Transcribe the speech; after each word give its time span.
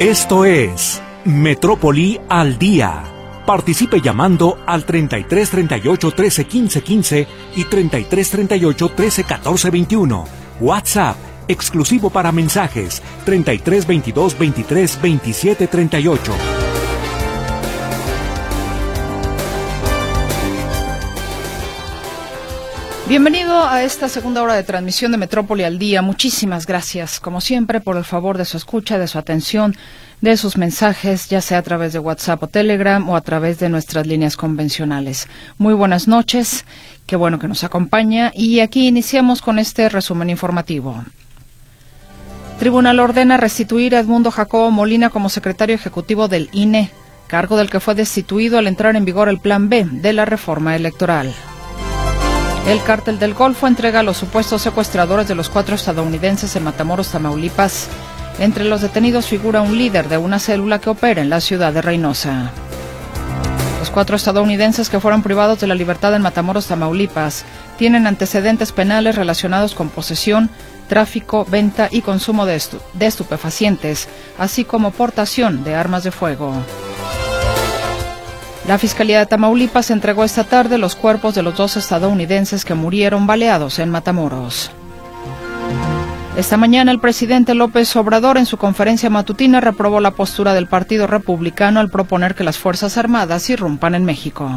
Esto 0.00 0.44
es 0.44 1.00
Metrópoli 1.24 2.20
al 2.28 2.58
Día. 2.58 3.04
Participe 3.46 4.00
llamando 4.00 4.58
al 4.66 4.84
33 4.84 5.50
38 5.50 6.10
13 6.10 6.44
15 6.46 6.82
15 6.82 7.26
y 7.54 7.64
33 7.64 8.30
38 8.30 8.88
13 8.88 9.24
14 9.24 9.70
21. 9.70 10.24
WhatsApp 10.60 11.16
exclusivo 11.46 12.10
para 12.10 12.32
mensajes 12.32 13.02
33 13.24 13.86
22 13.86 14.36
23 14.36 15.00
27 15.00 15.66
38. 15.68 16.63
Bienvenido 23.06 23.62
a 23.62 23.82
esta 23.82 24.08
segunda 24.08 24.42
hora 24.42 24.54
de 24.54 24.62
transmisión 24.62 25.12
de 25.12 25.18
Metrópoli 25.18 25.62
al 25.62 25.78
Día. 25.78 26.00
Muchísimas 26.00 26.66
gracias, 26.66 27.20
como 27.20 27.42
siempre, 27.42 27.82
por 27.82 27.98
el 27.98 28.04
favor 28.04 28.38
de 28.38 28.46
su 28.46 28.56
escucha, 28.56 28.98
de 28.98 29.08
su 29.08 29.18
atención, 29.18 29.76
de 30.22 30.38
sus 30.38 30.56
mensajes, 30.56 31.28
ya 31.28 31.42
sea 31.42 31.58
a 31.58 31.62
través 31.62 31.92
de 31.92 31.98
WhatsApp 31.98 32.42
o 32.42 32.46
Telegram 32.46 33.06
o 33.10 33.14
a 33.14 33.20
través 33.20 33.58
de 33.58 33.68
nuestras 33.68 34.06
líneas 34.06 34.38
convencionales. 34.38 35.28
Muy 35.58 35.74
buenas 35.74 36.08
noches, 36.08 36.64
qué 37.04 37.14
bueno 37.16 37.38
que 37.38 37.46
nos 37.46 37.62
acompaña 37.62 38.32
y 38.34 38.60
aquí 38.60 38.88
iniciamos 38.88 39.42
con 39.42 39.58
este 39.58 39.90
resumen 39.90 40.30
informativo. 40.30 41.04
Tribunal 42.58 43.00
ordena 43.00 43.36
restituir 43.36 43.94
a 43.96 44.00
Edmundo 44.00 44.30
Jacobo 44.30 44.70
Molina 44.70 45.10
como 45.10 45.28
secretario 45.28 45.74
ejecutivo 45.74 46.28
del 46.28 46.48
INE, 46.52 46.90
cargo 47.26 47.58
del 47.58 47.68
que 47.68 47.80
fue 47.80 47.94
destituido 47.94 48.56
al 48.56 48.66
entrar 48.66 48.96
en 48.96 49.04
vigor 49.04 49.28
el 49.28 49.40
Plan 49.40 49.68
B 49.68 49.84
de 49.90 50.14
la 50.14 50.24
reforma 50.24 50.74
electoral. 50.74 51.34
El 52.66 52.82
cártel 52.82 53.18
del 53.18 53.34
Golfo 53.34 53.66
entrega 53.66 54.00
a 54.00 54.02
los 54.02 54.16
supuestos 54.16 54.62
secuestradores 54.62 55.28
de 55.28 55.34
los 55.34 55.50
cuatro 55.50 55.74
estadounidenses 55.74 56.56
en 56.56 56.64
Matamoros, 56.64 57.10
Tamaulipas. 57.10 57.88
Entre 58.38 58.64
los 58.64 58.80
detenidos 58.80 59.26
figura 59.26 59.60
un 59.60 59.76
líder 59.76 60.08
de 60.08 60.16
una 60.16 60.38
célula 60.38 60.78
que 60.78 60.88
opera 60.88 61.20
en 61.20 61.28
la 61.28 61.42
ciudad 61.42 61.74
de 61.74 61.82
Reynosa. 61.82 62.50
Los 63.80 63.90
cuatro 63.90 64.16
estadounidenses 64.16 64.88
que 64.88 64.98
fueron 64.98 65.22
privados 65.22 65.60
de 65.60 65.66
la 65.66 65.74
libertad 65.74 66.14
en 66.14 66.22
Matamoros, 66.22 66.66
Tamaulipas, 66.66 67.44
tienen 67.76 68.06
antecedentes 68.06 68.72
penales 68.72 69.14
relacionados 69.14 69.74
con 69.74 69.90
posesión, 69.90 70.48
tráfico, 70.88 71.44
venta 71.44 71.88
y 71.90 72.00
consumo 72.00 72.46
de, 72.46 72.62
de 72.94 73.06
estupefacientes, 73.06 74.08
así 74.38 74.64
como 74.64 74.90
portación 74.90 75.64
de 75.64 75.74
armas 75.74 76.02
de 76.02 76.12
fuego. 76.12 76.54
La 78.66 78.78
Fiscalía 78.78 79.18
de 79.18 79.26
Tamaulipas 79.26 79.90
entregó 79.90 80.24
esta 80.24 80.44
tarde 80.44 80.78
los 80.78 80.96
cuerpos 80.96 81.34
de 81.34 81.42
los 81.42 81.54
dos 81.54 81.76
estadounidenses 81.76 82.64
que 82.64 82.72
murieron 82.72 83.26
baleados 83.26 83.78
en 83.78 83.90
Matamoros. 83.90 84.70
Esta 86.36 86.56
mañana 86.56 86.90
el 86.90 86.98
presidente 86.98 87.54
López 87.54 87.94
Obrador 87.94 88.38
en 88.38 88.46
su 88.46 88.56
conferencia 88.56 89.10
matutina 89.10 89.60
reprobó 89.60 90.00
la 90.00 90.12
postura 90.12 90.54
del 90.54 90.66
Partido 90.66 91.06
Republicano 91.06 91.78
al 91.78 91.90
proponer 91.90 92.34
que 92.34 92.42
las 92.42 92.58
Fuerzas 92.58 92.96
Armadas 92.96 93.50
irrumpan 93.50 93.94
en 93.94 94.04
México. 94.06 94.50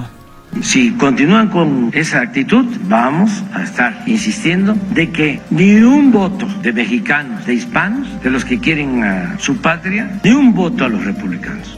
Si 0.62 0.92
continúan 0.94 1.50
con 1.50 1.92
esa 1.94 2.22
actitud, 2.22 2.66
vamos 2.84 3.44
a 3.54 3.64
estar 3.64 4.04
insistiendo 4.08 4.74
de 4.92 5.12
que 5.12 5.42
ni 5.50 5.76
un 5.82 6.14
voto 6.14 6.48
de 6.62 6.72
mexicanos, 6.72 7.46
de 7.46 7.56
hispanos, 7.56 8.08
de 8.24 8.30
los 8.30 8.46
que 8.46 8.58
quieren 8.58 9.04
a 9.04 9.38
su 9.38 9.58
patria, 9.58 10.20
ni 10.24 10.32
un 10.32 10.54
voto 10.54 10.86
a 10.86 10.88
los 10.88 11.04
republicanos. 11.04 11.78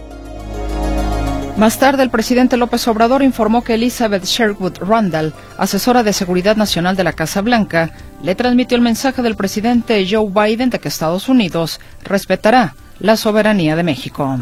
Más 1.60 1.78
tarde, 1.78 2.04
el 2.04 2.10
presidente 2.10 2.56
López 2.56 2.88
Obrador 2.88 3.22
informó 3.22 3.66
que 3.66 3.74
Elizabeth 3.74 4.24
Sherwood 4.24 4.78
Randall, 4.80 5.34
asesora 5.58 6.04
de 6.04 6.14
Seguridad 6.14 6.56
Nacional 6.56 6.96
de 6.96 7.04
la 7.04 7.12
Casa 7.12 7.42
Blanca, 7.42 7.92
le 8.24 8.34
transmitió 8.34 8.78
el 8.78 8.82
mensaje 8.82 9.22
del 9.22 9.36
presidente 9.36 10.08
Joe 10.10 10.32
Biden 10.32 10.70
de 10.70 10.80
que 10.80 10.88
Estados 10.88 11.28
Unidos 11.28 11.82
respetará 12.06 12.76
la 13.02 13.18
soberanía 13.18 13.76
de 13.76 13.84
México. 13.84 14.40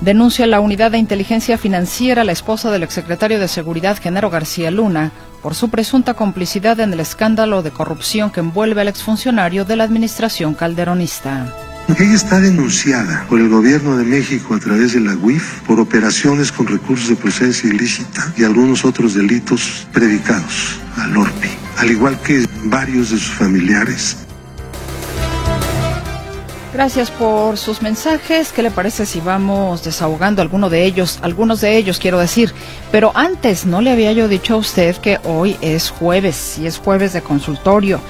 Denuncia 0.00 0.46
la 0.46 0.60
unidad 0.60 0.92
de 0.92 0.98
inteligencia 0.98 1.58
financiera 1.58 2.22
la 2.22 2.30
esposa 2.30 2.70
del 2.70 2.84
exsecretario 2.84 3.40
de 3.40 3.48
Seguridad, 3.48 3.98
Genaro 4.00 4.30
García 4.30 4.70
Luna, 4.70 5.10
por 5.42 5.56
su 5.56 5.70
presunta 5.70 6.14
complicidad 6.14 6.78
en 6.78 6.92
el 6.92 7.00
escándalo 7.00 7.64
de 7.64 7.72
corrupción 7.72 8.30
que 8.30 8.38
envuelve 8.38 8.80
al 8.80 8.88
exfuncionario 8.88 9.64
de 9.64 9.74
la 9.74 9.82
administración 9.82 10.54
calderonista. 10.54 11.52
Ella 11.98 12.14
está 12.14 12.40
denunciada 12.40 13.26
por 13.28 13.40
el 13.40 13.48
gobierno 13.48 13.96
de 13.96 14.04
México 14.04 14.54
a 14.54 14.58
través 14.58 14.94
de 14.94 15.00
la 15.00 15.14
UIF 15.14 15.60
por 15.66 15.80
operaciones 15.80 16.52
con 16.52 16.66
recursos 16.66 17.08
de 17.08 17.16
procedencia 17.16 17.68
ilícita 17.68 18.32
y 18.36 18.44
algunos 18.44 18.84
otros 18.84 19.14
delitos 19.14 19.86
predicados 19.92 20.78
al 20.96 21.16
ORPI, 21.16 21.48
al 21.78 21.90
igual 21.90 22.18
que 22.20 22.46
varios 22.64 23.10
de 23.10 23.18
sus 23.18 23.32
familiares. 23.32 24.16
Gracias 26.72 27.10
por 27.10 27.58
sus 27.58 27.82
mensajes. 27.82 28.52
¿Qué 28.52 28.62
le 28.62 28.70
parece 28.70 29.04
si 29.04 29.20
vamos 29.20 29.84
desahogando 29.84 30.40
alguno 30.40 30.70
de 30.70 30.84
ellos? 30.84 31.18
Algunos 31.20 31.60
de 31.60 31.76
ellos 31.76 31.98
quiero 31.98 32.18
decir. 32.18 32.54
Pero 32.92 33.10
antes, 33.14 33.66
¿no 33.66 33.80
le 33.80 33.90
había 33.90 34.12
yo 34.12 34.28
dicho 34.28 34.54
a 34.54 34.58
usted 34.58 34.96
que 34.96 35.18
hoy 35.24 35.56
es 35.60 35.90
jueves 35.90 36.56
y 36.58 36.66
es 36.66 36.78
jueves 36.78 37.12
de 37.12 37.22
consultorio? 37.22 38.00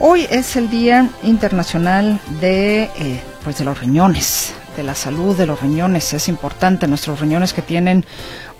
Hoy 0.00 0.26
es 0.28 0.56
el 0.56 0.70
Día 0.70 1.08
Internacional 1.22 2.20
de, 2.40 2.82
eh, 2.82 3.22
pues 3.44 3.58
de 3.58 3.64
los 3.64 3.78
riñones, 3.78 4.52
de 4.76 4.82
la 4.82 4.94
salud 4.94 5.36
de 5.36 5.46
los 5.46 5.60
riñones. 5.60 6.12
Es 6.12 6.28
importante 6.28 6.88
nuestros 6.88 7.20
riñones 7.20 7.52
que 7.52 7.62
tienen 7.62 8.04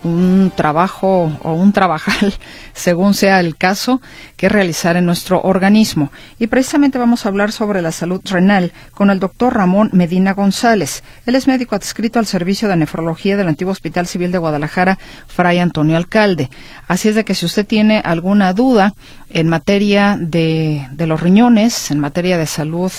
un 0.05 0.51
trabajo 0.55 1.37
o 1.41 1.53
un 1.53 1.73
trabajal, 1.73 2.33
según 2.73 3.13
sea 3.13 3.39
el 3.39 3.57
caso, 3.57 4.01
que 4.37 4.49
realizar 4.49 4.95
en 4.95 5.05
nuestro 5.05 5.41
organismo. 5.41 6.11
Y 6.39 6.47
precisamente 6.47 6.97
vamos 6.97 7.25
a 7.25 7.29
hablar 7.29 7.51
sobre 7.51 7.81
la 7.81 7.91
salud 7.91 8.21
renal 8.23 8.71
con 8.93 9.09
el 9.09 9.19
doctor 9.19 9.55
Ramón 9.55 9.89
Medina 9.93 10.33
González. 10.33 11.03
Él 11.25 11.35
es 11.35 11.47
médico 11.47 11.75
adscrito 11.75 12.19
al 12.19 12.27
Servicio 12.27 12.67
de 12.67 12.75
Nefrología 12.77 13.35
del 13.35 13.47
antiguo 13.47 13.71
Hospital 13.71 14.07
Civil 14.07 14.31
de 14.31 14.37
Guadalajara, 14.37 14.99
Fray 15.27 15.59
Antonio 15.59 15.97
Alcalde. 15.97 16.49
Así 16.87 17.09
es 17.09 17.15
de 17.15 17.25
que 17.25 17.35
si 17.35 17.45
usted 17.45 17.65
tiene 17.65 17.99
alguna 17.99 18.53
duda 18.53 18.93
en 19.35 19.49
materia 19.49 20.17
de, 20.17 20.87
de 20.91 21.07
los 21.07 21.19
riñones, 21.19 21.91
en 21.91 21.99
materia 21.99 22.37
de 22.37 22.47
salud 22.47 22.91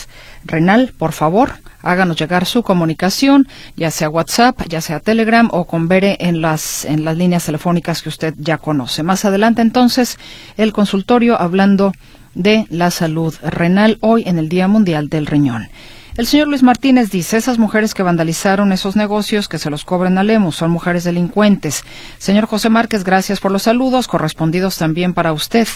renal, 0.44 0.92
por 0.98 1.12
favor, 1.12 1.54
háganos 1.80 2.18
llegar 2.18 2.44
su 2.44 2.62
comunicación, 2.62 3.48
ya 3.74 3.90
sea 3.90 4.10
WhatsApp, 4.10 4.60
ya 4.68 4.82
sea 4.82 5.00
Telegram 5.00 5.48
o 5.50 5.64
con 5.64 5.88
Bere 5.88 6.18
en 6.20 6.42
las, 6.42 6.84
en 6.84 7.06
las 7.06 7.16
líneas 7.16 7.46
telefónicas 7.46 8.02
que 8.02 8.10
usted 8.10 8.34
ya 8.36 8.58
conoce. 8.58 9.02
Más 9.02 9.24
adelante, 9.24 9.62
entonces, 9.62 10.18
el 10.58 10.74
consultorio 10.74 11.40
hablando 11.40 11.92
de 12.34 12.66
la 12.68 12.90
salud 12.90 13.34
renal 13.42 13.96
hoy 14.02 14.24
en 14.26 14.38
el 14.38 14.50
Día 14.50 14.68
Mundial 14.68 15.08
del 15.08 15.24
Riñón. 15.24 15.70
El 16.16 16.26
señor 16.26 16.48
Luis 16.48 16.62
Martínez 16.62 17.10
dice, 17.10 17.36
esas 17.36 17.58
mujeres 17.58 17.92
que 17.92 18.02
vandalizaron 18.02 18.72
esos 18.72 18.96
negocios 18.96 19.48
que 19.48 19.58
se 19.58 19.68
los 19.68 19.84
cobren 19.84 20.16
a 20.16 20.22
Lemus 20.22 20.56
son 20.56 20.70
mujeres 20.70 21.04
delincuentes. 21.04 21.84
Señor 22.16 22.46
José 22.46 22.70
Márquez, 22.70 23.04
gracias 23.04 23.38
por 23.38 23.52
los 23.52 23.64
saludos, 23.64 24.08
correspondidos 24.08 24.78
también 24.78 25.12
para 25.12 25.34
usted. 25.34 25.68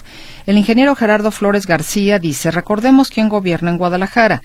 El 0.47 0.57
ingeniero 0.57 0.95
Gerardo 0.95 1.31
Flores 1.31 1.67
García 1.67 2.19
dice, 2.19 2.51
recordemos 2.51 3.11
quién 3.11 3.29
gobierna 3.29 3.71
en 3.71 3.77
Guadalajara. 3.77 4.41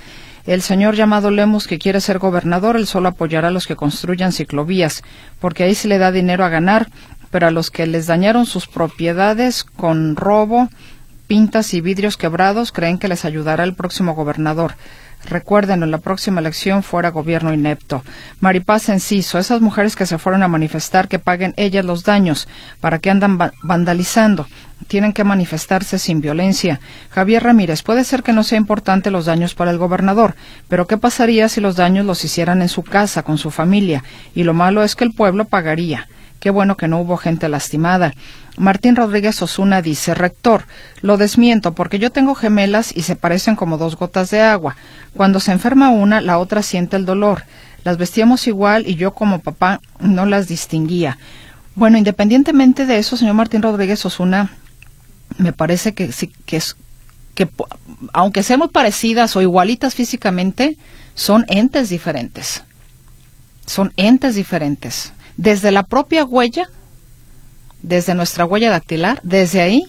El 0.46 0.62
señor 0.62 0.96
llamado 0.96 1.32
Lemus, 1.32 1.66
que 1.66 1.80
quiere 1.80 2.02
ser 2.02 2.20
gobernador, 2.20 2.76
él 2.76 2.88
solo 2.88 3.08
apoyará 3.08 3.48
a 3.48 3.52
los 3.52 3.66
que 3.66 3.78
construyan 3.78 4.34
ciclovías, 4.34 5.02
porque 5.40 5.64
ahí 5.64 5.76
se 5.76 5.88
le 5.88 5.98
da 5.98 6.12
dinero 6.12 6.44
a 6.44 6.50
ganar, 6.50 6.90
pero 7.32 7.48
a 7.48 7.52
los 7.52 7.72
que 7.72 7.88
les 7.88 8.06
dañaron 8.06 8.46
sus 8.46 8.68
propiedades 8.68 9.64
con 9.64 10.18
robo, 10.18 10.68
pintas 11.28 11.74
y 11.74 11.80
vidrios 11.80 12.18
quebrados, 12.18 12.74
creen 12.74 13.00
que 13.00 13.08
les 13.08 13.24
ayudará 13.24 13.64
el 13.64 13.76
próximo 13.76 14.14
gobernador. 14.14 14.76
Recuerden, 15.30 15.82
en 15.82 15.92
la 15.92 15.98
próxima 15.98 16.40
elección 16.40 16.84
fuera 16.84 17.10
gobierno 17.10 17.54
inepto. 17.54 18.04
Maripaz 18.40 18.90
Enciso, 18.90 19.40
esas 19.40 19.60
mujeres 19.60 19.96
que 19.96 20.06
se 20.06 20.18
fueron 20.18 20.44
a 20.44 20.48
manifestar 20.48 21.08
que 21.08 21.20
paguen 21.20 21.54
ellas 21.58 21.84
los 21.84 22.04
daños, 22.04 22.48
¿para 22.80 23.00
qué 23.00 23.10
andan 23.10 23.40
vandalizando? 23.64 24.48
Tienen 24.88 25.14
que 25.14 25.24
manifestarse 25.24 25.98
sin 25.98 26.22
violencia. 26.22 26.80
Javier 27.10 27.44
Ramírez, 27.44 27.82
puede 27.82 28.04
ser 28.04 28.22
que 28.22 28.34
no 28.34 28.44
sea 28.44 28.60
importante 28.60 29.10
los 29.10 29.26
daños 29.26 29.56
para 29.56 29.72
el 29.72 29.80
gobernador, 29.80 30.36
pero 30.68 30.86
¿qué 30.86 30.98
pasaría 30.98 31.50
si 31.50 31.60
los 31.60 31.76
daños 31.76 32.06
los 32.06 32.24
hicieran 32.24 32.62
en 32.62 32.70
su 32.70 32.84
casa, 32.84 33.24
con 33.24 33.38
su 33.40 33.50
familia? 33.50 34.04
Y 34.36 34.44
lo 34.44 34.54
malo 34.54 34.84
es 34.84 34.96
que 34.96 35.06
el 35.06 35.14
pueblo 35.14 35.46
pagaría. 35.46 36.08
Qué 36.46 36.52
bueno 36.52 36.78
que 36.78 36.88
no 36.88 37.00
hubo 37.00 37.18
gente 37.18 37.50
lastimada. 37.50 38.14
Martín 38.56 38.96
Rodríguez 38.96 39.42
Osuna 39.42 39.82
dice, 39.82 40.14
rector, 40.14 40.66
lo 41.02 41.18
desmiento 41.18 41.74
porque 41.74 41.98
yo 41.98 42.12
tengo 42.12 42.36
gemelas 42.36 42.96
y 42.96 43.02
se 43.02 43.16
parecen 43.16 43.56
como 43.56 43.80
dos 43.80 43.96
gotas 43.96 44.30
de 44.30 44.42
agua. 44.42 44.76
Cuando 45.16 45.40
se 45.40 45.54
enferma 45.54 45.90
una, 45.90 46.22
la 46.22 46.38
otra 46.38 46.62
siente 46.62 46.98
el 46.98 47.06
dolor. 47.08 47.46
Las 47.84 47.98
vestíamos 47.98 48.46
igual 48.46 48.86
y 48.86 48.94
yo 48.94 49.16
como 49.16 49.40
papá 49.40 49.82
no 50.00 50.28
las 50.28 50.48
distinguía. 50.48 51.18
Bueno, 51.74 51.98
independientemente 51.98 52.86
de 52.86 53.00
eso, 53.00 53.18
señor 53.18 53.34
Martín 53.34 53.64
Rodríguez 53.64 54.06
Osuna, 54.06 54.52
me 55.40 55.52
parece 55.52 55.96
que 55.96 56.12
que 56.46 56.58
es 56.58 56.78
que 57.34 57.50
aunque 58.14 58.44
seamos 58.44 58.70
parecidas 58.70 59.36
o 59.36 59.42
igualitas 59.42 59.96
físicamente, 59.96 60.78
son 61.16 61.44
entes 61.48 61.90
diferentes. 61.90 62.64
Son 63.66 63.94
entes 63.98 64.36
diferentes. 64.36 65.12
Desde 65.38 65.72
la 65.72 65.84
propia 65.84 66.24
huella 66.24 66.70
desde 67.86 68.16
nuestra 68.16 68.46
huella 68.46 68.72
dactilar, 68.72 69.20
desde 69.24 69.62
ahí 69.62 69.84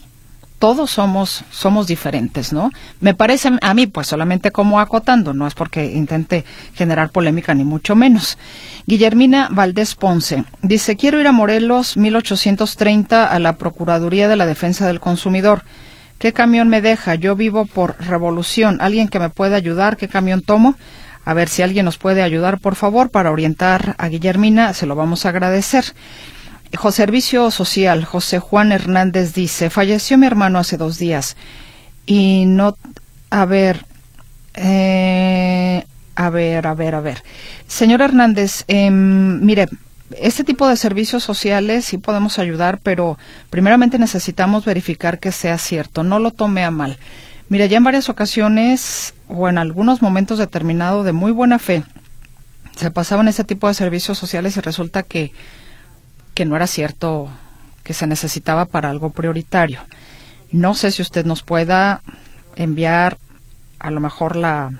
todos 0.58 0.90
somos 0.90 1.44
somos 1.50 1.87
diferentes, 1.87 2.52
¿no? 2.52 2.70
Me 3.00 3.14
parece 3.14 3.50
a 3.60 3.75
mí, 3.75 3.87
pues 3.87 4.06
solamente 4.06 4.52
como 4.52 4.81
acotando, 4.81 5.34
no 5.34 5.46
es 5.46 5.54
porque 5.54 5.84
intente 5.84 6.44
generar 6.75 7.10
polémica 7.10 7.54
ni 7.54 7.64
mucho 7.64 7.94
menos. 7.94 8.38
Guillermina 8.87 9.48
Valdés 9.50 9.94
Ponce 9.94 10.44
dice, 10.62 10.96
quiero 10.96 11.20
ir 11.20 11.26
a 11.26 11.32
Morelos 11.32 11.96
1830 11.96 13.26
a 13.26 13.38
la 13.38 13.56
Procuraduría 13.56 14.28
de 14.28 14.37
la 14.37 14.46
Defensa 14.46 14.87
del 14.87 15.00
Consumidor. 15.00 15.62
¿Qué 16.19 16.32
camión 16.32 16.69
me 16.69 16.81
deja? 16.81 17.14
Yo 17.14 17.37
vivo 17.37 17.66
por 17.66 17.96
Revolución. 17.98 18.78
¿Alguien 18.81 19.08
que 19.08 19.19
me 19.19 19.28
pueda 19.28 19.56
ayudar? 19.56 19.98
¿Qué 19.98 20.08
camión 20.08 20.40
tomo? 20.40 20.75
A 21.26 21.34
ver 21.34 21.50
si 21.50 21.61
alguien 21.61 21.84
nos 21.84 21.99
puede 21.99 22.23
ayudar, 22.23 22.61
por 22.61 22.76
favor, 22.76 23.11
para 23.11 23.31
orientar 23.31 23.96
a 23.99 24.08
Guillermina, 24.08 24.73
se 24.73 24.87
lo 24.87 24.94
vamos 24.94 25.26
a 25.26 25.31
agradecer. 25.31 25.84
Servicio 26.90 27.50
Social, 27.50 28.05
José 28.05 28.38
Juan 28.38 28.70
Hernández 28.70 29.34
dice, 29.34 29.69
falleció 29.70 30.19
mi 30.19 30.26
hermano 30.26 30.58
hace 30.58 30.76
dos 30.76 30.99
días 30.99 31.37
y 32.06 32.44
no, 32.46 32.76
a 33.31 33.44
ver, 33.44 33.84
eh, 34.55 35.84
a 36.14 36.31
ver, 36.31 36.67
a 36.67 36.75
ver, 36.75 36.94
a 36.94 37.00
ver. 37.00 37.23
Señor 37.67 38.02
Hernández, 38.02 38.64
em, 38.69 39.40
mire, 39.44 39.69
este 40.17 40.44
tipo 40.44 40.69
de 40.69 40.76
servicios 40.76 41.25
sociales 41.25 41.87
sí 41.87 41.99
podemos 41.99 42.38
ayudar, 42.38 42.79
pero 42.82 43.19
primeramente 43.50 43.99
necesitamos 43.99 44.64
verificar 44.64 45.19
que 45.19 45.32
sea 45.32 45.58
cierto, 45.58 46.05
no 46.05 46.20
lo 46.20 46.31
tome 46.31 46.64
a 46.64 46.70
mal. 46.70 46.99
Mire, 47.48 47.69
ya 47.69 47.76
en 47.76 47.84
varias 47.84 48.08
ocasiones 48.08 49.14
o 49.28 49.48
en 49.48 49.58
algunos 49.58 50.02
momentos 50.02 50.38
determinados 50.38 51.04
de 51.04 51.12
muy 51.12 51.32
buena 51.32 51.58
fe 51.58 51.84
se 52.76 52.90
pasaban 52.90 53.28
ese 53.28 53.44
tipo 53.44 53.69
de 53.69 53.75
servicios 53.75 54.19
sociales 54.19 54.56
y 54.56 54.60
resulta 54.60 55.02
que 55.02 55.32
que 56.34 56.44
no 56.44 56.54
era 56.54 56.66
cierto 56.66 57.31
que 57.82 57.94
se 57.94 58.06
necesitaba 58.06 58.66
para 58.66 58.90
algo 58.90 59.10
prioritario. 59.10 59.81
No 60.52 60.75
sé 60.75 60.90
si 60.90 61.00
usted 61.00 61.25
nos 61.25 61.43
pueda 61.43 62.02
enviar 62.56 63.16
a 63.78 63.90
lo 63.90 64.00
mejor 64.00 64.37
la 64.37 64.70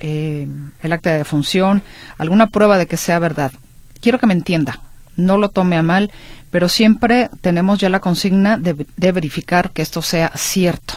eh, 0.00 0.46
el 0.82 0.92
acta 0.92 1.10
de 1.10 1.18
defunción, 1.18 1.82
alguna 2.16 2.46
prueba 2.46 2.78
de 2.78 2.86
que 2.86 2.96
sea 2.96 3.18
verdad. 3.18 3.52
Quiero 4.00 4.18
que 4.18 4.26
me 4.26 4.34
entienda, 4.34 4.80
no 5.16 5.36
lo 5.36 5.48
tome 5.48 5.76
a 5.76 5.82
mal, 5.82 6.12
pero 6.50 6.68
siempre 6.68 7.28
tenemos 7.40 7.80
ya 7.80 7.88
la 7.88 8.00
consigna 8.00 8.56
de, 8.56 8.86
de 8.96 9.12
verificar 9.12 9.70
que 9.70 9.82
esto 9.82 10.00
sea 10.00 10.30
cierto, 10.36 10.94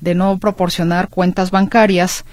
de 0.00 0.14
no 0.14 0.38
proporcionar 0.38 1.08
cuentas 1.08 1.50
bancarias. 1.50 2.24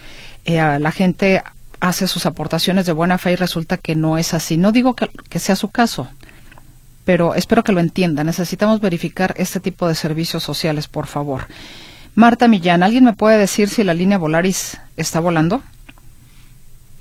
Eh, 0.45 0.77
la 0.79 0.91
gente 0.91 1.43
hace 1.79 2.07
sus 2.07 2.25
aportaciones 2.25 2.85
de 2.85 2.93
buena 2.93 3.17
fe 3.17 3.33
y 3.33 3.35
resulta 3.35 3.77
que 3.77 3.95
no 3.95 4.17
es 4.17 4.33
así. 4.33 4.57
No 4.57 4.71
digo 4.71 4.95
que, 4.95 5.09
que 5.29 5.39
sea 5.39 5.55
su 5.55 5.69
caso, 5.69 6.07
pero 7.05 7.35
espero 7.35 7.63
que 7.63 7.71
lo 7.71 7.79
entienda. 7.79 8.23
Necesitamos 8.23 8.81
verificar 8.81 9.33
este 9.37 9.59
tipo 9.59 9.87
de 9.87 9.95
servicios 9.95 10.43
sociales, 10.43 10.87
por 10.87 11.07
favor. 11.07 11.47
Marta 12.15 12.47
Millán, 12.47 12.81
¿alguien 12.81 13.03
me 13.03 13.13
puede 13.13 13.37
decir 13.37 13.69
si 13.69 13.83
la 13.83 13.93
línea 13.93 14.17
Volaris 14.17 14.79
está 14.95 15.19
volando? 15.19 15.61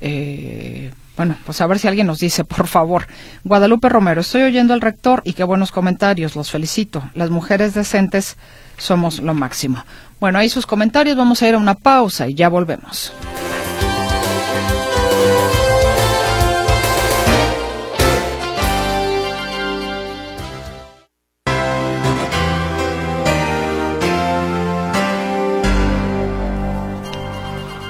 Eh, 0.01 0.93
bueno, 1.17 1.37
pues 1.47 1.61
a 1.63 1.67
ver 1.67 1.79
si 1.79 1.89
alguien 1.89 2.07
nos 2.07 2.21
dice, 2.21 2.45
por 2.45 2.67
favor. 2.67 3.07
Guadalupe 3.45 3.89
Romero, 3.89 4.21
estoy 4.21 4.43
oyendo 4.43 4.75
al 4.75 4.81
rector 4.81 5.23
y 5.25 5.33
qué 5.33 5.45
buenos 5.45 5.73
comentarios, 5.73 6.37
los 6.37 6.51
felicito. 6.51 7.11
Las 7.15 7.31
mujeres 7.31 7.75
decentes 7.75 8.37
somos 8.77 9.21
lo 9.21 9.35
máximo. 9.35 9.85
Bueno, 10.19 10.39
ahí 10.39 10.49
sus 10.49 10.67
comentarios, 10.67 11.17
vamos 11.17 11.43
a 11.43 11.49
ir 11.49 11.55
a 11.55 11.59
una 11.59 11.75
pausa 11.75 12.29
y 12.29 12.35
ya 12.35 12.49
volvemos. 12.49 13.13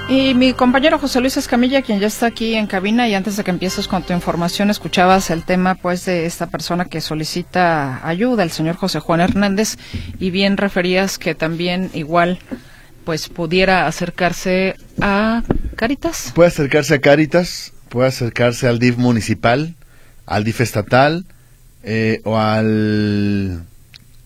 Y 0.09 0.35
mi 0.35 0.53
compañero 0.53 1.01
José 1.01 1.21
Luis 1.21 1.37
Escamilla, 1.37 1.83
quien 1.83 1.99
ya 1.99 2.07
está 2.07 2.27
aquí 2.27 2.55
en 2.55 2.69
cabina, 2.69 3.09
y 3.09 3.15
antes 3.15 3.37
de 3.37 3.43
que 3.43 3.51
empieces 3.51 3.89
con 3.89 4.05
tu 4.05 4.13
información, 4.13 4.71
escuchabas 4.71 5.31
el 5.31 5.43
tema 5.43 5.75
pues 5.75 6.05
de 6.05 6.27
esta 6.27 6.47
persona 6.47 6.85
que 6.85 7.01
solicita 7.01 8.07
ayuda, 8.07 8.45
el 8.45 8.53
señor 8.53 8.77
José 8.77 9.01
Juan 9.01 9.21
Hernández, 9.21 9.79
y 10.21 10.31
bien 10.31 10.59
referías 10.59 11.19
que 11.19 11.35
también 11.35 11.91
igual 11.93 12.39
pues 13.05 13.29
pudiera 13.29 13.89
acercarse 13.89 14.77
a 15.01 15.43
Caritas. 15.75 16.31
Puede 16.37 16.49
acercarse 16.49 16.95
a 16.95 17.01
Caritas, 17.01 17.73
puede 17.89 18.07
acercarse 18.07 18.69
al 18.69 18.79
DIF 18.79 18.99
municipal, 18.99 19.75
al 20.25 20.45
DIF 20.45 20.61
estatal 20.61 21.25
eh, 21.83 22.21
o 22.23 22.39
al, 22.39 23.65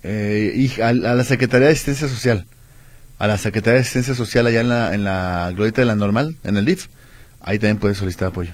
eh, 0.03 0.71
a 0.83 0.93
la 0.93 1.25
Secretaría 1.25 1.69
de 1.69 1.73
Asistencia 1.73 2.07
Social 2.07 2.45
a 3.21 3.27
la 3.27 3.37
Secretaría 3.37 3.75
de 3.75 3.81
Asistencia 3.83 4.15
Social 4.15 4.47
allá 4.47 4.63
en 4.63 4.71
la, 4.71 4.95
en 4.95 5.05
la 5.05 5.53
Glorieta 5.55 5.83
de 5.83 5.87
la 5.87 5.95
Normal, 5.95 6.37
en 6.43 6.57
el 6.57 6.65
DIF. 6.65 6.87
Ahí 7.43 7.59
también 7.59 7.77
puede 7.77 7.95
solicitar 7.95 8.29
apoyo. 8.29 8.53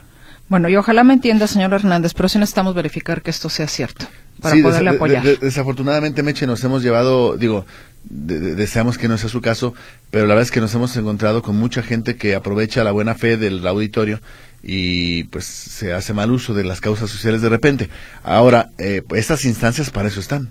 Bueno, 0.49 0.69
y 0.69 0.75
ojalá 0.75 1.05
me 1.05 1.15
entienda, 1.15 1.47
señor 1.47 1.73
Hernández, 1.73 2.15
pero 2.15 2.29
sí 2.29 2.39
necesitamos 2.39 2.75
verificar 2.75 3.23
que 3.23 3.31
esto 3.31 3.49
sea 3.49 3.69
cierto 3.69 4.07
para 4.41 4.61
poderle 4.61 4.91
apoyar. 4.91 5.23
desafortunadamente, 5.39 6.25
Meche, 6.25 6.49
nos 6.49 6.65
hemos 6.65 6.83
llevado, 6.83 7.37
digo, 7.37 7.65
deseamos 8.03 8.99
que 8.99 9.07
no 9.07 9.19
sea 9.19 9.29
su 9.29 9.41
caso, 9.41 9.73
pero 10.11 10.27
la 10.27 10.35
verdad 10.35 10.43
es 10.43 10.51
que 10.51 10.61
nos 10.61 10.75
hemos 10.75 10.97
encontrado 10.97 11.43
con 11.43 11.57
mucha 11.57 11.83
gente 11.85 12.17
que 12.17 12.35
aprovecha 12.35 12.83
la 12.83 12.91
buena 12.91 13.15
fe 13.15 13.37
del 13.37 13.65
auditorio 13.65 14.21
y 14.65 15.25
pues 15.25 15.45
se 15.45 15.93
hace 15.93 16.13
mal 16.13 16.33
uso 16.33 16.55
de 16.55 16.65
las 16.65 16.81
causas 16.81 17.09
sociales 17.09 17.41
de 17.41 17.51
repente. 17.51 17.89
Ahora, 18.25 18.71
eh, 18.79 19.03
estas 19.15 19.45
instancias 19.45 19.91
para 19.91 20.09
eso 20.09 20.19
están. 20.19 20.49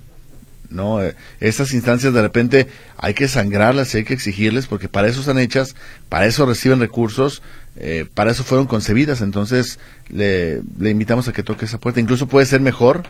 ¿No? 0.70 1.02
Eh, 1.02 1.16
estas 1.40 1.74
instancias 1.74 2.14
de 2.14 2.22
repente 2.22 2.68
hay 2.98 3.14
que 3.14 3.28
sangrarlas 3.28 3.94
y 3.94 3.98
hay 3.98 4.04
que 4.04 4.14
exigirles 4.14 4.68
porque 4.68 4.90
para 4.90 5.08
eso 5.08 5.20
están 5.20 5.40
hechas, 5.40 5.76
para 6.10 6.26
eso 6.26 6.46
reciben 6.46 6.80
recursos, 6.80 7.42
eh, 7.78 8.06
para 8.14 8.32
eso 8.32 8.44
fueron 8.44 8.68
concebidas. 8.68 9.22
Entonces 9.22 9.80
le, 10.10 10.62
le, 10.80 10.90
invitamos 10.90 11.28
a 11.28 11.34
que 11.34 11.44
toque 11.44 11.66
esa 11.66 11.80
puerta. 11.80 12.00
Incluso 12.00 12.28
puede 12.28 12.46
ser 12.46 12.62
mejor 12.62 13.04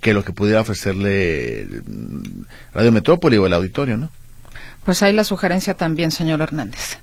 que 0.00 0.14
lo 0.14 0.24
que 0.24 0.32
pudiera 0.32 0.60
ofrecerle 0.60 1.66
mm, 1.86 2.42
Radio 2.74 2.92
Metrópoli 2.92 3.36
o 3.36 3.46
el 3.46 3.52
auditorio, 3.52 3.96
¿no? 3.96 4.10
Pues 4.84 5.02
ahí 5.02 5.12
la 5.12 5.24
sugerencia 5.24 5.74
también, 5.74 6.10
señor 6.10 6.40
Hernández. 6.40 6.98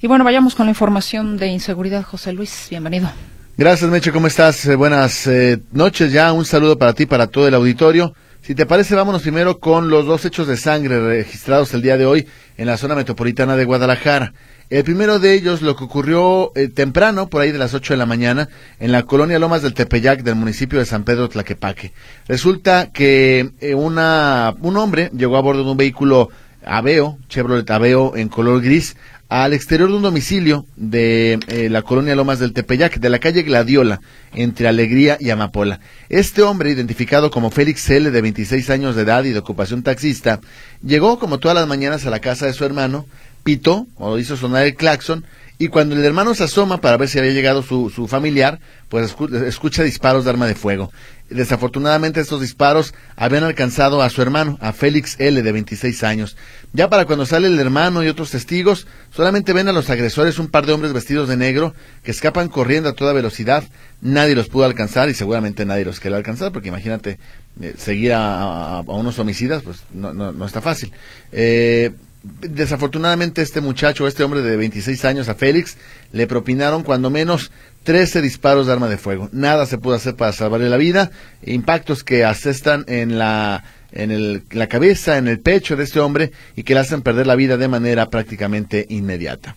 Y 0.00 0.06
bueno, 0.06 0.24
vayamos 0.24 0.54
con 0.54 0.66
la 0.66 0.70
información 0.70 1.36
de 1.36 1.48
inseguridad, 1.48 2.04
José 2.04 2.32
Luis. 2.32 2.68
Bienvenido. 2.70 3.10
Gracias, 3.56 3.90
Meche. 3.90 4.12
¿Cómo 4.12 4.28
estás? 4.28 4.64
Eh, 4.66 4.76
buenas 4.76 5.28
noches 5.72 6.12
ya. 6.12 6.32
Un 6.32 6.44
saludo 6.44 6.78
para 6.78 6.92
ti, 6.92 7.06
para 7.06 7.26
todo 7.26 7.48
el 7.48 7.54
auditorio. 7.54 8.14
Si 8.42 8.54
te 8.54 8.66
parece, 8.66 8.94
vámonos 8.94 9.22
primero 9.22 9.58
con 9.58 9.90
los 9.90 10.06
dos 10.06 10.24
hechos 10.24 10.46
de 10.46 10.56
sangre 10.56 11.00
registrados 11.00 11.74
el 11.74 11.82
día 11.82 11.98
de 11.98 12.06
hoy 12.06 12.26
en 12.56 12.66
la 12.66 12.78
zona 12.78 12.94
metropolitana 12.94 13.56
de 13.56 13.64
Guadalajara. 13.64 14.32
El 14.70 14.84
primero 14.84 15.18
de 15.18 15.34
ellos, 15.34 15.60
lo 15.62 15.76
que 15.76 15.84
ocurrió 15.84 16.52
eh, 16.54 16.68
temprano, 16.68 17.28
por 17.28 17.42
ahí 17.42 17.52
de 17.52 17.58
las 17.58 17.74
8 17.74 17.94
de 17.94 17.98
la 17.98 18.06
mañana, 18.06 18.48
en 18.80 18.92
la 18.92 19.02
colonia 19.04 19.38
Lomas 19.38 19.62
del 19.62 19.74
Tepeyac 19.74 20.22
del 20.22 20.34
municipio 20.34 20.78
de 20.78 20.86
San 20.86 21.04
Pedro 21.04 21.28
Tlaquepaque. 21.28 21.92
Resulta 22.26 22.90
que 22.92 23.50
eh, 23.60 23.74
una, 23.74 24.54
un 24.60 24.76
hombre 24.76 25.10
llegó 25.14 25.36
a 25.36 25.42
bordo 25.42 25.64
de 25.64 25.70
un 25.70 25.76
vehículo 25.76 26.30
Aveo, 26.64 27.18
Chevrolet 27.28 27.70
Aveo 27.70 28.16
en 28.16 28.28
color 28.28 28.60
gris, 28.62 28.96
al 29.28 29.52
exterior 29.52 29.90
de 29.90 29.96
un 29.96 30.02
domicilio 30.02 30.64
de 30.76 31.38
eh, 31.48 31.68
la 31.68 31.82
colonia 31.82 32.16
Lomas 32.16 32.38
del 32.38 32.54
Tepeyac, 32.54 32.98
de 32.98 33.10
la 33.10 33.18
calle 33.18 33.42
Gladiola, 33.42 34.00
entre 34.34 34.68
Alegría 34.68 35.18
y 35.20 35.28
Amapola. 35.30 35.80
Este 36.08 36.42
hombre, 36.42 36.70
identificado 36.70 37.30
como 37.30 37.50
Félix 37.50 37.90
L., 37.90 38.10
de 38.10 38.22
26 38.22 38.70
años 38.70 38.96
de 38.96 39.02
edad 39.02 39.24
y 39.24 39.30
de 39.30 39.38
ocupación 39.38 39.82
taxista, 39.82 40.40
llegó 40.82 41.18
como 41.18 41.38
todas 41.38 41.56
las 41.56 41.68
mañanas 41.68 42.06
a 42.06 42.10
la 42.10 42.20
casa 42.20 42.46
de 42.46 42.54
su 42.54 42.64
hermano, 42.64 43.06
pitó 43.44 43.86
o 43.96 44.18
hizo 44.18 44.36
sonar 44.36 44.64
el 44.64 44.74
claxon, 44.74 45.24
y 45.58 45.68
cuando 45.68 45.96
el 45.96 46.04
hermano 46.04 46.34
se 46.34 46.44
asoma 46.44 46.80
para 46.80 46.96
ver 46.96 47.08
si 47.08 47.18
había 47.18 47.32
llegado 47.32 47.62
su, 47.62 47.90
su 47.90 48.06
familiar, 48.06 48.60
pues 48.88 49.16
escucha 49.46 49.82
disparos 49.82 50.24
de 50.24 50.30
arma 50.30 50.46
de 50.46 50.54
fuego. 50.54 50.92
Desafortunadamente 51.30 52.20
estos 52.20 52.40
disparos 52.40 52.94
habían 53.16 53.42
alcanzado 53.42 54.00
a 54.00 54.08
su 54.08 54.22
hermano, 54.22 54.56
a 54.60 54.72
Félix 54.72 55.16
L, 55.18 55.42
de 55.42 55.52
26 55.52 56.04
años. 56.04 56.36
Ya 56.72 56.88
para 56.88 57.06
cuando 57.06 57.26
sale 57.26 57.48
el 57.48 57.58
hermano 57.58 58.04
y 58.04 58.08
otros 58.08 58.30
testigos, 58.30 58.86
solamente 59.10 59.52
ven 59.52 59.68
a 59.68 59.72
los 59.72 59.90
agresores 59.90 60.38
un 60.38 60.46
par 60.46 60.64
de 60.64 60.72
hombres 60.72 60.92
vestidos 60.92 61.28
de 61.28 61.36
negro 61.36 61.74
que 62.04 62.12
escapan 62.12 62.48
corriendo 62.48 62.88
a 62.88 62.94
toda 62.94 63.12
velocidad. 63.12 63.64
Nadie 64.00 64.36
los 64.36 64.48
pudo 64.48 64.64
alcanzar 64.64 65.10
y 65.10 65.14
seguramente 65.14 65.66
nadie 65.66 65.84
los 65.84 65.98
quiere 65.98 66.16
alcanzar, 66.16 66.52
porque 66.52 66.68
imagínate, 66.68 67.18
eh, 67.60 67.74
seguir 67.76 68.12
a, 68.14 68.82
unos 68.86 69.18
homicidas, 69.18 69.62
pues 69.62 69.82
no, 69.92 70.14
no, 70.14 70.32
no 70.32 70.46
está 70.46 70.62
fácil. 70.62 70.92
Eh, 71.32 71.90
desafortunadamente 72.22 73.42
este 73.42 73.60
muchacho, 73.60 74.06
este 74.06 74.24
hombre 74.24 74.42
de 74.42 74.56
26 74.56 75.04
años, 75.04 75.28
a 75.28 75.34
Félix, 75.34 75.76
le 76.12 76.26
propinaron 76.26 76.82
cuando 76.82 77.10
menos 77.10 77.50
13 77.84 78.22
disparos 78.22 78.66
de 78.66 78.72
arma 78.72 78.88
de 78.88 78.98
fuego. 78.98 79.28
Nada 79.32 79.66
se 79.66 79.78
pudo 79.78 79.94
hacer 79.94 80.14
para 80.14 80.32
salvarle 80.32 80.68
la 80.68 80.76
vida. 80.76 81.10
Impactos 81.44 82.04
que 82.04 82.24
asestan 82.24 82.84
en 82.88 83.18
la 83.18 83.64
en 83.92 84.10
el, 84.10 84.42
la 84.50 84.66
cabeza, 84.66 85.16
en 85.16 85.28
el 85.28 85.40
pecho 85.40 85.74
de 85.76 85.84
este 85.84 86.00
hombre 86.00 86.32
y 86.54 86.62
que 86.62 86.74
le 86.74 86.80
hacen 86.80 87.02
perder 87.02 87.26
la 87.26 87.36
vida 87.36 87.56
de 87.56 87.68
manera 87.68 88.10
prácticamente 88.10 88.86
inmediata. 88.90 89.56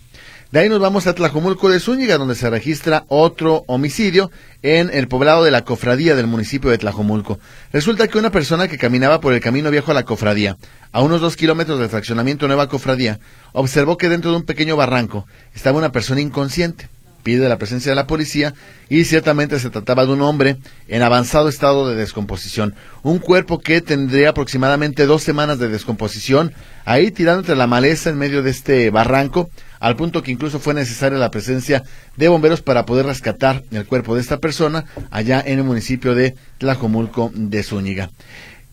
De 0.52 0.60
ahí 0.60 0.68
nos 0.68 0.82
vamos 0.82 1.08
a 1.08 1.16
Tlajomulco 1.16 1.70
de 1.70 1.80
Zúñiga, 1.80 2.18
donde 2.18 2.36
se 2.36 2.50
registra 2.50 3.06
otro 3.08 3.64
homicidio 3.68 4.32
en 4.62 4.90
el 4.92 5.08
poblado 5.08 5.46
de 5.46 5.52
la 5.52 5.64
cofradía 5.64 6.14
del 6.14 6.28
municipio 6.28 6.70
de 6.70 6.78
Tlajomulco. 6.78 7.40
Resulta 7.72 8.10
que 8.10 8.18
una 8.18 8.32
persona 8.32 8.68
que 8.68 8.78
caminaba 8.78 9.22
por 9.22 9.32
el 9.32 9.40
camino 9.40 9.72
viejo 9.72 9.92
a 9.92 9.94
la 9.94 10.04
cofradía, 10.04 10.58
a 10.92 11.02
unos 11.02 11.22
dos 11.22 11.38
kilómetros 11.38 11.80
del 11.80 11.88
fraccionamiento 11.88 12.48
Nueva 12.48 12.68
Cofradía, 12.68 13.22
observó 13.54 13.96
que 13.96 14.10
dentro 14.10 14.32
de 14.32 14.38
un 14.38 14.44
pequeño 14.44 14.76
barranco 14.76 15.26
estaba 15.56 15.78
una 15.78 15.94
persona 15.94 16.20
inconsciente 16.20 16.90
pide 17.22 17.48
la 17.48 17.58
presencia 17.58 17.92
de 17.92 17.96
la 17.96 18.08
policía 18.08 18.54
y 18.90 19.06
ciertamente 19.06 19.60
se 19.60 19.70
trataba 19.70 20.06
de 20.06 20.14
un 20.14 20.22
hombre 20.22 20.58
en 20.88 21.04
avanzado 21.04 21.50
estado 21.50 21.88
de 21.88 21.96
descomposición. 21.96 22.76
Un 23.04 23.20
cuerpo 23.20 23.60
que 23.60 23.82
tendría 23.82 24.30
aproximadamente 24.30 25.06
dos 25.06 25.24
semanas 25.24 25.60
de 25.60 25.70
descomposición, 25.70 26.54
ahí 26.84 27.12
tirando 27.12 27.42
entre 27.42 27.56
la 27.56 27.68
maleza 27.68 28.10
en 28.10 28.18
medio 28.18 28.44
de 28.44 28.52
este 28.52 28.90
barranco, 28.90 29.50
al 29.82 29.96
punto 29.98 30.24
que 30.24 30.32
incluso 30.32 30.60
fue 30.60 30.74
necesaria 30.74 31.18
la 31.18 31.32
presencia 31.32 31.84
de 32.16 32.30
bomberos 32.30 32.62
para 32.62 32.86
poder 32.86 33.08
rescatar 33.08 33.64
el 33.72 33.86
cuerpo 33.86 34.16
de 34.16 34.22
esta 34.22 34.38
persona 34.38 34.86
allá 35.10 35.44
en 35.46 35.58
el 35.58 35.66
municipio 35.66 36.16
de 36.16 36.36
Tlajomulco 36.60 37.32
de 37.34 37.64
Zúñiga. 37.64 38.12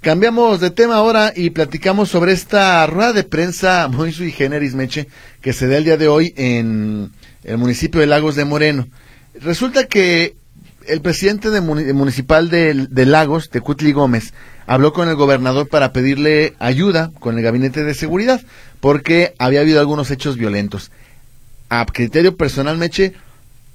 Cambiamos 0.02 0.60
de 0.60 0.70
tema 0.70 0.96
ahora 0.96 1.32
y 1.34 1.50
platicamos 1.50 2.10
sobre 2.10 2.32
esta 2.32 2.86
rueda 2.86 3.12
de 3.14 3.24
prensa 3.24 3.88
muy 3.88 4.12
sui 4.12 4.30
generis, 4.30 4.74
Meche, 4.74 5.08
que 5.40 5.52
se 5.52 5.66
da 5.66 5.78
el 5.78 5.84
día 5.84 5.96
de 5.96 6.08
hoy 6.08 6.34
en 6.36 7.10
el 7.42 7.58
municipio 7.58 8.00
de 8.00 8.06
Lagos 8.06 8.36
de 8.36 8.44
Moreno. 8.44 8.86
Resulta 9.40 9.86
que 9.86 10.36
el 10.88 11.00
presidente 11.00 11.50
de 11.50 11.60
municipal 11.60 12.50
de, 12.50 12.86
de, 12.88 13.06
Lagos, 13.06 13.50
Tecutli 13.50 13.92
Gómez, 13.92 14.32
habló 14.66 14.92
con 14.92 15.08
el 15.08 15.16
gobernador 15.16 15.68
para 15.68 15.92
pedirle 15.92 16.54
ayuda 16.58 17.10
con 17.20 17.36
el 17.36 17.44
gabinete 17.44 17.84
de 17.84 17.94
seguridad, 17.94 18.40
porque 18.80 19.34
había 19.38 19.60
habido 19.60 19.80
algunos 19.80 20.10
hechos 20.10 20.36
violentos. 20.36 20.90
A 21.68 21.84
criterio 21.86 22.36
personal, 22.36 22.78
Meche, 22.78 23.12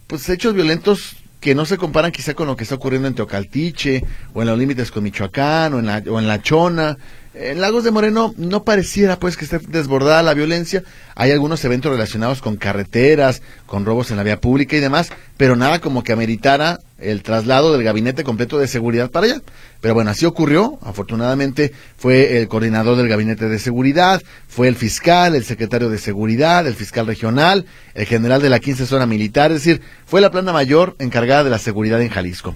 pues 0.08 0.28
hechos 0.30 0.54
violentos 0.54 1.18
que 1.40 1.56
no 1.56 1.66
se 1.66 1.78
comparan 1.78 2.12
quizá 2.12 2.34
con 2.34 2.48
lo 2.48 2.56
que 2.56 2.64
está 2.64 2.76
ocurriendo 2.76 3.08
en 3.08 3.16
Teocaltiche, 3.16 4.04
o 4.34 4.42
en 4.42 4.48
los 4.48 4.58
límites 4.58 4.92
con 4.92 5.04
Michoacán, 5.04 5.74
o 5.74 5.80
en 5.80 5.86
la, 5.86 6.04
o 6.10 6.20
en 6.20 6.28
la 6.28 6.42
Chona, 6.42 6.98
en 7.36 7.62
Lagos 7.62 7.84
de 7.84 7.92
Moreno 7.92 8.34
no 8.38 8.64
pareciera 8.64 9.18
pues 9.20 9.38
que 9.38 9.46
esté 9.46 9.58
desbordada 9.58 10.22
la 10.22 10.34
violencia. 10.34 10.84
Hay 11.16 11.32
algunos 11.32 11.64
eventos 11.66 11.92
relacionados 11.92 12.42
con 12.42 12.58
carreteras, 12.58 13.42
con 13.66 13.86
robos 13.86 14.12
en 14.12 14.18
la 14.18 14.24
vía 14.24 14.40
pública 14.40 14.76
y 14.76 14.80
demás, 14.80 15.10
pero 15.38 15.56
nada 15.56 15.80
como 15.80 16.04
que 16.04 16.14
ameritara 16.14 16.80
el 17.00 17.24
traslado 17.24 17.74
del 17.74 17.84
gabinete 17.84 18.24
completo 18.24 18.60
de 18.60 18.68
seguridad 18.68 19.10
para 19.10 19.26
allá. 19.26 19.42
Pero 19.82 19.94
bueno, 19.96 20.12
así 20.12 20.26
ocurrió. 20.26 20.78
Afortunadamente 20.84 21.74
fue 21.98 22.38
el 22.38 22.48
coordinador 22.48 22.98
del 22.98 23.10
gabinete 23.10 23.50
de 23.50 23.60
seguridad, 23.60 24.22
fue 24.48 24.68
el 24.68 24.76
fiscal, 24.76 25.36
el 25.36 25.44
secretario 25.44 25.90
de 25.90 25.98
seguridad, 25.98 26.68
el 26.68 26.76
fiscal 26.76 27.08
regional, 27.08 27.66
el 27.96 28.06
general 28.06 28.42
de 28.42 28.50
la 28.50 28.60
15 28.60 28.86
zona 28.86 29.06
militar, 29.06 29.52
es 29.52 29.64
decir, 29.64 29.82
fue 30.06 30.22
la 30.22 30.32
plana 30.32 30.54
mayor 30.54 30.96
encargada 31.00 31.44
de 31.44 31.50
la 31.50 31.60
seguridad 31.60 32.02
en 32.02 32.10
Jalisco. 32.10 32.56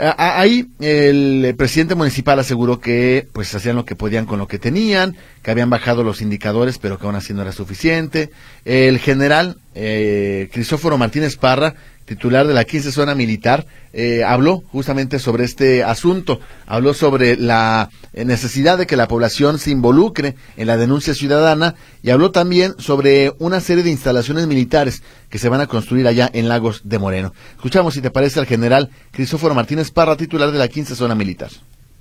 Ahí 0.00 0.68
el 0.80 1.54
presidente 1.58 1.94
municipal 1.94 2.38
aseguró 2.38 2.80
que 2.80 3.26
pues 3.32 3.54
hacían 3.54 3.76
lo 3.76 3.84
que 3.84 3.96
podían 3.96 4.24
con 4.24 4.38
lo 4.38 4.48
que 4.48 4.58
tenían, 4.58 5.16
que 5.42 5.50
habían 5.50 5.68
bajado 5.68 6.04
los 6.04 6.22
indicadores, 6.22 6.78
pero 6.78 6.98
que 6.98 7.06
aún 7.06 7.16
así 7.16 7.34
no 7.34 7.42
era 7.42 7.52
suficiente. 7.52 8.30
El 8.64 8.98
general 8.98 9.58
eh, 9.74 10.48
Crisóforo 10.52 10.96
Martínez 10.96 11.36
Parra 11.36 11.74
titular 12.10 12.44
de 12.44 12.54
la 12.54 12.64
15 12.64 12.90
zona 12.90 13.14
militar, 13.14 13.68
eh, 13.92 14.24
habló 14.24 14.64
justamente 14.72 15.20
sobre 15.20 15.44
este 15.44 15.84
asunto, 15.84 16.40
habló 16.66 16.92
sobre 16.92 17.36
la 17.36 17.88
necesidad 18.12 18.78
de 18.78 18.88
que 18.88 18.96
la 18.96 19.06
población 19.06 19.60
se 19.60 19.70
involucre 19.70 20.34
en 20.56 20.66
la 20.66 20.76
denuncia 20.76 21.14
ciudadana 21.14 21.76
y 22.02 22.10
habló 22.10 22.32
también 22.32 22.74
sobre 22.78 23.32
una 23.38 23.60
serie 23.60 23.84
de 23.84 23.90
instalaciones 23.90 24.48
militares 24.48 25.04
que 25.28 25.38
se 25.38 25.48
van 25.48 25.60
a 25.60 25.68
construir 25.68 26.08
allá 26.08 26.28
en 26.32 26.48
Lagos 26.48 26.80
de 26.82 26.98
Moreno. 26.98 27.32
Escuchamos 27.52 27.94
si 27.94 28.00
te 28.00 28.10
parece 28.10 28.40
al 28.40 28.46
general 28.46 28.90
Crisóforo 29.12 29.54
Martínez 29.54 29.92
Parra, 29.92 30.16
titular 30.16 30.50
de 30.50 30.58
la 30.58 30.66
15 30.66 30.96
zona 30.96 31.14
militar. 31.14 31.50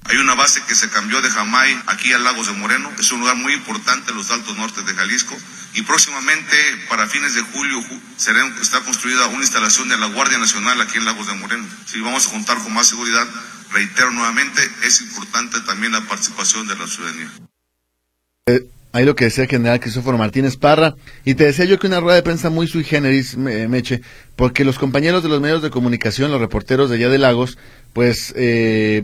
Hay 0.05 0.17
una 0.17 0.33
base 0.33 0.61
que 0.67 0.75
se 0.75 0.89
cambió 0.89 1.21
de 1.21 1.29
Jamay 1.29 1.83
aquí 1.87 2.11
a 2.13 2.19
Lagos 2.19 2.47
de 2.47 2.53
Moreno. 2.53 2.91
Es 2.97 3.11
un 3.11 3.19
lugar 3.19 3.35
muy 3.35 3.53
importante 3.53 4.11
en 4.11 4.17
los 4.17 4.31
altos 4.31 4.57
nortes 4.57 4.85
de 4.85 4.95
Jalisco. 4.95 5.37
Y 5.73 5.83
próximamente, 5.83 6.57
para 6.89 7.07
fines 7.07 7.35
de 7.35 7.41
julio, 7.41 7.79
será, 8.17 8.43
está 8.59 8.79
construida 8.81 9.27
una 9.27 9.41
instalación 9.41 9.87
de 9.87 9.97
la 9.97 10.07
Guardia 10.07 10.39
Nacional 10.39 10.81
aquí 10.81 10.97
en 10.97 11.05
Lagos 11.05 11.27
de 11.27 11.35
Moreno. 11.35 11.67
Si 11.85 11.99
vamos 12.01 12.27
a 12.27 12.31
contar 12.31 12.57
con 12.57 12.73
más 12.73 12.87
seguridad, 12.87 13.27
reitero 13.71 14.11
nuevamente, 14.11 14.67
es 14.83 15.01
importante 15.01 15.59
también 15.61 15.91
la 15.91 16.01
participación 16.01 16.67
de 16.67 16.75
la 16.75 16.87
ciudadanía. 16.87 17.31
Eh, 18.47 18.67
ahí 18.91 19.05
lo 19.05 19.15
que 19.15 19.25
decía 19.25 19.43
el 19.43 19.49
general 19.49 19.79
Cristóforo 19.79 20.17
Martínez 20.17 20.57
Parra. 20.57 20.95
Y 21.25 21.35
te 21.35 21.45
decía 21.45 21.65
yo 21.65 21.79
que 21.79 21.87
una 21.87 21.99
rueda 21.99 22.15
de 22.15 22.23
prensa 22.23 22.49
muy 22.49 22.67
sui 22.67 22.83
generis, 22.83 23.37
Meche, 23.37 24.01
porque 24.35 24.63
los 24.63 24.79
compañeros 24.79 25.23
de 25.23 25.29
los 25.29 25.41
medios 25.41 25.61
de 25.61 25.69
comunicación, 25.69 26.31
los 26.31 26.41
reporteros 26.41 26.89
de 26.89 26.95
allá 26.95 27.09
de 27.09 27.17
Lagos, 27.17 27.57
pues 27.93 28.33
eh, 28.37 29.03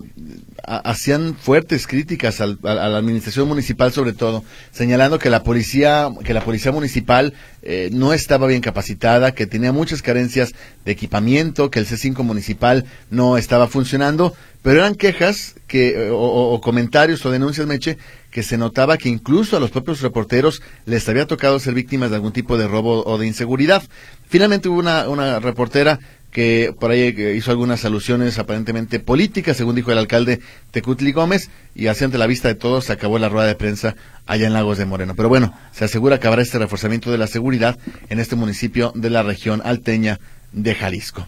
hacían 0.63 1.35
fuertes 1.35 1.87
críticas 1.87 2.39
a 2.39 2.47
la 2.47 2.97
administración 2.97 3.47
municipal 3.47 3.91
sobre 3.91 4.13
todo, 4.13 4.43
señalando 4.71 5.19
que 5.19 5.29
la 5.29 5.43
policía, 5.43 6.09
que 6.23 6.33
la 6.33 6.41
policía 6.41 6.71
municipal 6.71 7.33
eh, 7.63 7.89
no 7.91 8.13
estaba 8.13 8.47
bien 8.47 8.61
capacitada, 8.61 9.33
que 9.33 9.47
tenía 9.47 9.71
muchas 9.71 10.01
carencias 10.01 10.53
de 10.85 10.91
equipamiento, 10.91 11.71
que 11.71 11.79
el 11.79 11.87
C5 11.87 12.23
municipal 12.23 12.85
no 13.09 13.37
estaba 13.37 13.67
funcionando, 13.67 14.35
pero 14.61 14.79
eran 14.79 14.95
quejas 14.95 15.55
que, 15.67 16.09
o, 16.11 16.59
comentarios 16.61 17.25
o 17.25 17.31
denuncias, 17.31 17.67
Meche, 17.67 17.97
que 18.35 18.43
se 18.43 18.57
notaba 18.57 18.97
que 18.97 19.07
incluso 19.07 19.55
a 19.55 19.61
los 19.61 19.71
propios 19.71 20.01
reporteros 20.01 20.61
les 20.85 21.07
había 21.07 21.25
tocado 21.25 21.57
ser 21.57 21.73
víctimas 21.73 22.09
de 22.09 22.17
algún 22.17 22.33
tipo 22.33 22.57
de 22.57 22.67
robo 22.67 23.01
o 23.05 23.17
de 23.17 23.25
inseguridad. 23.25 23.81
Finalmente 24.27 24.67
hubo 24.67 24.79
una, 24.79 25.39
reportera 25.39 26.01
que 26.31 26.75
por 26.77 26.91
ahí 26.91 27.15
hizo 27.37 27.51
algunas 27.51 27.85
alusiones 27.85 28.37
aparentemente 28.37 28.99
políticas, 28.99 29.55
según 29.55 29.75
dijo 29.75 29.93
el 29.93 29.99
alcalde 29.99 30.41
Tecutli 30.71 31.13
Gómez, 31.13 31.49
y 31.75 31.87
así 31.87 32.03
ante 32.03 32.17
la 32.17 32.27
vista 32.27 32.49
de 32.49 32.55
todos 32.55 32.83
se 32.83 32.91
acabó 32.91 33.19
la 33.19 33.29
rueda 33.29 33.47
de 33.47 33.55
prensa 33.55 33.95
allá 34.25 34.47
en 34.47 34.51
Lagos 34.51 34.77
de 34.77 34.85
Moreno. 34.85 35.15
Pero 35.15 35.29
bueno, 35.29 35.57
se 35.71 35.85
asegura 35.85 36.19
que 36.19 36.27
habrá 36.27 36.41
este 36.41 36.59
reforzamiento 36.59 37.11
de 37.11 37.17
la 37.17 37.27
seguridad 37.27 37.79
en 38.09 38.19
este 38.19 38.35
municipio 38.35 38.91
de 38.95 39.11
la 39.11 39.23
región 39.23 39.61
alteña 39.63 40.19
de 40.51 40.75
Jalisco. 40.75 41.25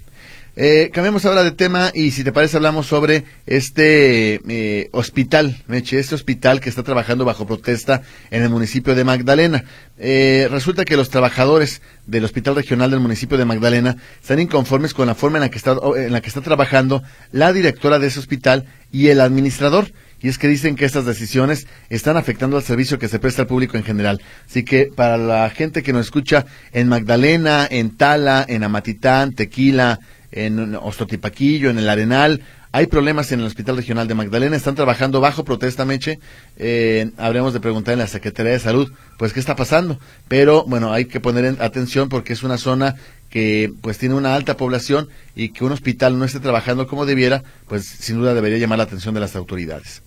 Eh, 0.60 0.90
cambiamos 0.92 1.24
ahora 1.24 1.44
de 1.44 1.52
tema 1.52 1.92
y 1.94 2.10
si 2.10 2.24
te 2.24 2.32
parece 2.32 2.58
hablamos 2.58 2.88
sobre 2.88 3.26
este 3.46 4.42
eh, 4.48 4.90
hospital, 4.92 5.64
Meche, 5.68 6.00
este 6.00 6.16
hospital 6.16 6.62
que 6.62 6.70
está 6.70 6.82
trabajando 6.82 7.26
bajo 7.26 7.46
protesta 7.46 8.02
en 8.32 8.42
el 8.42 8.50
municipio 8.50 8.96
de 8.96 9.04
Magdalena. 9.04 9.66
Eh, 10.00 10.48
resulta 10.50 10.84
que 10.84 10.98
los 10.98 11.12
trabajadores 11.12 11.84
del 12.08 12.26
Hospital 12.26 12.56
Regional 12.56 12.90
del 12.90 13.02
municipio 13.02 13.38
de 13.38 13.46
Magdalena 13.46 13.98
están 14.20 14.40
inconformes 14.40 14.96
con 14.96 15.06
la 15.06 15.14
forma 15.14 15.38
en 15.38 15.42
la 15.42 15.50
que 15.52 15.60
está, 15.60 15.76
en 15.96 16.12
la 16.12 16.22
que 16.22 16.28
está 16.28 16.42
trabajando 16.42 17.04
la 17.32 17.54
directora 17.54 18.00
de 18.00 18.08
ese 18.08 18.18
hospital 18.18 18.66
y 18.92 19.10
el 19.10 19.22
administrador. 19.22 19.92
Y 20.20 20.30
es 20.30 20.40
que 20.40 20.48
dicen 20.48 20.76
que 20.76 20.86
estas 20.86 21.06
decisiones 21.06 21.68
están 21.92 22.18
afectando 22.18 22.58
al 22.58 22.64
servicio 22.64 22.98
que 22.98 23.08
se 23.08 23.20
presta 23.20 23.44
al 23.44 23.48
público 23.48 23.78
en 23.78 23.84
general. 23.84 24.20
Así 24.50 24.64
que 24.64 24.88
para 24.88 25.18
la 25.18 25.48
gente 25.52 25.84
que 25.84 25.94
nos 25.94 26.08
escucha 26.08 26.48
en 26.72 26.88
Magdalena, 26.88 27.68
en 27.70 27.96
Tala, 27.96 28.44
en 28.48 28.64
Amatitán, 28.64 29.34
Tequila, 29.34 30.00
en 30.32 30.76
Ostotipaquillo, 30.76 31.70
en 31.70 31.78
el 31.78 31.90
Arenal. 31.90 32.42
Hay 32.72 32.88
problemas 32.88 33.32
en 33.32 33.40
el 33.40 33.46
Hospital 33.46 33.78
Regional 33.78 34.08
de 34.08 34.14
Magdalena, 34.14 34.56
están 34.56 34.76
trabajando 34.76 35.22
bajo 35.22 35.44
protesta, 35.44 35.86
Meche. 35.86 36.20
Eh, 36.58 37.12
habremos 37.18 37.54
de 37.54 37.60
preguntar 37.60 37.94
en 37.94 38.00
la 38.00 38.08
Secretaría 38.08 38.52
de 38.52 38.60
Salud, 38.60 38.92
pues, 39.18 39.34
qué 39.34 39.40
está 39.40 39.56
pasando. 39.56 40.00
Pero, 40.28 40.66
bueno, 40.66 40.92
hay 40.92 41.06
que 41.06 41.20
poner 41.20 41.62
atención 41.62 42.10
porque 42.10 42.34
es 42.34 42.44
una 42.44 42.58
zona 42.58 42.96
que, 43.30 43.72
pues, 43.82 43.98
tiene 43.98 44.16
una 44.16 44.36
alta 44.36 44.58
población 44.58 45.08
y 45.36 45.50
que 45.50 45.64
un 45.64 45.72
hospital 45.72 46.20
no 46.20 46.26
esté 46.26 46.40
trabajando 46.40 46.88
como 46.88 47.06
debiera, 47.06 47.44
pues, 47.68 47.86
sin 47.86 48.18
duda 48.18 48.34
debería 48.34 48.58
llamar 48.58 48.80
la 48.80 48.84
atención 48.84 49.14
de 49.14 49.22
las 49.22 49.36
autoridades. 49.36 50.04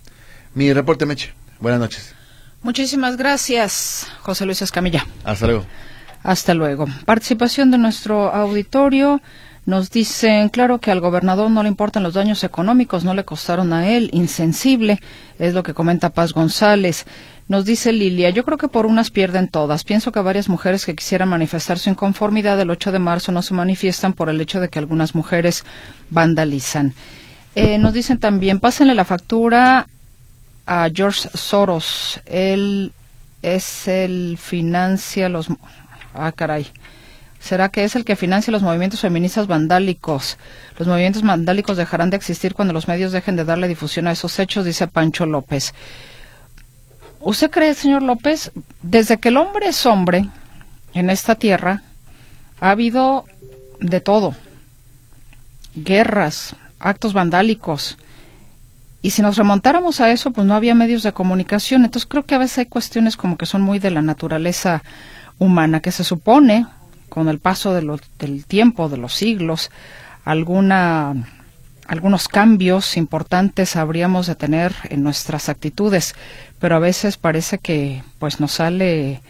Mi 0.54 0.72
reporte, 0.72 1.06
Meche. 1.06 1.32
Buenas 1.60 1.80
noches. 1.80 2.14
Muchísimas 2.62 3.16
gracias, 3.16 4.06
José 4.20 4.44
Luis 4.44 4.60
Escamilla. 4.60 5.06
Hasta 5.24 5.46
luego. 5.46 5.66
Hasta 6.22 6.52
luego. 6.52 6.86
Participación 7.06 7.70
de 7.70 7.78
nuestro 7.78 8.32
auditorio. 8.32 9.22
Nos 9.70 9.88
dicen, 9.92 10.48
claro 10.48 10.80
que 10.80 10.90
al 10.90 10.98
gobernador 10.98 11.48
no 11.48 11.62
le 11.62 11.68
importan 11.68 12.02
los 12.02 12.14
daños 12.14 12.42
económicos, 12.42 13.04
no 13.04 13.14
le 13.14 13.24
costaron 13.24 13.72
a 13.72 13.86
él, 13.86 14.10
insensible, 14.12 14.98
es 15.38 15.54
lo 15.54 15.62
que 15.62 15.74
comenta 15.74 16.10
Paz 16.10 16.32
González. 16.32 17.06
Nos 17.46 17.64
dice 17.64 17.92
Lilia, 17.92 18.30
yo 18.30 18.44
creo 18.44 18.58
que 18.58 18.66
por 18.66 18.84
unas 18.84 19.12
pierden 19.12 19.46
todas. 19.46 19.84
Pienso 19.84 20.10
que 20.10 20.18
varias 20.18 20.48
mujeres 20.48 20.84
que 20.84 20.96
quisieran 20.96 21.28
manifestar 21.28 21.78
su 21.78 21.88
inconformidad 21.88 22.60
el 22.60 22.68
8 22.68 22.90
de 22.90 22.98
marzo 22.98 23.30
no 23.30 23.42
se 23.42 23.54
manifiestan 23.54 24.12
por 24.12 24.28
el 24.28 24.40
hecho 24.40 24.58
de 24.58 24.70
que 24.70 24.80
algunas 24.80 25.14
mujeres 25.14 25.62
vandalizan. 26.10 26.92
Eh, 27.54 27.78
nos 27.78 27.92
dicen 27.92 28.18
también, 28.18 28.58
pásenle 28.58 28.96
la 28.96 29.04
factura 29.04 29.86
a 30.66 30.88
George 30.92 31.28
Soros. 31.32 32.20
Él 32.26 32.92
es 33.40 33.86
el 33.86 34.36
financia 34.36 35.28
los... 35.28 35.46
Ah, 36.12 36.32
caray. 36.32 36.66
¿Será 37.40 37.70
que 37.70 37.84
es 37.84 37.96
el 37.96 38.04
que 38.04 38.16
financia 38.16 38.52
los 38.52 38.62
movimientos 38.62 39.00
feministas 39.00 39.46
vandálicos? 39.46 40.36
Los 40.78 40.86
movimientos 40.86 41.22
vandálicos 41.22 41.78
dejarán 41.78 42.10
de 42.10 42.16
existir 42.16 42.54
cuando 42.54 42.74
los 42.74 42.86
medios 42.86 43.12
dejen 43.12 43.34
de 43.34 43.44
darle 43.44 43.66
difusión 43.66 44.06
a 44.06 44.12
esos 44.12 44.38
hechos, 44.38 44.66
dice 44.66 44.86
Pancho 44.86 45.24
López. 45.24 45.74
¿Usted 47.20 47.50
cree, 47.50 47.74
señor 47.74 48.02
López, 48.02 48.52
desde 48.82 49.18
que 49.18 49.28
el 49.28 49.38
hombre 49.38 49.68
es 49.68 49.86
hombre 49.86 50.28
en 50.94 51.10
esta 51.10 51.34
tierra, 51.34 51.82
Ha 52.62 52.72
habido 52.72 53.24
de 53.80 54.02
todo, 54.02 54.34
guerras, 55.74 56.56
actos 56.78 57.14
vandálicos. 57.14 57.96
Y 59.00 59.12
si 59.12 59.22
nos 59.22 59.38
remontáramos 59.38 60.02
a 60.02 60.10
eso, 60.10 60.30
pues 60.30 60.46
no 60.46 60.54
había 60.54 60.74
medios 60.74 61.02
de 61.02 61.12
comunicación. 61.12 61.86
Entonces 61.86 62.06
creo 62.06 62.26
que 62.26 62.34
a 62.34 62.38
veces 62.38 62.58
hay 62.58 62.66
cuestiones 62.66 63.16
como 63.16 63.38
que 63.38 63.46
son 63.46 63.62
muy 63.62 63.78
de 63.78 63.90
la 63.90 64.02
naturaleza 64.02 64.82
humana, 65.38 65.80
que 65.80 65.90
se 65.90 66.04
supone, 66.04 66.66
con 67.10 67.28
el 67.28 67.38
paso 67.38 67.74
de 67.74 68.00
del 68.18 68.46
tiempo, 68.46 68.88
de 68.88 68.96
los 68.96 69.12
siglos, 69.12 69.70
alguna, 70.24 71.14
algunos 71.86 72.28
cambios 72.28 72.96
importantes 72.96 73.76
habríamos 73.76 74.26
de 74.26 74.36
tener 74.36 74.72
en 74.84 75.02
nuestras 75.02 75.50
actitudes, 75.50 76.14
pero 76.58 76.76
a 76.76 76.78
veces 76.78 77.18
parece 77.18 77.58
que 77.58 78.02
pues 78.18 78.40
nos 78.40 78.52
sale 78.52 79.20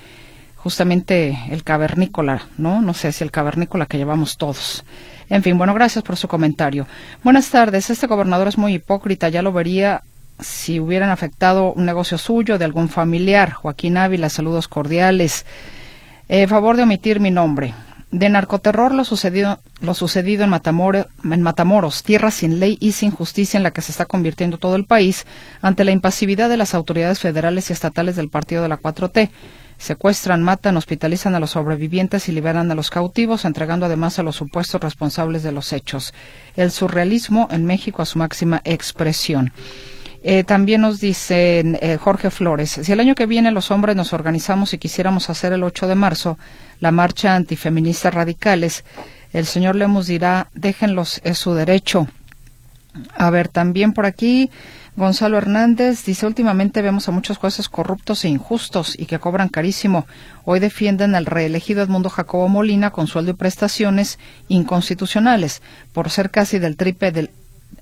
justamente 0.56 1.38
el 1.50 1.64
cavernícola, 1.64 2.42
¿no? 2.58 2.82
No 2.82 2.94
sé 2.94 3.12
si 3.12 3.24
el 3.24 3.30
cavernícola 3.30 3.86
que 3.86 3.98
llevamos 3.98 4.36
todos. 4.36 4.84
En 5.30 5.42
fin, 5.42 5.56
bueno, 5.56 5.74
gracias 5.74 6.04
por 6.04 6.16
su 6.16 6.28
comentario. 6.28 6.86
Buenas 7.24 7.48
tardes. 7.48 7.88
Este 7.88 8.06
gobernador 8.06 8.48
es 8.48 8.58
muy 8.58 8.74
hipócrita, 8.74 9.28
ya 9.28 9.42
lo 9.42 9.52
vería 9.52 10.02
si 10.40 10.80
hubieran 10.80 11.10
afectado 11.10 11.72
un 11.72 11.86
negocio 11.86 12.18
suyo, 12.18 12.58
de 12.58 12.64
algún 12.64 12.88
familiar. 12.88 13.52
Joaquín 13.52 13.96
Ávila, 13.96 14.28
saludos 14.28 14.68
cordiales. 14.68 15.46
Eh, 16.32 16.46
favor 16.46 16.76
de 16.76 16.84
omitir 16.84 17.18
mi 17.18 17.32
nombre. 17.32 17.74
De 18.12 18.28
narcoterror 18.28 18.94
lo 18.94 19.04
sucedido, 19.04 19.58
lo 19.80 19.94
sucedido 19.94 20.44
en, 20.44 20.50
Matamoros, 20.50 21.06
en 21.24 21.42
Matamoros, 21.42 22.04
tierra 22.04 22.30
sin 22.30 22.60
ley 22.60 22.78
y 22.80 22.92
sin 22.92 23.10
justicia 23.10 23.56
en 23.56 23.64
la 23.64 23.72
que 23.72 23.82
se 23.82 23.90
está 23.90 24.04
convirtiendo 24.04 24.56
todo 24.56 24.76
el 24.76 24.84
país, 24.84 25.26
ante 25.60 25.82
la 25.82 25.90
impasividad 25.90 26.48
de 26.48 26.56
las 26.56 26.72
autoridades 26.72 27.18
federales 27.18 27.68
y 27.68 27.72
estatales 27.72 28.14
del 28.14 28.28
partido 28.28 28.62
de 28.62 28.68
la 28.68 28.78
4T. 28.78 29.28
Secuestran, 29.76 30.44
matan, 30.44 30.76
hospitalizan 30.76 31.34
a 31.34 31.40
los 31.40 31.50
sobrevivientes 31.50 32.28
y 32.28 32.32
liberan 32.32 32.70
a 32.70 32.76
los 32.76 32.90
cautivos, 32.90 33.44
entregando 33.44 33.86
además 33.86 34.20
a 34.20 34.22
los 34.22 34.36
supuestos 34.36 34.80
responsables 34.80 35.42
de 35.42 35.50
los 35.50 35.72
hechos. 35.72 36.14
El 36.54 36.70
surrealismo 36.70 37.48
en 37.50 37.66
México 37.66 38.02
a 38.02 38.06
su 38.06 38.20
máxima 38.20 38.60
expresión. 38.64 39.52
Eh, 40.22 40.44
también 40.44 40.82
nos 40.82 41.00
dice 41.00 41.60
eh, 41.80 41.96
Jorge 41.96 42.30
Flores, 42.30 42.78
si 42.82 42.92
el 42.92 43.00
año 43.00 43.14
que 43.14 43.24
viene 43.24 43.50
los 43.52 43.70
hombres 43.70 43.96
nos 43.96 44.12
organizamos 44.12 44.74
y 44.74 44.78
quisiéramos 44.78 45.30
hacer 45.30 45.54
el 45.54 45.62
8 45.62 45.86
de 45.86 45.94
marzo 45.94 46.38
la 46.78 46.90
marcha 46.90 47.34
antifeminista 47.34 48.10
radicales, 48.10 48.84
el 49.32 49.46
señor 49.46 49.76
Lemus 49.76 50.08
dirá, 50.08 50.48
déjenlos, 50.54 51.20
es 51.24 51.38
su 51.38 51.54
derecho. 51.54 52.06
A 53.16 53.30
ver, 53.30 53.48
también 53.48 53.92
por 53.92 54.04
aquí 54.04 54.50
Gonzalo 54.96 55.38
Hernández 55.38 56.04
dice, 56.04 56.26
últimamente 56.26 56.82
vemos 56.82 57.08
a 57.08 57.12
muchos 57.12 57.38
jueces 57.38 57.68
corruptos 57.68 58.24
e 58.24 58.28
injustos 58.28 58.98
y 58.98 59.06
que 59.06 59.18
cobran 59.18 59.48
carísimo. 59.48 60.06
Hoy 60.44 60.60
defienden 60.60 61.14
al 61.14 61.26
reelegido 61.26 61.82
Edmundo 61.82 62.10
Jacobo 62.10 62.48
Molina 62.48 62.90
con 62.90 63.06
sueldo 63.06 63.30
y 63.30 63.34
prestaciones 63.34 64.18
inconstitucionales 64.48 65.62
por 65.92 66.10
ser 66.10 66.30
casi 66.30 66.58
del 66.58 66.76
triple 66.76 67.12
del, 67.12 67.30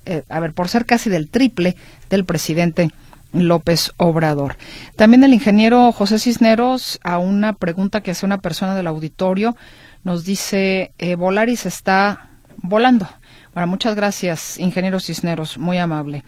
eh, 0.09 0.23
a 0.27 0.39
ver, 0.39 0.53
por 0.53 0.69
ser 0.69 0.85
casi 0.85 1.09
del 1.09 1.29
triple 1.29 1.75
del 2.09 2.25
presidente 2.25 2.89
López 3.31 3.93
Obrador. 3.97 4.57
También 4.95 5.23
el 5.23 5.33
ingeniero 5.33 5.91
José 5.91 6.17
Cisneros, 6.17 6.99
a 7.03 7.19
una 7.19 7.53
pregunta 7.53 8.01
que 8.01 8.11
hace 8.11 8.25
una 8.25 8.39
persona 8.39 8.75
del 8.75 8.87
auditorio, 8.87 9.55
nos 10.03 10.25
dice, 10.25 10.93
eh, 10.97 11.13
Volaris 11.13 11.67
está 11.67 12.29
volando. 12.57 13.07
Bueno, 13.53 13.67
muchas 13.67 13.95
gracias, 13.95 14.57
ingeniero 14.57 14.99
Cisneros, 14.99 15.59
muy 15.59 15.77
amable. 15.77 16.23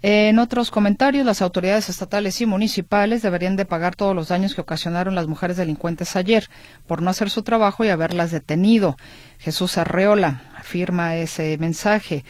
En 0.00 0.38
otros 0.38 0.70
comentarios, 0.70 1.26
las 1.26 1.42
autoridades 1.42 1.88
estatales 1.88 2.40
y 2.40 2.46
municipales 2.46 3.20
deberían 3.20 3.56
de 3.56 3.64
pagar 3.64 3.96
todos 3.96 4.14
los 4.14 4.28
daños 4.28 4.54
que 4.54 4.60
ocasionaron 4.60 5.16
las 5.16 5.26
mujeres 5.26 5.56
delincuentes 5.56 6.14
ayer 6.14 6.48
por 6.86 7.02
no 7.02 7.10
hacer 7.10 7.30
su 7.30 7.42
trabajo 7.42 7.84
y 7.84 7.88
haberlas 7.88 8.30
detenido. 8.30 8.96
Jesús 9.40 9.76
Arreola 9.76 10.42
afirma 10.56 11.16
ese 11.16 11.58
mensaje. 11.58 12.24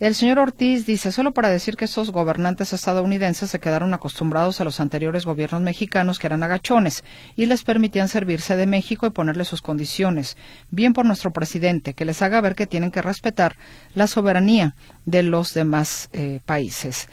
El 0.00 0.14
señor 0.14 0.38
Ortiz 0.38 0.86
dice, 0.86 1.10
solo 1.10 1.34
para 1.34 1.48
decir 1.48 1.76
que 1.76 1.86
esos 1.86 2.12
gobernantes 2.12 2.72
estadounidenses 2.72 3.50
se 3.50 3.58
quedaron 3.58 3.92
acostumbrados 3.94 4.60
a 4.60 4.64
los 4.64 4.78
anteriores 4.78 5.26
gobiernos 5.26 5.60
mexicanos 5.60 6.20
que 6.20 6.28
eran 6.28 6.44
agachones 6.44 7.02
y 7.34 7.46
les 7.46 7.64
permitían 7.64 8.06
servirse 8.06 8.54
de 8.54 8.68
México 8.68 9.06
y 9.06 9.10
ponerle 9.10 9.44
sus 9.44 9.60
condiciones. 9.60 10.36
Bien 10.70 10.92
por 10.92 11.04
nuestro 11.04 11.32
presidente, 11.32 11.94
que 11.94 12.04
les 12.04 12.22
haga 12.22 12.40
ver 12.40 12.54
que 12.54 12.68
tienen 12.68 12.92
que 12.92 13.02
respetar 13.02 13.56
la 13.96 14.06
soberanía 14.06 14.76
de 15.04 15.24
los 15.24 15.52
demás 15.52 16.10
eh, 16.12 16.38
países. 16.46 17.08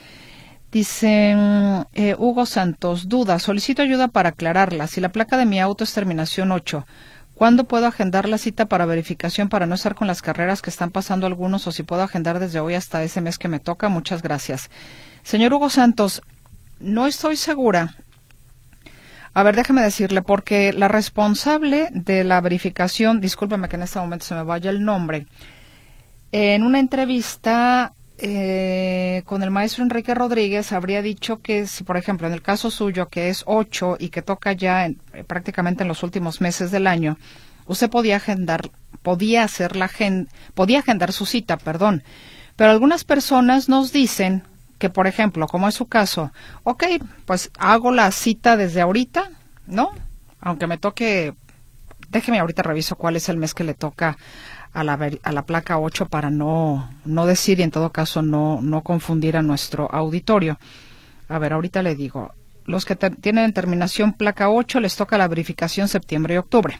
Dice 0.72 1.36
eh, 1.94 2.16
Hugo 2.20 2.46
Santos, 2.46 3.10
duda, 3.10 3.40
solicito 3.40 3.82
ayuda 3.82 4.10
para 4.10 4.30
aclararla. 4.30 4.86
Si 4.86 5.02
la 5.02 5.10
placa 5.10 5.38
de 5.38 5.46
mi 5.48 5.60
auto 5.60 5.86
es 5.86 5.94
terminación 5.94 6.52
8, 6.52 6.86
¿Cuándo 7.36 7.66
puedo 7.66 7.86
agendar 7.86 8.30
la 8.30 8.38
cita 8.38 8.66
para 8.66 8.86
verificación 8.86 9.50
para 9.50 9.66
no 9.66 9.76
estar 9.76 9.94
con 9.94 10.08
las 10.08 10.22
carreras 10.22 10.62
que 10.62 10.70
están 10.70 10.90
pasando 10.90 11.28
algunos 11.28 11.68
o 11.68 11.72
si 11.74 11.84
puedo 11.84 12.02
agendar 12.02 12.40
desde 12.40 12.62
hoy 12.62 12.76
hasta 12.76 13.04
ese 13.04 13.20
mes 13.20 13.38
que 13.38 13.50
me 13.50 13.60
toca? 13.60 13.90
Muchas 13.90 14.22
gracias. 14.22 14.70
Señor 15.22 15.54
Hugo 15.54 15.70
Santos, 15.70 16.22
no 16.80 17.08
estoy 17.08 17.36
segura. 17.36 17.96
A 19.34 19.44
ver, 19.44 19.58
déjeme 19.58 19.82
decirle, 19.82 20.22
porque 20.22 20.72
la 20.72 20.88
responsable 20.88 21.90
de 21.92 22.24
la 22.24 22.40
verificación, 22.40 23.20
discúlpeme 23.20 23.68
que 23.68 23.76
en 23.76 23.84
este 23.84 24.00
momento 24.00 24.26
se 24.26 24.34
me 24.34 24.44
vaya 24.44 24.70
el 24.70 24.86
nombre, 24.86 25.28
en 26.32 26.64
una 26.64 26.80
entrevista 26.80 27.92
eh, 28.18 29.24
con 29.26 29.44
el 29.44 29.52
maestro 29.52 29.84
Enrique 29.84 30.16
Rodríguez 30.16 30.72
habría 30.72 31.02
dicho 31.02 31.42
que 31.42 31.68
si, 31.68 31.84
por 31.84 31.98
ejemplo, 31.98 32.28
en 32.28 32.34
el 32.34 32.42
caso 32.42 32.72
suyo, 32.72 33.10
que 33.10 33.30
es 33.30 33.44
8 33.46 33.98
y 34.00 34.10
que 34.10 34.22
toca 34.22 34.54
ya 34.54 34.86
en, 34.86 35.02
eh, 35.14 35.24
prácticamente 35.24 35.84
en 35.84 35.90
los 35.90 36.02
últimos 36.04 36.40
meses 36.40 36.72
del 36.72 36.88
año, 36.88 37.18
usted 37.66 37.90
podía 37.90 38.18
agendar, 38.18 38.70
podía 39.02 39.44
hacer 39.44 39.76
la 39.76 39.90
podía 40.54 40.80
agendar 40.80 41.12
su 41.12 41.26
cita, 41.26 41.58
perdón. 41.58 42.04
Pero 42.56 42.72
algunas 42.72 43.04
personas 43.04 43.68
nos 43.68 43.92
dicen 43.92 44.44
que, 44.80 44.90
por 44.90 45.08
ejemplo, 45.08 45.48
como 45.48 45.68
es 45.68 45.76
su 45.76 45.88
caso, 45.88 46.32
ok, 46.64 46.84
pues 47.26 47.52
hago 47.58 47.92
la 47.92 48.12
cita 48.12 48.56
desde 48.56 48.82
ahorita, 48.82 49.30
¿no? 49.68 49.90
Aunque 50.40 50.68
me 50.68 50.78
toque, 50.78 51.34
déjeme 52.10 52.40
ahorita 52.40 52.64
reviso 52.64 52.96
cuál 52.96 53.18
es 53.18 53.28
el 53.28 53.38
mes 53.38 53.54
que 53.54 53.64
le 53.66 53.74
toca 53.74 54.18
a 54.76 54.84
la, 54.84 55.00
a 55.24 55.32
la 55.32 55.46
placa 55.46 55.80
8 55.80 56.08
para 56.08 56.30
no, 56.30 56.90
no 57.06 57.26
decir 57.26 57.60
y 57.60 57.64
en 57.64 57.72
todo 57.72 57.92
caso 57.92 58.22
no, 58.22 58.60
no 58.62 58.82
confundir 58.82 59.38
a 59.38 59.42
nuestro 59.42 59.90
auditorio. 59.90 60.60
A 61.30 61.40
ver, 61.40 61.54
ahorita 61.54 61.82
le 61.82 61.96
digo, 61.96 62.34
los 62.66 62.84
que 62.84 62.96
tienen 62.98 63.54
terminación 63.54 64.14
placa 64.14 64.50
8 64.50 64.82
les 64.82 64.98
toca 64.98 65.18
la 65.18 65.30
verificación 65.30 65.88
septiembre 65.88 66.36
y 66.36 66.38
octubre. 66.38 66.78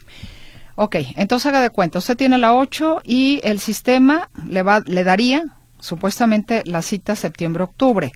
Ok, 0.76 0.98
entonces 1.16 1.48
haga 1.48 1.62
de 1.62 1.70
cuenta, 1.70 2.00
usted 2.00 2.18
tiene 2.18 2.38
la 2.38 2.54
8 2.54 3.02
y 3.06 3.40
el 3.46 3.62
sistema 3.62 4.30
le, 4.46 4.62
va, 4.62 4.82
le 4.86 5.06
daría 5.06 5.46
supuestamente 5.80 6.64
la 6.66 6.82
cita 6.82 7.16
septiembre-octubre. 7.16 8.12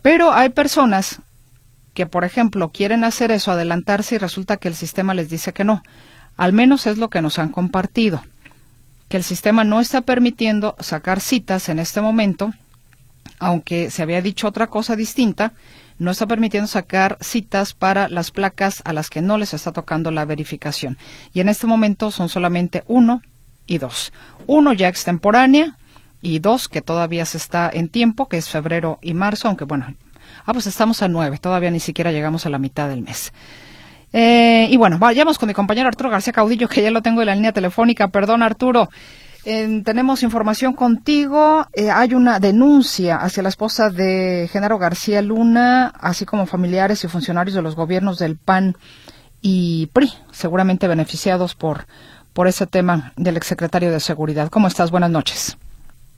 Pero 0.00 0.32
hay 0.32 0.48
personas 0.48 1.20
que, 1.92 2.06
por 2.06 2.24
ejemplo, 2.24 2.70
quieren 2.70 3.04
hacer 3.04 3.32
eso, 3.32 3.52
adelantarse 3.52 4.14
y 4.14 4.18
resulta 4.18 4.56
que 4.56 4.68
el 4.68 4.74
sistema 4.74 5.12
les 5.12 5.28
dice 5.28 5.52
que 5.52 5.64
no. 5.64 5.82
Al 6.38 6.54
menos 6.54 6.86
es 6.86 6.96
lo 6.96 7.10
que 7.10 7.20
nos 7.20 7.38
han 7.38 7.50
compartido 7.50 8.22
que 9.10 9.16
el 9.16 9.24
sistema 9.24 9.64
no 9.64 9.80
está 9.80 10.02
permitiendo 10.02 10.76
sacar 10.78 11.20
citas 11.20 11.68
en 11.68 11.80
este 11.80 12.00
momento, 12.00 12.54
aunque 13.40 13.90
se 13.90 14.02
había 14.02 14.22
dicho 14.22 14.46
otra 14.46 14.68
cosa 14.68 14.94
distinta, 14.94 15.52
no 15.98 16.12
está 16.12 16.28
permitiendo 16.28 16.68
sacar 16.68 17.18
citas 17.20 17.74
para 17.74 18.08
las 18.08 18.30
placas 18.30 18.82
a 18.84 18.92
las 18.92 19.10
que 19.10 19.20
no 19.20 19.36
les 19.36 19.52
está 19.52 19.72
tocando 19.72 20.12
la 20.12 20.24
verificación. 20.26 20.96
Y 21.34 21.40
en 21.40 21.48
este 21.48 21.66
momento 21.66 22.12
son 22.12 22.28
solamente 22.28 22.84
uno 22.86 23.20
y 23.66 23.78
dos. 23.78 24.12
Uno 24.46 24.72
ya 24.72 24.86
extemporánea 24.86 25.76
y 26.22 26.38
dos 26.38 26.68
que 26.68 26.80
todavía 26.80 27.26
se 27.26 27.38
está 27.38 27.68
en 27.72 27.88
tiempo, 27.88 28.28
que 28.28 28.36
es 28.36 28.48
febrero 28.48 29.00
y 29.02 29.14
marzo, 29.14 29.48
aunque 29.48 29.64
bueno, 29.64 29.92
ah, 30.46 30.52
pues 30.52 30.68
estamos 30.68 31.02
a 31.02 31.08
nueve, 31.08 31.38
todavía 31.38 31.72
ni 31.72 31.80
siquiera 31.80 32.12
llegamos 32.12 32.46
a 32.46 32.50
la 32.50 32.60
mitad 32.60 32.88
del 32.88 33.02
mes. 33.02 33.32
Eh, 34.12 34.66
y 34.70 34.76
bueno, 34.76 34.98
vayamos 34.98 35.38
con 35.38 35.46
mi 35.46 35.54
compañero 35.54 35.88
Arturo 35.88 36.10
García 36.10 36.32
Caudillo, 36.32 36.68
que 36.68 36.82
ya 36.82 36.90
lo 36.90 37.02
tengo 37.02 37.20
en 37.22 37.26
la 37.26 37.34
línea 37.34 37.52
telefónica. 37.52 38.08
Perdón, 38.08 38.42
Arturo. 38.42 38.88
tenemos 39.44 40.22
información 40.22 40.74
contigo. 40.74 41.66
Eh, 41.72 41.90
hay 41.90 42.14
una 42.14 42.40
denuncia 42.40 43.16
hacia 43.16 43.42
la 43.42 43.48
esposa 43.48 43.90
de 43.90 44.48
Genaro 44.52 44.78
García 44.78 45.22
Luna, 45.22 45.92
así 46.00 46.26
como 46.26 46.46
familiares 46.46 47.04
y 47.04 47.08
funcionarios 47.08 47.54
de 47.54 47.62
los 47.62 47.76
gobiernos 47.76 48.18
del 48.18 48.36
PAN 48.36 48.76
y 49.40 49.86
PRI, 49.92 50.12
seguramente 50.32 50.88
beneficiados 50.88 51.54
por, 51.54 51.86
por 52.32 52.46
ese 52.46 52.66
tema 52.66 53.12
del 53.16 53.36
exsecretario 53.36 53.90
de 53.90 54.00
Seguridad. 54.00 54.48
¿Cómo 54.50 54.68
estás? 54.68 54.90
Buenas 54.90 55.10
noches. 55.10 55.56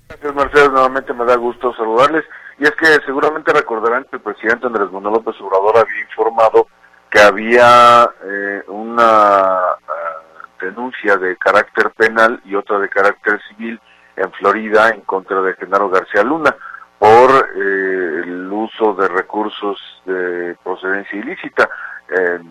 Gracias, 0.08 0.34
Mercedes. 0.34 0.70
Nuevamente 0.70 1.14
me 1.14 1.24
da 1.24 1.36
gusto 1.36 1.72
saludarles. 1.74 2.24
Y 2.58 2.64
es 2.64 2.72
que 2.72 2.86
seguramente 3.06 3.52
recordarán 3.52 4.04
que 4.10 4.16
el 4.16 4.22
presidente 4.22 4.66
Andrés 4.66 4.90
Manuel 4.92 5.14
López 5.14 5.34
Obrador 5.40 5.78
había 5.78 6.00
informado 6.02 6.66
que 7.12 7.20
había 7.20 8.08
eh, 8.24 8.62
una 8.68 9.58
eh, 9.78 10.64
denuncia 10.64 11.18
de 11.18 11.36
carácter 11.36 11.90
penal 11.90 12.40
y 12.46 12.54
otra 12.54 12.78
de 12.78 12.88
carácter 12.88 13.38
civil 13.50 13.78
en 14.16 14.32
Florida 14.32 14.88
en 14.88 15.02
contra 15.02 15.42
de 15.42 15.52
Genaro 15.54 15.90
García 15.90 16.22
Luna 16.22 16.56
por 16.98 17.50
eh, 17.54 18.22
el 18.24 18.50
uso 18.50 18.94
de 18.94 19.08
recursos 19.08 19.78
de 20.06 20.56
procedencia 20.64 21.18
ilícita, 21.18 21.68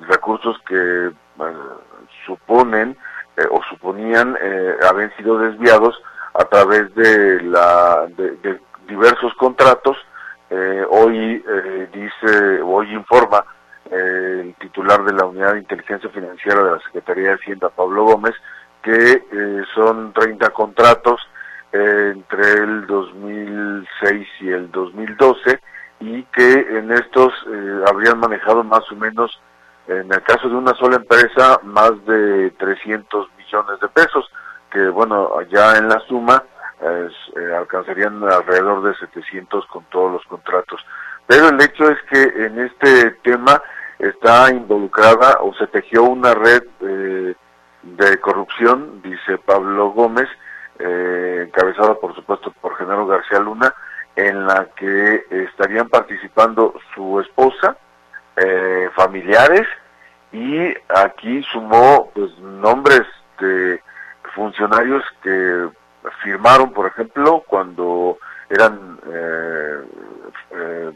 recursos 0.08 0.58
que 0.68 1.12
suponen 2.26 2.98
o 3.50 3.62
suponían 3.70 4.38
habían 4.88 5.16
sido 5.16 5.38
desviados 5.38 6.02
a 6.34 6.46
través 6.46 6.94
de, 6.96 7.42
la, 7.44 8.08
de, 8.18 8.60
diversos 8.88 9.34
contratos. 9.36 9.98
hoy 10.90 11.44
dice, 11.94 12.62
hoy 12.64 12.94
informa 12.94 13.46
el 13.92 14.56
titular 14.56 15.04
de 15.04 15.14
la 15.14 15.26
Unidad 15.26 15.54
de 15.54 15.60
Inteligencia 15.60 16.10
Financiera 16.10 16.64
de 16.64 16.72
la 16.72 16.80
Secretaría 16.80 17.30
de 17.30 17.36
Hacienda, 17.36 17.70
Pablo 17.70 18.06
Gómez, 18.06 18.34
que 18.82 19.22
son 19.76 20.14
30 20.14 20.50
contratos 20.52 21.22
entre 21.72 22.54
el 22.54 22.88
2006 22.88 24.28
y 24.42 24.50
el 24.50 24.72
2012 24.72 25.60
y 26.00 26.24
que 26.24 26.54
en 26.78 26.92
estos 26.92 27.32
eh, 27.48 27.84
habrían 27.88 28.20
manejado 28.20 28.64
más 28.64 28.82
o 28.92 28.96
menos, 28.96 29.40
en 29.88 30.12
el 30.12 30.24
caso 30.24 30.50
de 30.50 30.56
una 30.56 30.74
sola 30.74 30.96
empresa, 30.96 31.60
más 31.64 31.92
de 32.06 32.52
300 32.58 33.28
millones 33.38 33.80
de 33.80 33.88
pesos, 33.90 34.26
que 34.72 34.90
bueno, 34.90 35.42
ya 35.52 35.78
en 35.78 35.88
la 35.90 36.00
suma 36.08 36.44
eh, 36.82 37.10
alcanzarían 37.56 38.24
alrededor 38.24 38.82
de 38.84 38.96
700 38.96 39.66
con 39.68 39.84
todos 39.86 40.14
los 40.14 40.26
contratos. 40.26 40.84
Pero 41.28 41.50
el 41.50 41.62
hecho 41.62 41.90
es 41.90 42.02
que 42.10 42.46
en 42.46 42.60
este 42.60 43.12
tema 43.24 43.62
está 44.02 44.50
involucrada 44.50 45.38
o 45.42 45.54
se 45.54 45.68
tejió 45.68 46.04
una 46.04 46.34
red 46.34 46.64
eh, 46.82 47.36
de 47.84 48.20
corrupción, 48.20 49.02
dice 49.02 49.38
Pablo 49.38 49.92
Gómez, 49.92 50.28
eh, 50.80 51.46
encabezada 51.48 51.96
por 51.96 52.16
supuesto 52.16 52.52
por 52.60 52.76
Genaro 52.76 53.06
García 53.06 53.40
Luna, 53.40 53.74
en 54.16 54.46
la 54.46 54.68
que 54.76 55.26
estarían 55.30 55.88
participando 55.88 56.74
su 56.94 57.20
esposa, 57.20 57.78
eh, 58.36 58.90
familiares, 58.96 59.68
y 60.32 60.74
aquí 60.90 61.44
sumó 61.52 62.12
pues 62.14 62.38
nombres 62.40 63.04
de 63.40 63.82
funcionarios 64.34 65.04
que 65.22 65.70
firmaron, 66.24 66.72
por 66.72 66.88
ejemplo, 66.88 67.44
cuando 67.48 68.18
eran 68.50 69.00
eh, 69.08 69.82
eh, 70.52 70.92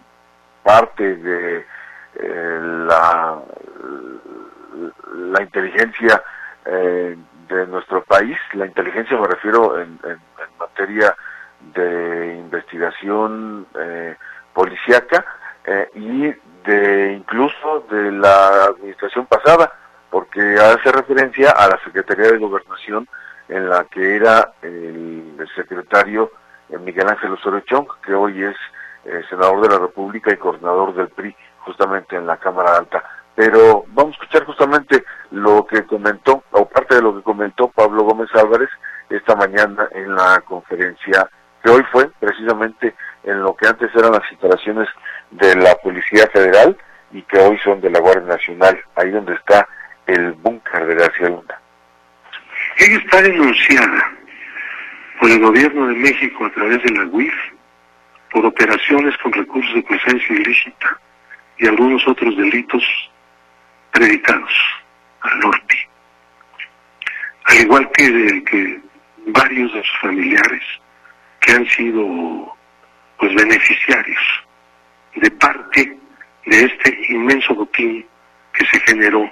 parte 0.63 1.15
de 1.15 1.65
la, 2.19 3.39
la 5.13 5.41
inteligencia 5.41 6.21
de 6.65 7.67
nuestro 7.67 8.03
país, 8.03 8.37
la 8.53 8.65
inteligencia 8.65 9.17
me 9.17 9.27
refiero 9.27 9.79
en, 9.79 9.99
materia 10.59 11.15
de 11.73 12.35
investigación 12.37 13.67
eh, 13.79 14.15
policíaca 14.53 15.25
eh, 15.65 15.89
y 15.95 16.33
de 16.69 17.13
incluso 17.13 17.85
de 17.89 18.11
la 18.11 18.65
administración 18.65 19.25
pasada, 19.25 19.71
porque 20.09 20.55
hace 20.55 20.91
referencia 20.91 21.51
a 21.51 21.67
la 21.67 21.79
Secretaría 21.83 22.31
de 22.31 22.37
Gobernación 22.37 23.07
en 23.47 23.69
la 23.69 23.83
que 23.85 24.15
era 24.15 24.53
el, 24.61 25.47
secretario 25.55 26.31
eh, 26.69 26.77
Miguel 26.77 27.07
Ángel 27.07 27.33
Osorio 27.33 27.61
Chong, 27.61 27.87
que 28.03 28.13
hoy 28.13 28.43
es 28.43 28.55
eh, 29.05 29.21
senador 29.29 29.61
de 29.61 29.69
la 29.69 29.79
República 29.79 30.33
y 30.33 30.37
coordinador 30.37 30.95
del 30.95 31.09
PRI 31.09 31.35
justamente 31.65 32.15
en 32.15 32.27
la 32.27 32.37
Cámara 32.37 32.77
Alta. 32.77 33.03
Pero 33.35 33.83
vamos 33.87 34.11
a 34.11 34.23
escuchar 34.23 34.45
justamente 34.45 35.03
lo 35.31 35.65
que 35.65 35.85
comentó, 35.85 36.43
o 36.51 36.65
parte 36.69 36.95
de 36.95 37.01
lo 37.01 37.15
que 37.15 37.23
comentó 37.23 37.67
Pablo 37.67 38.03
Gómez 38.03 38.29
Álvarez 38.35 38.69
esta 39.09 39.35
mañana 39.35 39.87
en 39.91 40.15
la 40.15 40.41
conferencia 40.41 41.29
que 41.61 41.69
hoy 41.69 41.83
fue 41.91 42.09
precisamente 42.19 42.95
en 43.23 43.41
lo 43.41 43.55
que 43.55 43.67
antes 43.67 43.89
eran 43.95 44.13
las 44.13 44.31
instalaciones 44.31 44.87
de 45.31 45.55
la 45.55 45.75
Policía 45.75 46.27
Federal 46.31 46.77
y 47.11 47.21
que 47.23 47.37
hoy 47.39 47.57
son 47.63 47.81
de 47.81 47.89
la 47.89 47.99
Guardia 47.99 48.35
Nacional, 48.35 48.79
ahí 48.95 49.09
donde 49.09 49.33
está 49.33 49.67
el 50.05 50.33
búnker 50.33 50.85
de 50.85 50.95
García 50.95 51.29
Luna. 51.29 51.59
Ella 52.77 52.97
está 52.97 53.21
denunciada 53.21 54.11
por 55.19 55.29
el 55.29 55.41
gobierno 55.41 55.87
de 55.87 55.95
México 55.95 56.45
a 56.45 56.51
través 56.51 56.83
de 56.83 56.91
la 56.91 57.05
UIF 57.05 57.33
por 58.31 58.45
operaciones 58.45 59.17
con 59.17 59.33
recursos 59.33 59.73
de 59.73 59.83
presencia 59.83 60.35
ilícita 60.35 60.99
y 61.57 61.67
algunos 61.67 62.05
otros 62.07 62.35
delitos 62.37 62.83
predicados 63.91 64.51
al 65.21 65.39
norte. 65.39 65.89
Al 67.45 67.57
igual 67.61 67.89
que, 67.91 68.43
que 68.43 68.81
varios 69.27 69.73
de 69.73 69.83
sus 69.83 69.99
familiares 70.01 70.61
que 71.39 71.51
han 71.51 71.67
sido 71.69 72.55
pues 73.17 73.33
beneficiarios 73.35 74.21
de 75.15 75.31
parte 75.31 75.97
de 76.45 76.63
este 76.63 76.97
inmenso 77.09 77.55
botín 77.55 78.05
que 78.53 78.65
se 78.65 78.79
generó 78.81 79.29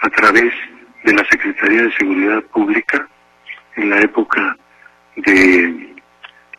a 0.00 0.08
través 0.10 0.52
de 1.04 1.12
la 1.12 1.24
Secretaría 1.24 1.82
de 1.82 1.92
Seguridad 1.96 2.42
Pública 2.44 3.08
en 3.76 3.90
la 3.90 4.00
época 4.00 4.56
de 5.16 5.64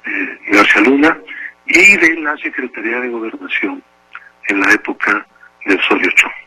eh, 0.06 0.40
García 0.48 0.82
Luna 0.82 1.18
y 1.66 1.98
de 1.98 2.16
la 2.22 2.36
Secretaría 2.38 3.00
de 3.00 3.10
Gobernación 3.10 3.84
en 4.50 4.62
la 4.62 4.74
época 4.74 5.26
de 5.66 5.76
Osorio 5.76 6.12
Chong 6.16 6.40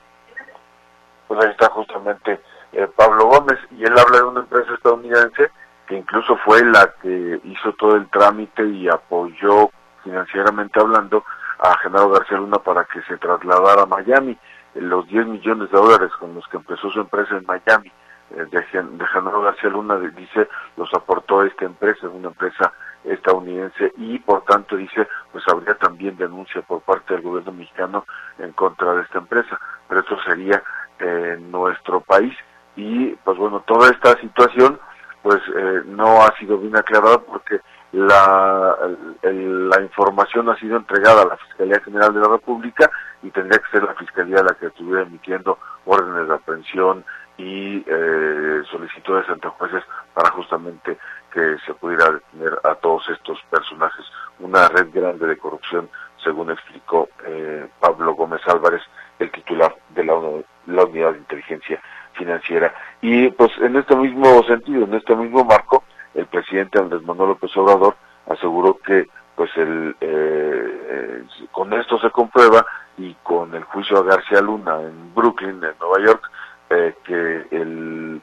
pues 1.32 1.46
ahí 1.46 1.50
está 1.50 1.70
justamente 1.70 2.40
eh, 2.72 2.86
Pablo 2.94 3.24
Gómez 3.24 3.58
y 3.70 3.84
él 3.84 3.98
habla 3.98 4.18
de 4.18 4.24
una 4.24 4.40
empresa 4.40 4.74
estadounidense 4.74 5.50
que 5.86 5.96
incluso 5.96 6.36
fue 6.44 6.62
la 6.62 6.92
que 7.00 7.40
hizo 7.44 7.72
todo 7.72 7.96
el 7.96 8.06
trámite 8.10 8.62
y 8.66 8.86
apoyó 8.86 9.70
financieramente 10.04 10.78
hablando 10.78 11.24
a 11.58 11.74
Genaro 11.78 12.10
García 12.10 12.36
Luna 12.36 12.58
para 12.58 12.84
que 12.84 13.00
se 13.02 13.16
trasladara 13.16 13.84
a 13.84 13.86
Miami. 13.86 14.36
Los 14.74 15.06
10 15.08 15.26
millones 15.26 15.70
de 15.70 15.78
dólares 15.78 16.10
con 16.18 16.34
los 16.34 16.46
que 16.48 16.58
empezó 16.58 16.90
su 16.90 17.00
empresa 17.00 17.34
en 17.34 17.46
Miami 17.46 17.90
eh, 18.36 18.44
de, 18.50 18.82
de 18.82 19.06
Genaro 19.06 19.40
García 19.40 19.70
Luna 19.70 19.96
dice 19.96 20.50
los 20.76 20.92
aportó 20.92 21.44
esta 21.44 21.64
empresa, 21.64 22.10
una 22.10 22.28
empresa 22.28 22.74
estadounidense 23.04 23.92
y 23.96 24.18
por 24.18 24.44
tanto 24.44 24.76
dice 24.76 25.08
pues 25.32 25.44
habría 25.48 25.74
también 25.74 26.16
denuncia 26.16 26.62
por 26.62 26.80
parte 26.82 27.14
del 27.14 27.22
gobierno 27.22 27.52
mexicano 27.52 28.04
en 28.38 28.52
contra 28.52 28.94
de 28.94 29.02
esta 29.02 29.18
empresa, 29.18 29.58
pero 29.88 30.00
eso 30.00 30.16
sería 30.26 30.62
en 30.98 31.50
nuestro 31.50 32.00
país. 32.00 32.34
Y 32.76 33.10
pues 33.24 33.36
bueno 33.36 33.62
toda 33.66 33.90
esta 33.90 34.18
situación 34.20 34.78
pues 35.22 35.40
eh, 35.56 35.82
no 35.86 36.22
ha 36.22 36.36
sido 36.36 36.58
bien 36.58 36.76
aclarada 36.76 37.18
porque 37.18 37.60
la, 37.92 38.74
la 39.22 39.82
información 39.82 40.48
ha 40.48 40.56
sido 40.56 40.78
entregada 40.78 41.22
a 41.22 41.26
la 41.26 41.36
Fiscalía 41.36 41.80
General 41.80 42.12
de 42.14 42.20
la 42.20 42.28
República 42.28 42.90
y 43.22 43.30
tendría 43.30 43.58
que 43.60 43.70
ser 43.70 43.84
la 43.84 43.94
Fiscalía 43.94 44.42
la 44.42 44.54
que 44.54 44.66
estuviera 44.66 45.02
emitiendo 45.02 45.58
órdenes 45.84 46.26
de 46.26 46.34
aprehensión 46.34 47.04
y 47.36 47.84
eh, 47.86 48.62
solicitudes 48.70 49.28
ante 49.28 49.48
jueces 49.48 49.82
para 50.14 50.30
justamente 50.30 50.98
que 51.32 51.56
se 51.64 51.74
pudiera 51.74 52.10
detener 52.10 52.58
a 52.64 52.74
todos 52.76 53.08
estos 53.08 53.38
personajes. 53.50 54.04
Una 54.40 54.68
red 54.68 54.88
grande 54.92 55.26
de 55.26 55.38
corrupción, 55.38 55.88
según 56.22 56.50
explicó 56.50 57.08
eh, 57.26 57.66
Pablo 57.80 58.14
Gómez 58.14 58.40
Álvarez, 58.46 58.82
el 59.18 59.30
titular 59.30 59.74
de 59.90 60.04
la, 60.04 60.14
unidad 60.14 61.12
de 61.12 61.18
inteligencia 61.18 61.80
financiera. 62.14 62.74
Y 63.00 63.30
pues 63.30 63.50
en 63.58 63.76
este 63.76 63.96
mismo 63.96 64.42
sentido, 64.44 64.84
en 64.84 64.94
este 64.94 65.14
mismo 65.16 65.44
marco, 65.44 65.84
el 66.14 66.26
presidente 66.26 66.78
Andrés 66.78 67.02
Manuel 67.02 67.30
López 67.30 67.56
Obrador 67.56 67.96
aseguró 68.28 68.78
que 68.78 69.06
pues 69.34 69.50
el, 69.56 69.96
eh, 70.00 70.80
eh, 70.90 71.24
con 71.50 71.72
esto 71.72 71.98
se 71.98 72.10
comprueba 72.10 72.64
y 72.98 73.14
con 73.22 73.54
el 73.54 73.64
juicio 73.64 73.98
a 73.98 74.02
García 74.02 74.40
Luna 74.40 74.80
en 74.80 75.14
Brooklyn, 75.14 75.62
en 75.64 75.74
Nueva 75.80 76.00
York, 76.04 76.30
eh, 76.70 76.94
que 77.04 77.46
el, 77.50 78.20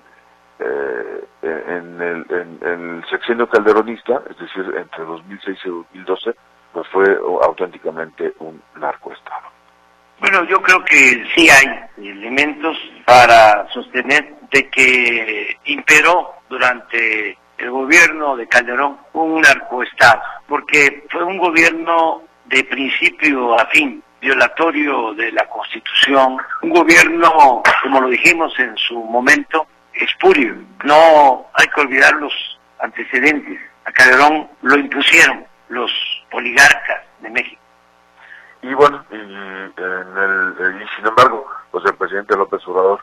en, 0.59 2.01
el, 2.01 2.25
en, 2.29 2.59
el 2.61 3.05
sexenio 3.09 3.47
calderonista, 3.47 4.21
es 4.29 4.37
decir, 4.37 4.63
entre 4.77 5.05
2006 5.05 5.57
y 5.65 5.69
2012, 5.69 6.35
pues 6.73 6.87
fue 6.89 7.05
auténticamente 7.43 8.33
un 8.39 8.61
narcoestado. 8.75 9.47
Bueno, 10.19 10.43
yo 10.43 10.61
creo 10.61 10.83
que 10.83 11.23
sí 11.33 11.47
hay 11.49 12.05
elementos 12.05 12.77
para 13.05 13.67
sostener 13.69 14.35
de 14.51 14.69
que 14.69 15.57
imperó 15.65 16.33
durante 16.49 17.37
el 17.57 17.71
gobierno 17.71 18.35
de 18.35 18.47
Calderón 18.47 18.97
un 19.13 19.41
narcoestado, 19.41 20.21
porque 20.47 21.05
fue 21.09 21.23
un 21.23 21.37
gobierno 21.37 22.23
de 22.45 22.63
principio 22.65 23.57
a 23.57 23.65
fin, 23.67 24.03
violatorio 24.19 25.13
de 25.13 25.31
la 25.31 25.47
Constitución, 25.47 26.37
un 26.63 26.69
gobierno, 26.69 27.63
como 27.83 28.01
lo 28.01 28.09
dijimos 28.09 28.57
en 28.59 28.75
su 28.77 29.01
momento, 29.01 29.67
espurio. 30.05 30.55
No 30.83 31.45
hay 31.53 31.67
que 31.67 31.81
olvidar 31.81 32.13
los 32.15 32.33
antecedentes. 32.79 33.59
A 33.85 33.91
Calderón 33.91 34.49
lo 34.61 34.77
impusieron 34.77 35.45
los 35.69 35.91
oligarcas 36.31 37.03
de 37.21 37.29
México 37.29 37.61
y 38.61 38.73
bueno, 38.73 39.05
y, 39.09 39.15
en 39.15 39.21
el, 40.17 40.81
y 40.81 40.87
sin 40.95 41.07
embargo, 41.07 41.45
pues 41.71 41.85
el 41.85 41.95
presidente 41.95 42.35
López 42.35 42.61
Obrador 42.67 42.99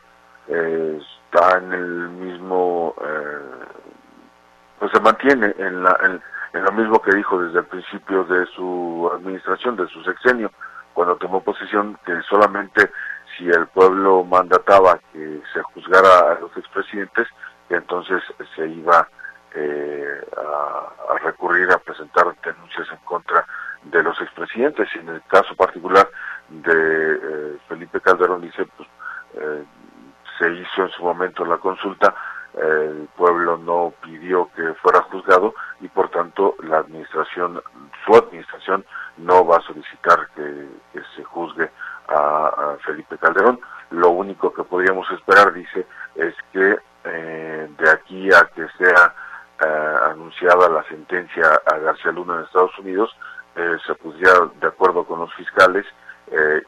eh, 0.47 1.01
está 1.25 1.57
en 1.57 1.73
el 1.73 2.09
mismo, 2.09 2.93
eh, 3.01 3.65
pues 4.79 4.91
se 4.91 4.99
mantiene 4.99 5.55
en, 5.57 5.83
la, 5.83 5.97
en, 6.03 6.63
lo 6.63 6.71
mismo 6.73 7.01
que 7.01 7.15
dijo 7.15 7.41
desde 7.41 7.59
el 7.59 7.65
principio 7.65 8.23
de 8.25 8.45
su 8.47 9.09
administración, 9.15 9.75
de 9.77 9.87
su 9.87 10.03
sexenio, 10.03 10.51
cuando 10.93 11.15
tomó 11.17 11.41
posesión, 11.41 11.97
que 12.05 12.21
solamente 12.29 12.91
si 13.37 13.47
el 13.49 13.67
pueblo 13.67 14.23
mandataba 14.23 14.99
que 15.13 15.41
se 15.53 15.61
juzgara 15.61 16.31
a 16.31 16.39
los 16.39 16.55
expresidentes, 16.57 17.27
entonces 17.69 18.23
se 18.55 18.67
iba 18.67 19.07
eh, 19.53 20.21
a, 20.37 21.13
a, 21.13 21.17
recurrir 21.19 21.71
a 21.71 21.77
presentar 21.77 22.25
denuncias 22.43 22.87
en 22.91 22.97
contra 23.05 23.45
de 23.83 24.03
los 24.03 24.19
expresidentes. 24.21 24.89
Y 24.95 24.99
en 24.99 25.09
el 25.09 25.21
caso 25.27 25.55
particular 25.55 26.09
de 26.49 27.13
eh, 27.13 27.57
Felipe 27.67 28.01
Calderón 28.01 28.41
dice, 28.41 28.65
pues 28.77 28.89
eh, 29.35 29.63
se 30.39 30.51
hizo 30.51 30.83
en 30.83 30.89
su 30.89 31.03
momento 31.03 31.45
la 31.45 31.57
consulta, 31.57 32.13
el 32.53 33.07
pueblo 33.15 33.57
no 33.57 33.93
pidió 34.01 34.49
que 34.55 34.73
fuera 34.75 35.01
juzgado 35.03 35.53
y 35.79 35.87
por 35.89 36.09
tanto 36.09 36.55
la 36.63 36.79
administración, 36.79 37.61
su 38.05 38.15
administración 38.15 38.83
no 39.17 39.45
va 39.45 39.57
a 39.57 39.61
solicitar 39.61 40.27
que, 40.35 40.67
se 41.15 41.23
juzgue 41.23 41.69
a, 42.07 42.77
Felipe 42.85 43.17
Calderón. 43.17 43.59
Lo 43.91 44.09
único 44.09 44.53
que 44.53 44.63
podríamos 44.63 45.09
esperar, 45.11 45.53
dice, 45.53 45.85
es 46.15 46.33
que 46.51 46.77
eh, 47.03 47.69
de 47.77 47.89
aquí 47.89 48.29
a 48.33 48.45
que 48.53 48.67
sea 48.77 49.13
eh, 49.61 49.95
anunciada 50.09 50.69
la 50.69 50.83
sentencia 50.83 51.61
a 51.65 51.77
García 51.77 52.11
Luna 52.11 52.35
en 52.35 52.43
Estados 52.43 52.77
Unidos, 52.79 53.15
eh, 53.55 53.77
se 53.85 53.95
pusiera 53.95 54.49
de 54.59 54.67
acuerdo 54.67 55.05
con 55.05 55.19
los 55.19 55.33
fiscales 55.33 55.85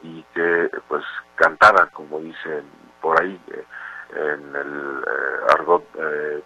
y 0.02 0.22
que 0.34 0.70
pues 0.88 1.04
cantara, 1.34 1.86
como 1.88 2.18
dicen 2.18 2.64
por 3.02 3.20
ahí 3.20 3.38
en 4.14 4.56
el 4.56 5.04
argot 5.50 5.84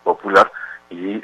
popular, 0.02 0.50
y 0.90 1.20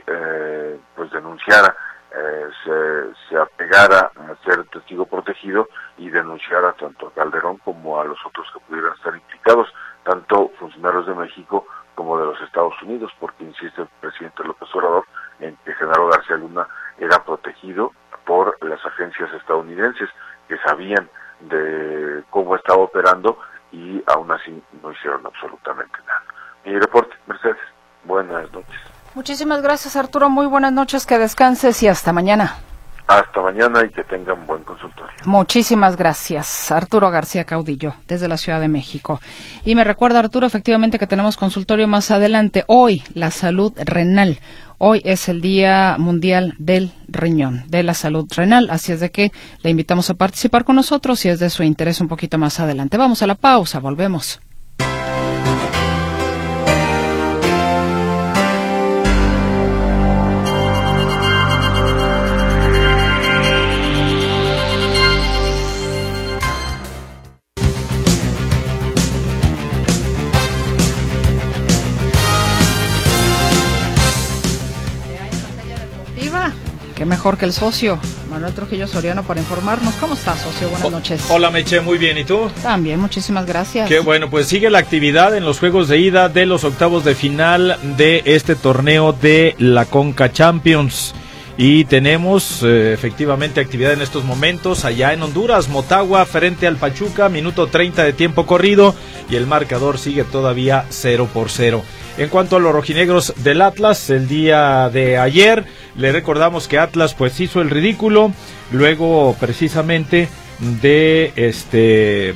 pues 0.94 1.10
denunciara 1.10 1.74
eh, 2.12 2.48
se, 2.64 3.28
se, 3.28 3.36
apegara 3.38 4.10
a 4.16 4.44
ser 4.44 4.64
testigo 4.68 5.06
protegido 5.06 5.68
y 5.96 6.10
denunciara 6.10 6.72
tanto 6.72 7.08
a 7.08 7.12
Calderón 7.12 7.58
como 7.58 8.00
a 8.00 8.04
los 8.04 8.18
otros 8.26 8.46
que 8.52 8.60
pudieran 8.60 8.94
estar 8.94 9.14
implicados, 9.14 9.72
tanto 10.02 10.50
funcionarios 10.58 11.06
de 11.06 11.14
México 11.14 11.66
como 11.94 12.18
de 12.18 12.26
los 12.26 12.40
Estados 12.40 12.74
Unidos, 12.82 13.12
porque 13.20 13.44
insiste 13.44 13.82
el 13.82 13.88
presidente 14.00 14.42
López 14.42 14.68
Obrador 14.74 15.04
en 15.38 15.56
que 15.64 15.72
Genaro 15.74 16.08
García 16.08 16.36
Luna 16.36 16.66
era 16.98 17.22
protegido 17.24 17.92
por 18.24 18.56
las 18.64 18.84
agencias 18.84 19.32
estadounidenses 19.34 20.08
que 20.48 20.58
sabían 20.58 21.08
de 21.40 22.24
cómo 22.30 22.56
estaba 22.56 22.82
operando 22.82 23.38
y 23.72 24.02
aún 24.06 24.30
así 24.32 24.62
no 24.82 24.92
hicieron 24.92 25.24
absolutamente 25.26 25.98
nada. 26.06 26.24
Mi 26.64 26.78
reporte, 26.78 27.14
Mercedes. 27.26 27.56
Buenas 28.04 28.50
noches. 28.52 28.80
Muchísimas 29.30 29.62
gracias 29.62 29.94
Arturo, 29.94 30.28
muy 30.28 30.46
buenas 30.46 30.72
noches, 30.72 31.06
que 31.06 31.16
descanses 31.16 31.80
y 31.84 31.86
hasta 31.86 32.12
mañana. 32.12 32.56
Hasta 33.06 33.40
mañana 33.40 33.84
y 33.84 33.88
que 33.90 34.02
tengan 34.02 34.44
buen 34.44 34.64
consultorio. 34.64 35.14
Muchísimas 35.24 35.96
gracias. 35.96 36.72
Arturo 36.72 37.12
García 37.12 37.44
Caudillo, 37.44 37.94
desde 38.08 38.26
la 38.26 38.36
Ciudad 38.36 38.60
de 38.60 38.66
México. 38.66 39.20
Y 39.64 39.76
me 39.76 39.84
recuerda, 39.84 40.18
Arturo, 40.18 40.48
efectivamente 40.48 40.98
que 40.98 41.06
tenemos 41.06 41.36
consultorio 41.36 41.86
más 41.86 42.10
adelante. 42.10 42.64
Hoy, 42.66 43.04
la 43.14 43.30
salud 43.30 43.72
renal. 43.76 44.40
Hoy 44.78 45.00
es 45.04 45.28
el 45.28 45.40
Día 45.40 45.94
Mundial 45.96 46.56
del 46.58 46.92
Riñón, 47.06 47.62
de 47.68 47.84
la 47.84 47.94
Salud 47.94 48.26
Renal. 48.34 48.68
Así 48.68 48.90
es 48.90 48.98
de 48.98 49.12
que 49.12 49.30
le 49.62 49.70
invitamos 49.70 50.10
a 50.10 50.14
participar 50.14 50.64
con 50.64 50.74
nosotros 50.74 51.20
si 51.20 51.28
es 51.28 51.38
de 51.38 51.50
su 51.50 51.62
interés 51.62 52.00
un 52.00 52.08
poquito 52.08 52.36
más 52.36 52.58
adelante. 52.58 52.96
Vamos 52.96 53.22
a 53.22 53.28
la 53.28 53.36
pausa, 53.36 53.78
volvemos. 53.78 54.40
Mejor 77.10 77.36
que 77.36 77.44
el 77.44 77.52
socio, 77.52 77.98
Manuel 78.30 78.54
Trujillo 78.54 78.86
Soriano, 78.86 79.24
para 79.24 79.40
informarnos. 79.40 79.94
¿Cómo 79.96 80.14
estás, 80.14 80.40
socio? 80.40 80.70
Buenas 80.70 80.90
noches. 80.92 81.26
Hola, 81.28 81.50
Meche, 81.50 81.80
muy 81.80 81.98
bien. 81.98 82.16
¿Y 82.16 82.24
tú? 82.24 82.48
También, 82.62 83.00
muchísimas 83.00 83.44
gracias. 83.46 83.88
Qué 83.88 83.98
bueno, 83.98 84.30
pues 84.30 84.46
sigue 84.46 84.70
la 84.70 84.78
actividad 84.78 85.36
en 85.36 85.44
los 85.44 85.58
juegos 85.58 85.88
de 85.88 85.98
ida 85.98 86.28
de 86.28 86.46
los 86.46 86.62
octavos 86.62 87.04
de 87.04 87.16
final 87.16 87.76
de 87.98 88.22
este 88.26 88.54
torneo 88.54 89.12
de 89.12 89.56
la 89.58 89.86
Conca 89.86 90.32
Champions. 90.32 91.12
Y 91.58 91.84
tenemos 91.84 92.62
eh, 92.62 92.92
efectivamente 92.94 93.60
actividad 93.60 93.92
en 93.92 94.02
estos 94.02 94.24
momentos 94.24 94.84
allá 94.84 95.12
en 95.12 95.22
Honduras, 95.22 95.68
Motagua 95.68 96.24
frente 96.24 96.66
al 96.66 96.76
Pachuca, 96.76 97.28
minuto 97.28 97.66
30 97.66 98.04
de 98.04 98.12
tiempo 98.12 98.46
corrido 98.46 98.94
y 99.28 99.34
el 99.34 99.46
marcador 99.46 99.98
sigue 99.98 100.24
todavía 100.24 100.86
0 100.88 101.28
por 101.34 101.50
0. 101.50 101.82
En 102.18 102.28
cuanto 102.28 102.56
a 102.56 102.60
los 102.60 102.72
rojinegros 102.72 103.34
del 103.38 103.62
Atlas, 103.62 104.10
el 104.10 104.28
día 104.28 104.88
de 104.90 105.18
ayer 105.18 105.64
le 105.96 106.12
recordamos 106.12 106.68
que 106.68 106.78
Atlas 106.78 107.14
pues 107.14 107.38
hizo 107.40 107.60
el 107.60 107.70
ridículo, 107.70 108.32
luego 108.72 109.36
precisamente 109.38 110.28
de 110.82 111.32
este 111.36 112.34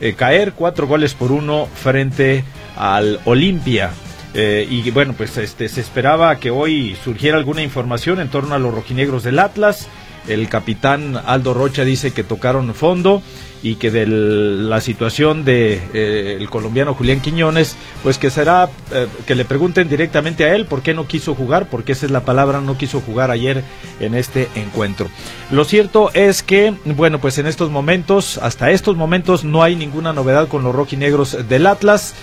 eh, 0.00 0.14
caer 0.16 0.52
cuatro 0.52 0.86
goles 0.86 1.14
por 1.14 1.32
uno 1.32 1.66
frente 1.74 2.44
al 2.76 3.20
Olimpia. 3.24 3.90
Eh, 4.34 4.66
y 4.68 4.90
bueno, 4.90 5.14
pues 5.16 5.36
este, 5.36 5.68
se 5.68 5.80
esperaba 5.80 6.36
que 6.36 6.50
hoy 6.50 6.96
surgiera 7.02 7.36
alguna 7.36 7.62
información 7.62 8.20
en 8.20 8.28
torno 8.28 8.54
a 8.54 8.58
los 8.58 8.74
rojinegros 8.74 9.24
del 9.24 9.38
Atlas. 9.38 9.88
El 10.28 10.48
capitán 10.48 11.20
Aldo 11.24 11.54
Rocha 11.54 11.84
dice 11.84 12.12
que 12.12 12.22
tocaron 12.22 12.74
fondo 12.74 13.22
y 13.62 13.76
que 13.76 13.90
de 13.90 14.06
la 14.06 14.80
situación 14.80 15.44
de 15.44 15.80
eh, 15.92 16.36
el 16.38 16.48
colombiano 16.48 16.94
Julián 16.94 17.20
Quiñones, 17.20 17.76
pues 18.02 18.18
que 18.18 18.30
será 18.30 18.68
eh, 18.92 19.06
que 19.26 19.34
le 19.34 19.44
pregunten 19.44 19.88
directamente 19.88 20.44
a 20.44 20.54
él 20.54 20.66
por 20.66 20.82
qué 20.82 20.94
no 20.94 21.06
quiso 21.06 21.34
jugar, 21.34 21.68
porque 21.68 21.92
esa 21.92 22.06
es 22.06 22.12
la 22.12 22.20
palabra, 22.20 22.60
no 22.60 22.78
quiso 22.78 23.00
jugar 23.00 23.30
ayer 23.30 23.64
en 24.00 24.14
este 24.14 24.48
encuentro. 24.54 25.08
Lo 25.50 25.64
cierto 25.64 26.10
es 26.14 26.42
que, 26.42 26.74
bueno, 26.84 27.20
pues 27.20 27.38
en 27.38 27.46
estos 27.46 27.70
momentos, 27.70 28.38
hasta 28.38 28.70
estos 28.70 28.96
momentos 28.96 29.44
no 29.44 29.62
hay 29.62 29.76
ninguna 29.76 30.12
novedad 30.12 30.48
con 30.48 30.62
los 30.62 30.74
rojinegros 30.74 31.48
del 31.48 31.66
Atlas. 31.66 32.14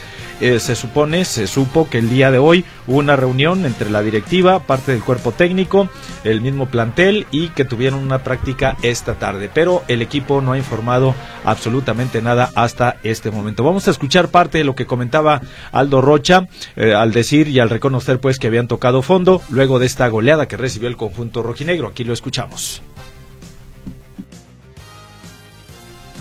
Eh, 0.42 0.60
se 0.60 0.76
supone, 0.76 1.24
se 1.24 1.48
supo 1.48 1.90
que 1.90 1.98
el 1.98 2.10
día 2.10 2.30
de 2.30 2.40
hoy 2.40 2.66
hubo 2.88 2.98
una 2.98 3.16
reunión 3.16 3.66
entre 3.66 3.90
la 3.90 4.02
directiva, 4.02 4.60
parte 4.60 4.92
del 4.92 5.02
cuerpo 5.02 5.32
técnico, 5.32 5.90
el 6.26 6.42
mismo 6.42 6.66
plantel 6.66 7.26
y 7.32 7.50
que 7.50 7.64
tuvieron 7.64 8.00
una 8.00 8.20
práctica 8.20 8.76
esta 8.82 9.14
tarde. 9.14 9.50
Pero 9.54 9.84
el 9.88 10.02
equipo 10.02 10.42
no 10.42 10.52
ha 10.52 10.58
informado 10.58 11.16
absolutamente 11.44 12.22
nada 12.22 12.52
hasta 12.56 12.98
este 13.04 13.32
momento. 13.32 13.64
Vamos 13.64 13.88
a 13.88 13.92
escuchar 13.92 14.30
parte 14.30 14.58
de 14.58 14.64
lo 14.64 14.76
que 14.76 14.86
comentaba 14.86 15.42
Aldo 15.72 16.02
Rocha 16.02 16.48
eh, 16.76 16.94
al 16.94 17.12
decir 17.12 17.48
y 17.48 17.60
al 17.60 17.70
reconocer 17.70 18.20
pues 18.20 18.40
que 18.40 18.48
habían 18.48 18.68
tocado 18.68 19.02
fondo 19.02 19.42
luego 19.50 19.80
de 19.80 19.86
esta 19.86 20.08
goleada 20.08 20.48
que 20.48 20.58
recibió 20.58 20.88
el 20.88 20.98
conjunto 20.98 21.44
rojinegro. 21.44 21.88
Aquí 21.88 22.04
lo 22.04 22.14
escuchamos. 22.14 22.82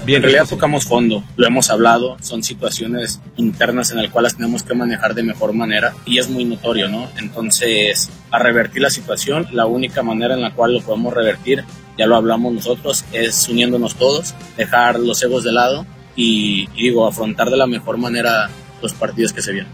Bien, 0.04 0.18
en 0.18 0.24
realidad 0.24 0.46
tocamos 0.46 0.84
fondo, 0.84 1.24
lo 1.34 1.46
hemos 1.46 1.70
hablado, 1.70 2.18
son 2.20 2.42
situaciones 2.42 3.22
internas 3.36 3.90
en 3.90 4.02
las 4.02 4.10
cuales 4.10 4.36
tenemos 4.36 4.62
que 4.62 4.74
manejar 4.74 5.14
de 5.14 5.22
mejor 5.22 5.54
manera 5.54 5.94
y 6.04 6.18
es 6.18 6.28
muy 6.28 6.44
notorio, 6.44 6.88
¿no? 6.88 7.08
Entonces, 7.18 8.10
a 8.30 8.38
revertir 8.38 8.82
la 8.82 8.90
situación, 8.90 9.46
la 9.52 9.64
única 9.64 10.02
manera 10.02 10.34
en 10.34 10.42
la 10.42 10.52
cual 10.52 10.74
lo 10.74 10.82
podemos 10.82 11.14
revertir, 11.14 11.64
ya 11.96 12.06
lo 12.06 12.16
hablamos 12.16 12.52
nosotros, 12.52 13.06
es 13.12 13.48
uniéndonos 13.48 13.94
todos, 13.94 14.34
dejar 14.58 15.00
los 15.00 15.22
egos 15.22 15.42
de 15.42 15.52
lado 15.52 15.86
y, 16.14 16.68
y 16.74 16.82
digo, 16.82 17.06
afrontar 17.06 17.48
de 17.48 17.56
la 17.56 17.66
mejor 17.66 17.96
manera 17.96 18.50
los 18.82 18.92
partidos 18.92 19.32
que 19.32 19.40
se 19.40 19.52
vienen. 19.52 19.72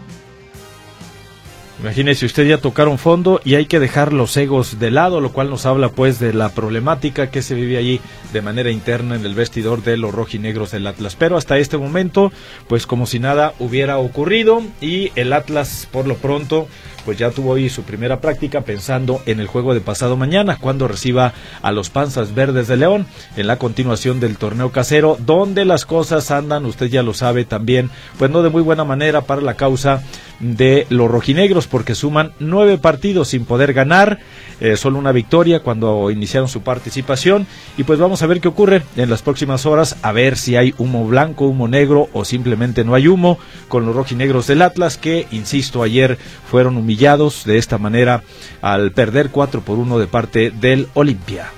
Imagínese, 1.81 2.27
usted 2.27 2.45
ya 2.45 2.59
tocaron 2.59 2.99
fondo 2.99 3.41
y 3.43 3.55
hay 3.55 3.65
que 3.65 3.79
dejar 3.79 4.13
los 4.13 4.37
egos 4.37 4.77
de 4.77 4.91
lado, 4.91 5.19
lo 5.19 5.31
cual 5.31 5.49
nos 5.49 5.65
habla 5.65 5.89
pues 5.89 6.19
de 6.19 6.31
la 6.31 6.49
problemática 6.49 7.31
que 7.31 7.41
se 7.41 7.55
vive 7.55 7.77
allí 7.77 7.99
de 8.31 8.43
manera 8.43 8.69
interna 8.69 9.15
en 9.15 9.25
el 9.25 9.33
vestidor 9.33 9.81
de 9.81 9.97
los 9.97 10.13
rojinegros 10.13 10.69
del 10.69 10.85
Atlas. 10.85 11.15
Pero 11.15 11.37
hasta 11.37 11.57
este 11.57 11.79
momento, 11.79 12.31
pues 12.67 12.85
como 12.85 13.07
si 13.07 13.17
nada 13.17 13.53
hubiera 13.57 13.97
ocurrido 13.97 14.61
y 14.79 15.11
el 15.15 15.33
Atlas 15.33 15.87
por 15.91 16.05
lo 16.05 16.17
pronto 16.17 16.67
pues 17.05 17.17
ya 17.17 17.31
tuvo 17.31 17.51
hoy 17.51 17.69
su 17.69 17.83
primera 17.83 18.21
práctica 18.21 18.61
pensando 18.61 19.21
en 19.25 19.39
el 19.39 19.47
juego 19.47 19.73
de 19.73 19.81
pasado 19.81 20.17
mañana, 20.17 20.57
cuando 20.59 20.87
reciba 20.87 21.33
a 21.61 21.71
los 21.71 21.89
Panzas 21.89 22.33
Verdes 22.35 22.67
de 22.67 22.77
León, 22.77 23.07
en 23.35 23.47
la 23.47 23.57
continuación 23.57 24.19
del 24.19 24.37
torneo 24.37 24.71
casero, 24.71 25.17
donde 25.19 25.65
las 25.65 25.85
cosas 25.85 26.31
andan, 26.31 26.65
usted 26.65 26.87
ya 26.87 27.03
lo 27.03 27.13
sabe 27.13 27.45
también, 27.45 27.89
pues 28.17 28.31
no 28.31 28.43
de 28.43 28.49
muy 28.49 28.61
buena 28.61 28.83
manera 28.83 29.21
para 29.21 29.41
la 29.41 29.55
causa 29.55 30.03
de 30.41 30.87
los 30.89 31.09
rojinegros, 31.09 31.67
porque 31.67 31.95
suman 31.95 32.33
nueve 32.39 32.77
partidos 32.77 33.29
sin 33.29 33.45
poder 33.45 33.73
ganar, 33.73 34.19
eh, 34.59 34.75
solo 34.75 34.99
una 34.99 35.11
victoria 35.11 35.61
cuando 35.61 36.11
iniciaron 36.11 36.49
su 36.49 36.61
participación, 36.61 37.47
y 37.77 37.83
pues 37.83 37.99
vamos 37.99 38.21
a 38.21 38.27
ver 38.27 38.41
qué 38.41 38.47
ocurre 38.47 38.83
en 38.95 39.09
las 39.09 39.21
próximas 39.21 39.65
horas, 39.65 39.95
a 40.01 40.11
ver 40.11 40.37
si 40.37 40.55
hay 40.55 40.73
humo 40.77 41.07
blanco, 41.07 41.47
humo 41.47 41.67
negro 41.67 42.09
o 42.13 42.25
simplemente 42.25 42.83
no 42.83 42.95
hay 42.95 43.07
humo 43.07 43.37
con 43.67 43.85
los 43.85 43.95
rojinegros 43.95 44.47
del 44.47 44.61
Atlas, 44.61 44.97
que, 44.97 45.27
insisto, 45.31 45.83
ayer 45.83 46.17
fueron 46.49 46.77
humillados 46.77 47.45
de 47.45 47.57
esta 47.57 47.77
manera 47.77 48.23
al 48.61 48.91
perder 48.91 49.29
4 49.29 49.61
por 49.61 49.77
1 49.77 49.99
de 49.99 50.07
parte 50.07 50.51
del 50.51 50.87
Olimpia. 50.93 51.51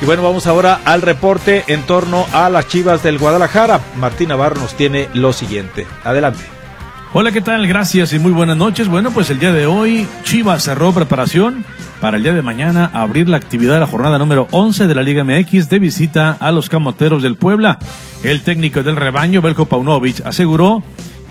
Y 0.00 0.06
bueno, 0.06 0.22
vamos 0.22 0.46
ahora 0.46 0.80
al 0.84 1.02
reporte 1.02 1.64
en 1.68 1.82
torno 1.82 2.26
a 2.32 2.50
las 2.50 2.68
Chivas 2.68 3.02
del 3.02 3.18
Guadalajara. 3.18 3.80
Martín 3.96 4.28
Navarro 4.28 4.60
nos 4.60 4.74
tiene 4.74 5.08
lo 5.14 5.32
siguiente. 5.32 5.86
Adelante. 6.02 6.53
Hola, 7.16 7.30
¿qué 7.30 7.40
tal? 7.40 7.68
Gracias 7.68 8.12
y 8.12 8.18
muy 8.18 8.32
buenas 8.32 8.56
noches. 8.56 8.88
Bueno, 8.88 9.12
pues 9.12 9.30
el 9.30 9.38
día 9.38 9.52
de 9.52 9.66
hoy 9.66 10.04
Chivas 10.24 10.64
cerró 10.64 10.92
preparación 10.92 11.64
para 12.00 12.16
el 12.16 12.24
día 12.24 12.34
de 12.34 12.42
mañana 12.42 12.90
abrir 12.92 13.28
la 13.28 13.36
actividad 13.36 13.74
de 13.74 13.78
la 13.78 13.86
jornada 13.86 14.18
número 14.18 14.48
11 14.50 14.88
de 14.88 14.94
la 14.96 15.02
Liga 15.04 15.22
MX 15.22 15.68
de 15.68 15.78
visita 15.78 16.32
a 16.32 16.50
los 16.50 16.68
Camoteros 16.68 17.22
del 17.22 17.36
Puebla. 17.36 17.78
El 18.24 18.42
técnico 18.42 18.82
del 18.82 18.96
rebaño, 18.96 19.42
Belko 19.42 19.66
Paunovic, 19.66 20.26
aseguró 20.26 20.82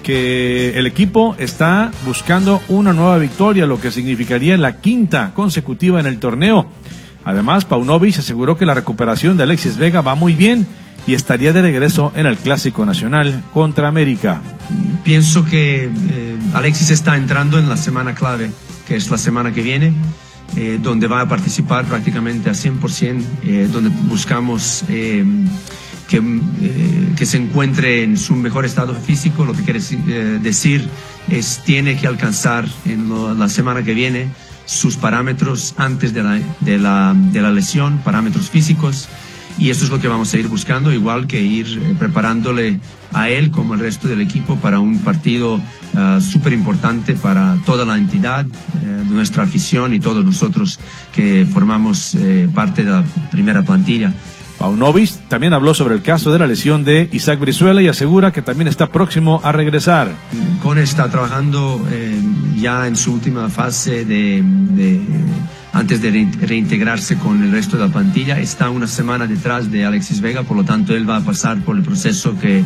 que 0.04 0.80
el 0.80 0.88
equipo 0.88 1.36
está 1.38 1.92
buscando 2.06 2.62
una 2.70 2.94
nueva 2.94 3.18
victoria, 3.18 3.66
lo 3.66 3.82
que 3.82 3.92
significaría 3.92 4.56
la 4.56 4.80
quinta 4.80 5.34
consecutiva 5.36 6.00
en 6.00 6.06
el 6.06 6.18
torneo. 6.18 6.66
Además, 7.26 7.66
Paunovic 7.66 8.20
aseguró 8.20 8.56
que 8.56 8.66
la 8.66 8.74
recuperación 8.74 9.36
de 9.36 9.44
Alexis 9.44 9.76
Vega 9.76 10.00
va 10.00 10.16
muy 10.16 10.32
bien 10.32 10.66
y 11.06 11.14
estaría 11.14 11.54
de 11.54 11.62
regreso 11.62 12.12
en 12.16 12.26
el 12.26 12.38
Clásico 12.38 12.86
Nacional 12.86 13.44
contra 13.54 13.88
América. 13.88 14.42
Pienso 15.04 15.44
que 15.46 15.86
eh, 15.86 16.38
Alexis 16.54 16.90
está 16.92 17.18
entrando 17.18 17.60
en 17.60 17.68
la 17.68 17.78
semana 17.78 18.16
clave, 18.16 18.52
que 18.88 18.96
es 18.96 19.10
la 19.10 19.18
semana 19.18 19.52
que 19.52 19.62
viene, 19.62 19.94
eh, 20.56 20.80
donde 20.82 21.08
va 21.08 21.22
a 21.22 21.28
participar 21.28 21.86
prácticamente 21.86 22.50
a 22.50 22.54
100%, 22.54 23.22
eh, 23.44 23.68
donde 23.72 23.90
buscamos 24.08 24.86
que, 24.88 25.26
que, 27.18 27.26
se 27.26 27.38
encuentre 27.38 28.04
en 28.04 28.18
su 28.18 28.36
mejor 28.36 28.66
estado 28.66 28.94
físico, 28.94 29.46
lo 29.46 29.54
que 29.54 29.64
quiere 29.64 29.80
decir 30.40 30.88
es 31.28 31.62
tiene 31.66 31.98
que 31.98 32.06
alcanzar 32.06 32.68
en 32.86 33.40
la 33.40 33.50
semana 33.50 33.82
que 33.84 33.94
viene 33.94 34.28
sus 34.66 34.96
parámetros 34.96 35.74
antes 35.78 36.14
de 36.14 36.24
la, 36.24 37.16
de 37.16 37.42
la 37.42 37.52
lesión, 37.52 37.98
parámetros 38.04 38.50
físicos 38.50 39.10
y 39.58 39.70
eso 39.70 39.86
es 39.86 39.92
lo 39.92 40.00
que 40.00 40.08
vamos 40.08 40.34
a 40.34 40.38
ir 40.38 40.48
buscando, 40.48 40.92
igual 40.92 41.28
que 41.28 41.42
ir 41.42 41.68
eh, 41.82 41.96
preparándole 41.98 42.80
a 43.14 43.30
él 43.30 43.52
como 43.52 43.76
el 43.76 43.80
resto 43.80 44.08
del 44.08 44.22
equipo 44.22 44.56
para 44.58 44.80
un 44.80 45.00
partido 45.00 45.56
uh, 45.56 46.20
súper 46.20 46.54
importante 46.54 47.14
para 47.14 47.58
toda 47.66 47.86
la 47.86 47.98
entidad, 47.98 48.46
eh, 48.46 49.04
nuestra 49.10 49.44
afición 49.44 49.94
y 49.94 50.00
todos 50.00 50.26
nosotros 50.26 50.80
que 51.14 51.46
formamos 51.52 52.16
eh, 52.16 52.50
parte 52.54 52.84
de 52.84 52.92
la 52.92 53.04
primera 53.32 53.62
plantilla. 53.62 54.12
Paunovic 54.58 55.12
también 55.28 55.54
habló 55.54 55.74
sobre 55.74 55.96
el 55.96 56.02
caso 56.02 56.32
de 56.32 56.40
la 56.40 56.48
lesión 56.48 56.84
de 56.84 57.10
Isaac 57.12 57.40
Brizuela 57.40 57.82
y 57.82 57.88
asegura 57.88 58.32
que 58.32 58.42
también 58.42 58.68
está 58.68 58.92
próximo 58.92 59.42
a 59.44 59.52
regresar. 59.52 60.12
Cone 60.62 60.84
está 60.84 61.10
trabajando 61.10 61.86
ya 62.56 62.88
en 62.88 62.96
su 62.96 63.14
última 63.14 63.50
fase 63.50 64.06
de, 64.06 64.42
de 64.44 65.02
antes 65.74 66.02
de 66.02 66.12
reintegrarse 66.40 67.18
con 67.18 67.44
el 67.44 67.52
resto 67.52 67.78
de 67.78 67.88
la 67.88 67.92
plantilla. 67.92 68.40
Está 68.40 68.70
una 68.70 68.88
semana 68.88 69.26
detrás 69.26 69.72
de 69.72 69.86
Alexis 69.86 70.22
Vega, 70.22 70.44
por 70.44 70.56
lo 70.56 70.64
tanto 70.64 70.96
él 70.96 71.10
va 71.10 71.18
a 71.18 71.22
pasar 71.22 71.60
por 71.62 71.76
el 71.76 71.82
proceso 71.82 72.38
que 72.40 72.64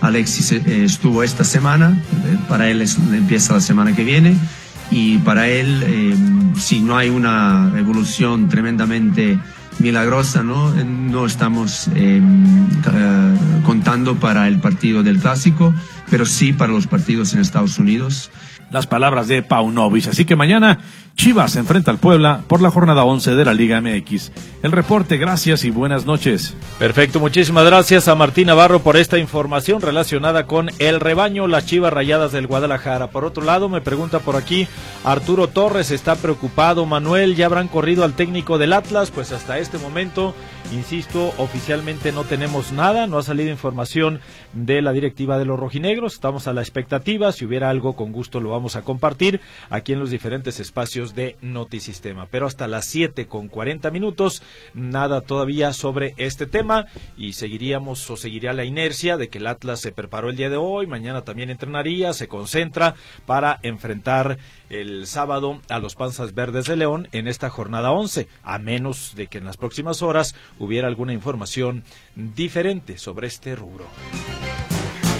Alexis 0.00 0.52
eh, 0.52 0.84
estuvo 0.84 1.24
esta 1.24 1.42
semana. 1.42 2.00
Eh, 2.26 2.38
para 2.48 2.70
él 2.70 2.80
empieza 3.12 3.54
la 3.54 3.60
semana 3.60 3.94
que 3.94 4.04
viene 4.04 4.36
y 4.90 5.18
para 5.18 5.48
él, 5.48 5.82
eh, 5.84 6.16
si 6.56 6.80
no 6.80 6.96
hay 6.96 7.10
una 7.10 7.72
evolución 7.76 8.48
tremendamente 8.48 9.36
milagrosa, 9.80 10.44
¿no? 10.44 10.72
No 10.72 11.26
estamos 11.26 11.90
contando 13.64 14.14
para 14.20 14.46
el 14.46 14.60
partido 14.60 15.02
del 15.02 15.18
clásico, 15.18 15.74
pero 16.08 16.26
sí 16.26 16.52
para 16.52 16.72
los 16.72 16.86
partidos 16.86 17.34
en 17.34 17.40
Estados 17.40 17.80
Unidos 17.80 18.30
las 18.74 18.86
palabras 18.86 19.28
de 19.28 19.42
Paunovic. 19.42 20.08
Así 20.08 20.24
que 20.24 20.36
mañana 20.36 20.80
Chivas 21.14 21.52
se 21.52 21.60
enfrenta 21.60 21.92
al 21.92 21.98
Puebla 21.98 22.42
por 22.48 22.60
la 22.60 22.72
jornada 22.72 23.04
11 23.04 23.36
de 23.36 23.44
la 23.44 23.54
Liga 23.54 23.80
MX. 23.80 24.32
El 24.64 24.72
reporte, 24.72 25.16
gracias 25.16 25.64
y 25.64 25.70
buenas 25.70 26.06
noches. 26.06 26.56
Perfecto, 26.78 27.20
muchísimas 27.20 27.64
gracias 27.64 28.08
a 28.08 28.16
Martín 28.16 28.48
Navarro 28.48 28.80
por 28.80 28.96
esta 28.96 29.16
información 29.18 29.80
relacionada 29.80 30.46
con 30.46 30.70
el 30.80 30.98
rebaño, 30.98 31.46
las 31.46 31.66
Chivas 31.66 31.92
Rayadas 31.92 32.32
del 32.32 32.48
Guadalajara. 32.48 33.10
Por 33.10 33.24
otro 33.24 33.44
lado, 33.44 33.68
me 33.68 33.80
pregunta 33.80 34.18
por 34.18 34.34
aquí, 34.34 34.66
Arturo 35.04 35.46
Torres 35.46 35.92
está 35.92 36.16
preocupado, 36.16 36.84
Manuel, 36.84 37.36
¿ya 37.36 37.46
habrán 37.46 37.68
corrido 37.68 38.02
al 38.02 38.14
técnico 38.14 38.58
del 38.58 38.72
Atlas? 38.72 39.12
Pues 39.12 39.30
hasta 39.30 39.58
este 39.58 39.78
momento, 39.78 40.34
insisto, 40.72 41.32
oficialmente 41.38 42.10
no 42.10 42.24
tenemos 42.24 42.72
nada, 42.72 43.06
no 43.06 43.18
ha 43.18 43.22
salido 43.22 43.50
información 43.50 44.20
de 44.52 44.82
la 44.82 44.92
directiva 44.92 45.38
de 45.38 45.44
los 45.44 45.60
rojinegros, 45.60 46.14
estamos 46.14 46.48
a 46.48 46.52
la 46.52 46.62
expectativa, 46.62 47.30
si 47.30 47.44
hubiera 47.44 47.70
algo 47.70 47.94
con 47.94 48.10
gusto 48.10 48.40
lo 48.40 48.50
vamos 48.50 48.63
a 48.64 48.82
compartir 48.82 49.40
aquí 49.70 49.92
en 49.92 50.00
los 50.00 50.10
diferentes 50.10 50.60
espacios 50.60 51.14
de 51.14 51.36
Notisistema. 51.40 52.26
Pero 52.30 52.46
hasta 52.46 52.66
las 52.66 52.86
7 52.86 53.26
con 53.26 53.48
40 53.48 53.90
minutos, 53.90 54.42
nada 54.72 55.20
todavía 55.20 55.72
sobre 55.72 56.14
este 56.16 56.46
tema 56.46 56.86
y 57.16 57.34
seguiríamos 57.34 58.10
o 58.10 58.16
seguiría 58.16 58.52
la 58.52 58.64
inercia 58.64 59.16
de 59.16 59.28
que 59.28 59.38
el 59.38 59.46
Atlas 59.46 59.80
se 59.80 59.92
preparó 59.92 60.30
el 60.30 60.36
día 60.36 60.50
de 60.50 60.56
hoy, 60.56 60.86
mañana 60.86 61.22
también 61.22 61.50
entrenaría, 61.50 62.12
se 62.12 62.28
concentra 62.28 62.94
para 63.26 63.60
enfrentar 63.62 64.38
el 64.70 65.06
sábado 65.06 65.60
a 65.68 65.78
los 65.78 65.94
Panzas 65.94 66.34
Verdes 66.34 66.66
de 66.66 66.76
León 66.76 67.08
en 67.12 67.28
esta 67.28 67.50
jornada 67.50 67.92
11, 67.92 68.28
a 68.42 68.58
menos 68.58 69.14
de 69.14 69.26
que 69.26 69.38
en 69.38 69.44
las 69.44 69.56
próximas 69.56 70.02
horas 70.02 70.34
hubiera 70.58 70.88
alguna 70.88 71.12
información 71.12 71.84
diferente 72.14 72.98
sobre 72.98 73.26
este 73.26 73.54
rubro. 73.54 73.86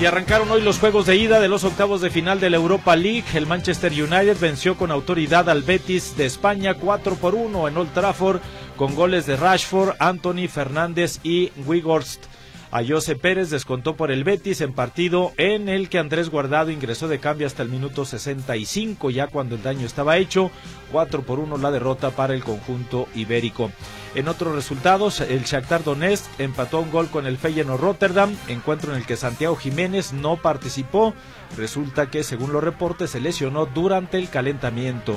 Y 0.00 0.06
arrancaron 0.06 0.50
hoy 0.50 0.60
los 0.60 0.80
juegos 0.80 1.06
de 1.06 1.16
ida 1.16 1.38
de 1.38 1.48
los 1.48 1.62
octavos 1.62 2.00
de 2.00 2.10
final 2.10 2.40
de 2.40 2.50
la 2.50 2.56
Europa 2.56 2.96
League. 2.96 3.24
El 3.34 3.46
Manchester 3.46 3.92
United 3.92 4.36
venció 4.40 4.76
con 4.76 4.90
autoridad 4.90 5.48
al 5.48 5.62
Betis 5.62 6.16
de 6.16 6.26
España 6.26 6.74
4 6.74 7.14
por 7.14 7.36
1 7.36 7.68
en 7.68 7.76
Old 7.76 7.92
Trafford 7.94 8.40
con 8.76 8.96
goles 8.96 9.24
de 9.26 9.36
Rashford, 9.36 9.94
Anthony 10.00 10.48
Fernández 10.48 11.20
y 11.22 11.52
Wigorst. 11.64 12.24
A 12.72 12.82
José 12.84 13.14
Pérez 13.14 13.50
descontó 13.50 13.94
por 13.94 14.10
el 14.10 14.24
Betis 14.24 14.60
en 14.60 14.72
partido 14.72 15.32
en 15.36 15.68
el 15.68 15.88
que 15.88 16.00
Andrés 16.00 16.28
Guardado 16.28 16.72
ingresó 16.72 17.06
de 17.06 17.20
cambio 17.20 17.46
hasta 17.46 17.62
el 17.62 17.68
minuto 17.68 18.04
65, 18.04 19.10
ya 19.10 19.28
cuando 19.28 19.54
el 19.54 19.62
daño 19.62 19.86
estaba 19.86 20.16
hecho. 20.16 20.50
4 20.90 21.22
por 21.22 21.38
1 21.38 21.56
la 21.58 21.70
derrota 21.70 22.10
para 22.10 22.34
el 22.34 22.42
conjunto 22.42 23.06
ibérico. 23.14 23.70
En 24.14 24.28
otros 24.28 24.54
resultados, 24.54 25.20
el 25.20 25.42
Shakhtar 25.42 25.82
Donetsk 25.82 26.24
empató 26.38 26.78
un 26.80 26.92
gol 26.92 27.08
con 27.08 27.26
el 27.26 27.36
Feyenoord 27.36 27.80
Rotterdam, 27.80 28.36
encuentro 28.46 28.92
en 28.92 28.98
el 28.98 29.06
que 29.06 29.16
Santiago 29.16 29.56
Jiménez 29.56 30.12
no 30.12 30.36
participó. 30.36 31.14
Resulta 31.56 32.10
que, 32.10 32.22
según 32.22 32.52
los 32.52 32.62
reportes, 32.62 33.10
se 33.10 33.20
lesionó 33.20 33.66
durante 33.66 34.18
el 34.18 34.30
calentamiento. 34.30 35.16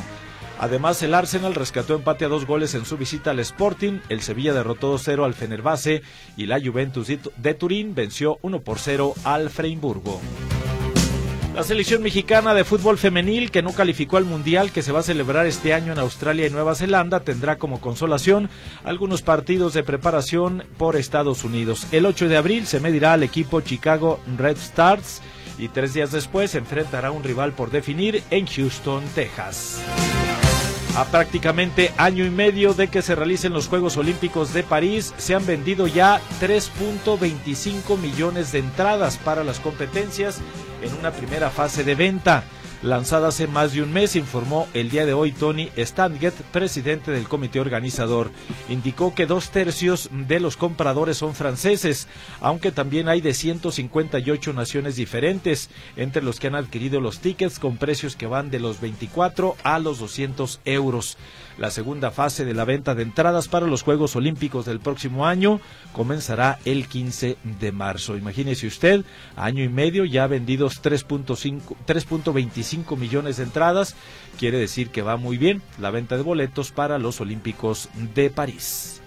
Además, 0.59 1.03
el 1.03 1.13
Arsenal 1.13 1.53
rescató 1.53 1.93
empate 1.93 2.25
a 2.25 2.29
dos 2.29 2.47
goles 2.47 2.73
en 2.73 2.85
su 2.85 2.97
visita 2.97 3.29
al 3.29 3.39
Sporting, 3.39 3.99
el 4.09 4.21
Sevilla 4.21 4.53
derrotó 4.53 4.97
2-0 4.97 5.23
al 5.23 5.35
Fenerbahce 5.35 6.01
y 6.35 6.47
la 6.47 6.59
Juventus 6.59 7.07
de 7.07 7.53
Turín 7.53 7.93
venció 7.93 8.39
1 8.41 8.63
0 8.75 9.13
al 9.23 9.51
Freiburgo. 9.51 10.19
La 11.57 11.63
selección 11.63 12.03
mexicana 12.03 12.53
de 12.53 12.63
fútbol 12.63 12.99
femenil 12.99 13.49
que 13.49 13.63
no 13.63 13.73
calificó 13.73 14.17
al 14.17 14.25
Mundial 14.25 14.71
que 14.71 14.83
se 14.83 14.91
va 14.91 14.99
a 14.99 15.03
celebrar 15.03 15.47
este 15.47 15.73
año 15.73 15.91
en 15.91 15.97
Australia 15.97 16.45
y 16.45 16.51
Nueva 16.51 16.75
Zelanda 16.75 17.21
tendrá 17.21 17.57
como 17.57 17.81
consolación 17.81 18.47
algunos 18.83 19.23
partidos 19.23 19.73
de 19.73 19.81
preparación 19.81 20.65
por 20.77 20.95
Estados 20.95 21.43
Unidos. 21.43 21.87
El 21.91 22.05
8 22.05 22.27
de 22.27 22.37
abril 22.37 22.67
se 22.67 22.79
medirá 22.79 23.13
al 23.13 23.23
equipo 23.23 23.61
Chicago 23.61 24.19
Red 24.37 24.57
Stars 24.57 25.23
y 25.57 25.69
tres 25.69 25.95
días 25.95 26.11
después 26.11 26.53
enfrentará 26.53 27.07
a 27.07 27.11
un 27.11 27.23
rival 27.23 27.53
por 27.53 27.71
definir 27.71 28.21
en 28.29 28.45
Houston, 28.45 29.03
Texas. 29.15 29.81
A 30.97 31.05
prácticamente 31.05 31.93
año 31.97 32.25
y 32.25 32.31
medio 32.31 32.73
de 32.73 32.87
que 32.87 33.03
se 33.03 33.13
realicen 33.13 33.53
los 33.53 33.67
Juegos 33.67 33.97
Olímpicos 33.97 34.51
de 34.51 34.63
París, 34.63 35.13
se 35.17 35.35
han 35.35 35.45
vendido 35.45 35.85
ya 35.85 36.19
3.25 36.41 37.99
millones 37.99 38.51
de 38.51 38.57
entradas 38.57 39.17
para 39.17 39.43
las 39.43 39.59
competencias 39.59 40.39
en 40.81 40.91
una 40.95 41.11
primera 41.11 41.51
fase 41.51 41.83
de 41.83 41.93
venta 41.93 42.45
lanzada 42.81 43.29
hace 43.29 43.47
más 43.47 43.73
de 43.73 43.81
un 43.81 43.93
mes, 43.93 44.15
informó 44.15 44.67
el 44.73 44.89
día 44.89 45.05
de 45.05 45.13
hoy 45.13 45.31
Tony 45.31 45.69
Stanget, 45.77 46.33
presidente 46.51 47.11
del 47.11 47.27
comité 47.27 47.59
organizador. 47.59 48.31
Indicó 48.69 49.15
que 49.15 49.25
dos 49.25 49.49
tercios 49.49 50.09
de 50.11 50.39
los 50.39 50.57
compradores 50.57 51.17
son 51.17 51.35
franceses, 51.35 52.07
aunque 52.41 52.71
también 52.71 53.09
hay 53.09 53.21
de 53.21 53.33
158 53.33 54.53
naciones 54.53 54.95
diferentes, 54.95 55.69
entre 55.95 56.21
los 56.21 56.39
que 56.39 56.47
han 56.47 56.55
adquirido 56.55 57.01
los 57.01 57.19
tickets 57.19 57.59
con 57.59 57.77
precios 57.77 58.15
que 58.15 58.27
van 58.27 58.49
de 58.51 58.59
los 58.59 58.81
24 58.81 59.55
a 59.63 59.79
los 59.79 59.99
200 59.99 60.61
euros. 60.65 61.17
La 61.57 61.71
segunda 61.71 62.11
fase 62.11 62.45
de 62.45 62.53
la 62.53 62.65
venta 62.65 62.93
de 62.93 63.01
entradas 63.01 63.47
para 63.47 63.65
los 63.65 63.81
Juegos 63.81 64.15
Olímpicos 64.15 64.65
del 64.65 64.79
próximo 64.79 65.25
año 65.25 65.59
comenzará 65.91 66.59
el 66.65 66.87
15 66.87 67.37
de 67.59 67.71
marzo. 67.71 68.15
Imagínese 68.15 68.67
usted, 68.67 69.03
año 69.35 69.63
y 69.63 69.69
medio 69.69 70.05
ya 70.05 70.27
vendidos 70.27 70.83
3.25 70.83 72.95
millones 72.95 73.37
de 73.37 73.43
entradas. 73.43 73.95
Quiere 74.37 74.59
decir 74.59 74.89
que 74.89 75.01
va 75.01 75.17
muy 75.17 75.39
bien 75.39 75.63
la 75.79 75.89
venta 75.89 76.15
de 76.15 76.21
boletos 76.21 76.71
para 76.71 76.99
los 76.99 77.19
Olímpicos 77.21 77.89
de 78.13 78.29
París. 78.29 79.01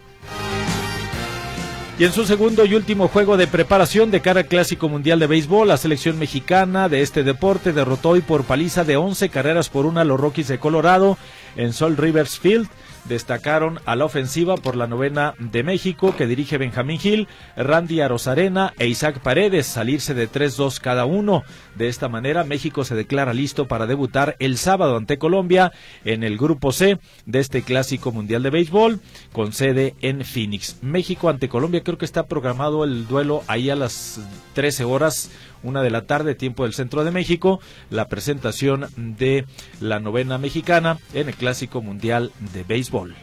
Y 2.00 2.04
en 2.04 2.14
su 2.14 2.24
segundo 2.24 2.64
y 2.64 2.74
último 2.74 3.08
juego 3.08 3.36
de 3.36 3.46
preparación 3.46 4.10
de 4.10 4.22
cara 4.22 4.40
al 4.40 4.46
Clásico 4.46 4.88
Mundial 4.88 5.18
de 5.18 5.26
Béisbol, 5.26 5.68
la 5.68 5.76
selección 5.76 6.18
mexicana 6.18 6.88
de 6.88 7.02
este 7.02 7.22
deporte 7.22 7.74
derrotó 7.74 8.08
hoy 8.08 8.22
por 8.22 8.44
paliza 8.44 8.84
de 8.84 8.96
11 8.96 9.28
carreras 9.28 9.68
por 9.68 9.84
una 9.84 10.00
a 10.00 10.04
los 10.04 10.18
Rockies 10.18 10.48
de 10.48 10.58
Colorado 10.58 11.18
en 11.56 11.72
Sol 11.72 11.96
Rivers 11.96 12.38
Field 12.38 12.68
destacaron 13.04 13.80
a 13.86 13.96
la 13.96 14.04
ofensiva 14.04 14.56
por 14.56 14.76
la 14.76 14.86
novena 14.86 15.34
de 15.38 15.62
México 15.62 16.14
que 16.16 16.26
dirige 16.26 16.58
Benjamín 16.58 16.98
Gil, 16.98 17.28
Randy 17.56 18.00
Arozarena 18.00 18.72
e 18.78 18.86
Isaac 18.86 19.20
Paredes, 19.20 19.66
salirse 19.66 20.14
de 20.14 20.30
3-2 20.30 20.80
cada 20.80 21.04
uno. 21.06 21.42
De 21.74 21.88
esta 21.88 22.08
manera, 22.08 22.44
México 22.44 22.84
se 22.84 22.94
declara 22.94 23.32
listo 23.32 23.68
para 23.68 23.86
debutar 23.86 24.36
el 24.38 24.58
sábado 24.58 24.96
ante 24.96 25.18
Colombia 25.18 25.72
en 26.04 26.22
el 26.22 26.36
grupo 26.36 26.72
C 26.72 26.98
de 27.26 27.40
este 27.40 27.62
clásico 27.62 28.12
mundial 28.12 28.42
de 28.42 28.50
béisbol 28.50 29.00
con 29.32 29.52
sede 29.52 29.94
en 30.00 30.24
Phoenix. 30.24 30.76
México 30.82 31.28
ante 31.28 31.48
Colombia, 31.48 31.82
creo 31.82 31.98
que 31.98 32.04
está 32.04 32.26
programado 32.26 32.84
el 32.84 33.06
duelo 33.06 33.42
ahí 33.46 33.70
a 33.70 33.76
las 33.76 34.20
13 34.54 34.84
horas 34.84 35.30
una 35.62 35.82
de 35.82 35.90
la 35.90 36.02
tarde, 36.06 36.34
tiempo 36.34 36.64
del 36.64 36.74
centro 36.74 37.04
de 37.04 37.10
México, 37.10 37.60
la 37.90 38.08
presentación 38.08 38.86
de 38.96 39.44
la 39.80 40.00
novena 40.00 40.38
mexicana 40.38 40.98
en 41.14 41.28
el 41.28 41.34
Clásico 41.34 41.82
Mundial 41.82 42.32
de 42.52 42.64
Béisbol. 42.64 43.14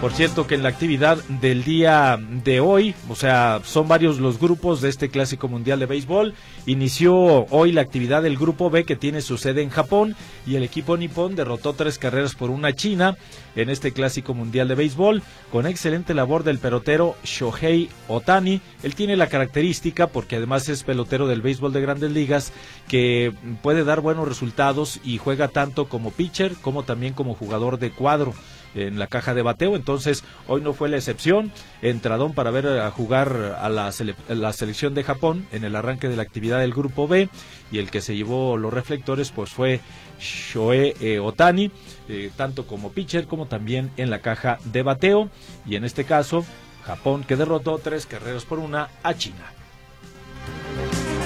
Por 0.00 0.12
cierto 0.12 0.46
que 0.46 0.54
en 0.54 0.62
la 0.62 0.68
actividad 0.68 1.18
del 1.24 1.64
día 1.64 2.20
de 2.44 2.60
hoy, 2.60 2.94
o 3.08 3.16
sea, 3.16 3.60
son 3.64 3.88
varios 3.88 4.20
los 4.20 4.38
grupos 4.38 4.80
de 4.80 4.90
este 4.90 5.08
Clásico 5.08 5.48
Mundial 5.48 5.80
de 5.80 5.86
Béisbol. 5.86 6.34
Inició 6.66 7.16
hoy 7.50 7.72
la 7.72 7.80
actividad 7.80 8.22
del 8.22 8.36
Grupo 8.36 8.70
B 8.70 8.84
que 8.84 8.94
tiene 8.94 9.22
su 9.22 9.38
sede 9.38 9.62
en 9.62 9.70
Japón 9.70 10.14
y 10.46 10.54
el 10.54 10.62
equipo 10.62 10.96
nipón 10.96 11.34
derrotó 11.34 11.72
tres 11.72 11.98
carreras 11.98 12.36
por 12.36 12.50
una 12.50 12.72
China 12.74 13.16
en 13.56 13.70
este 13.70 13.90
Clásico 13.90 14.34
Mundial 14.34 14.68
de 14.68 14.76
Béisbol 14.76 15.20
con 15.50 15.66
excelente 15.66 16.14
labor 16.14 16.44
del 16.44 16.60
pelotero 16.60 17.16
Shohei 17.24 17.88
Otani. 18.06 18.60
Él 18.84 18.94
tiene 18.94 19.16
la 19.16 19.26
característica, 19.26 20.06
porque 20.06 20.36
además 20.36 20.68
es 20.68 20.84
pelotero 20.84 21.26
del 21.26 21.42
béisbol 21.42 21.72
de 21.72 21.80
grandes 21.80 22.12
ligas, 22.12 22.52
que 22.86 23.32
puede 23.62 23.82
dar 23.82 24.00
buenos 24.00 24.28
resultados 24.28 25.00
y 25.02 25.18
juega 25.18 25.48
tanto 25.48 25.88
como 25.88 26.12
pitcher 26.12 26.54
como 26.54 26.84
también 26.84 27.14
como 27.14 27.34
jugador 27.34 27.80
de 27.80 27.90
cuadro 27.90 28.32
en 28.74 28.98
la 28.98 29.06
caja 29.06 29.34
de 29.34 29.42
bateo, 29.42 29.76
entonces 29.76 30.24
hoy 30.46 30.60
no 30.60 30.72
fue 30.72 30.88
la 30.88 30.96
excepción, 30.96 31.52
entradón 31.82 32.34
para 32.34 32.50
ver 32.50 32.66
a 32.66 32.90
jugar 32.90 33.56
a 33.58 33.68
la, 33.68 33.92
selección 34.52 34.94
de 34.94 35.04
Japón 35.04 35.46
en 35.52 35.64
el 35.64 35.76
arranque 35.76 36.08
de 36.08 36.16
la 36.16 36.22
actividad 36.22 36.60
del 36.60 36.74
grupo 36.74 37.08
B 37.08 37.28
y 37.70 37.78
el 37.78 37.90
que 37.90 38.00
se 38.00 38.16
llevó 38.16 38.56
los 38.56 38.72
reflectores 38.72 39.30
pues 39.30 39.50
fue 39.50 39.80
Shoe 40.20 40.94
eh, 41.00 41.18
Otani, 41.18 41.70
eh, 42.08 42.30
tanto 42.36 42.66
como 42.66 42.92
pitcher 42.92 43.26
como 43.26 43.46
también 43.46 43.90
en 43.96 44.10
la 44.10 44.20
caja 44.20 44.58
de 44.64 44.82
bateo 44.82 45.30
y 45.66 45.76
en 45.76 45.84
este 45.84 46.04
caso 46.04 46.44
Japón 46.84 47.24
que 47.24 47.36
derrotó 47.36 47.78
tres 47.78 48.06
carreras 48.06 48.44
por 48.44 48.58
una 48.58 48.88
a 49.02 49.14
China. 49.14 49.52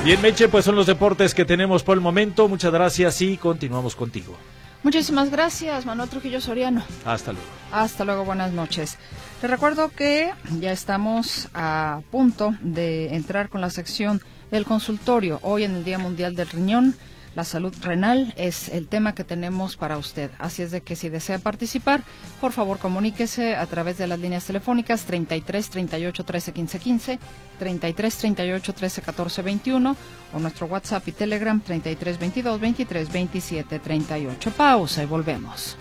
Bien, 0.04 0.20
Meche, 0.20 0.48
pues 0.48 0.64
son 0.64 0.74
los 0.74 0.86
deportes 0.86 1.32
que 1.32 1.44
tenemos 1.44 1.84
por 1.84 1.96
el 1.96 2.00
momento. 2.00 2.48
Muchas 2.48 2.72
gracias 2.72 3.22
y 3.22 3.36
continuamos 3.36 3.94
contigo. 3.94 4.36
Muchísimas 4.82 5.30
gracias, 5.30 5.86
Manuel 5.86 6.08
Trujillo 6.08 6.40
Soriano. 6.40 6.82
Hasta 7.04 7.32
luego. 7.32 7.46
Hasta 7.70 8.04
luego, 8.04 8.24
buenas 8.24 8.52
noches. 8.52 8.98
Les 9.40 9.50
recuerdo 9.50 9.90
que 9.90 10.32
ya 10.58 10.72
estamos 10.72 11.48
a 11.54 12.00
punto 12.10 12.54
de 12.60 13.14
entrar 13.14 13.48
con 13.48 13.60
la 13.60 13.70
sección 13.70 14.20
del 14.50 14.64
consultorio 14.64 15.38
hoy 15.42 15.64
en 15.64 15.76
el 15.76 15.84
Día 15.84 15.98
Mundial 15.98 16.34
del 16.34 16.48
Riñón. 16.48 16.96
La 17.34 17.44
salud 17.44 17.74
renal 17.80 18.34
es 18.36 18.68
el 18.68 18.88
tema 18.88 19.14
que 19.14 19.24
tenemos 19.24 19.76
para 19.76 19.96
usted. 19.96 20.30
Así 20.38 20.62
es 20.62 20.70
de 20.70 20.82
que 20.82 20.96
si 20.96 21.08
desea 21.08 21.38
participar, 21.38 22.02
por 22.40 22.52
favor 22.52 22.78
comuníquese 22.78 23.56
a 23.56 23.66
través 23.66 23.96
de 23.98 24.06
las 24.06 24.18
líneas 24.18 24.44
telefónicas 24.44 25.04
33 25.04 25.70
38 25.70 26.24
13 26.24 26.52
15 26.52 26.78
15, 26.78 27.18
33 27.58 28.16
38 28.18 28.72
13 28.74 29.02
14 29.02 29.42
21 29.42 29.96
o 30.34 30.38
nuestro 30.38 30.66
WhatsApp 30.66 31.08
y 31.08 31.12
Telegram 31.12 31.60
33 31.60 32.18
22 32.18 32.60
23 32.60 33.12
27 33.12 33.78
38. 33.78 34.50
Pausa 34.50 35.02
y 35.02 35.06
volvemos. 35.06 35.76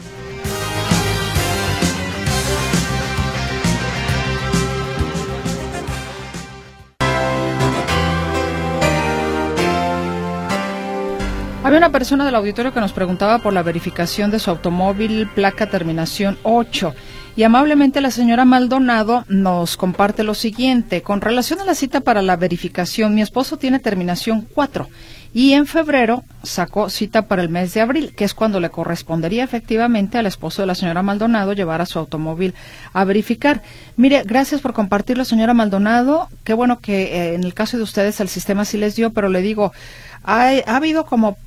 Había 11.63 11.77
una 11.77 11.91
persona 11.91 12.25
del 12.25 12.33
auditorio 12.33 12.73
que 12.73 12.79
nos 12.79 12.91
preguntaba 12.91 13.37
por 13.37 13.53
la 13.53 13.61
verificación 13.61 14.31
de 14.31 14.39
su 14.39 14.49
automóvil 14.49 15.27
placa 15.27 15.69
terminación 15.69 16.39
8 16.41 16.95
y 17.35 17.43
amablemente 17.43 18.01
la 18.01 18.09
señora 18.09 18.45
Maldonado 18.45 19.25
nos 19.29 19.77
comparte 19.77 20.23
lo 20.23 20.33
siguiente. 20.33 21.03
Con 21.03 21.21
relación 21.21 21.61
a 21.61 21.65
la 21.65 21.75
cita 21.75 22.01
para 22.01 22.23
la 22.23 22.35
verificación, 22.35 23.13
mi 23.13 23.21
esposo 23.21 23.57
tiene 23.57 23.77
terminación 23.77 24.47
4 24.55 24.89
y 25.35 25.53
en 25.53 25.67
febrero 25.67 26.23
sacó 26.41 26.89
cita 26.89 27.27
para 27.27 27.43
el 27.43 27.49
mes 27.49 27.75
de 27.75 27.81
abril, 27.81 28.15
que 28.15 28.25
es 28.25 28.33
cuando 28.33 28.59
le 28.59 28.71
correspondería 28.71 29.43
efectivamente 29.43 30.17
al 30.17 30.25
esposo 30.25 30.63
de 30.63 30.65
la 30.65 30.75
señora 30.75 31.03
Maldonado 31.03 31.53
llevar 31.53 31.79
a 31.79 31.85
su 31.85 31.99
automóvil 31.99 32.55
a 32.91 33.05
verificar. 33.05 33.61
Mire, 33.97 34.23
gracias 34.25 34.61
por 34.61 34.73
compartirlo, 34.73 35.25
señora 35.25 35.53
Maldonado. 35.53 36.27
Qué 36.43 36.55
bueno 36.55 36.79
que 36.79 37.03
eh, 37.03 37.35
en 37.35 37.43
el 37.43 37.53
caso 37.53 37.77
de 37.77 37.83
ustedes 37.83 38.19
el 38.19 38.29
sistema 38.29 38.65
sí 38.65 38.79
les 38.79 38.95
dio, 38.95 39.13
pero 39.13 39.29
le 39.29 39.43
digo, 39.43 39.71
ha 40.23 40.49
habido 40.65 41.05
como 41.05 41.37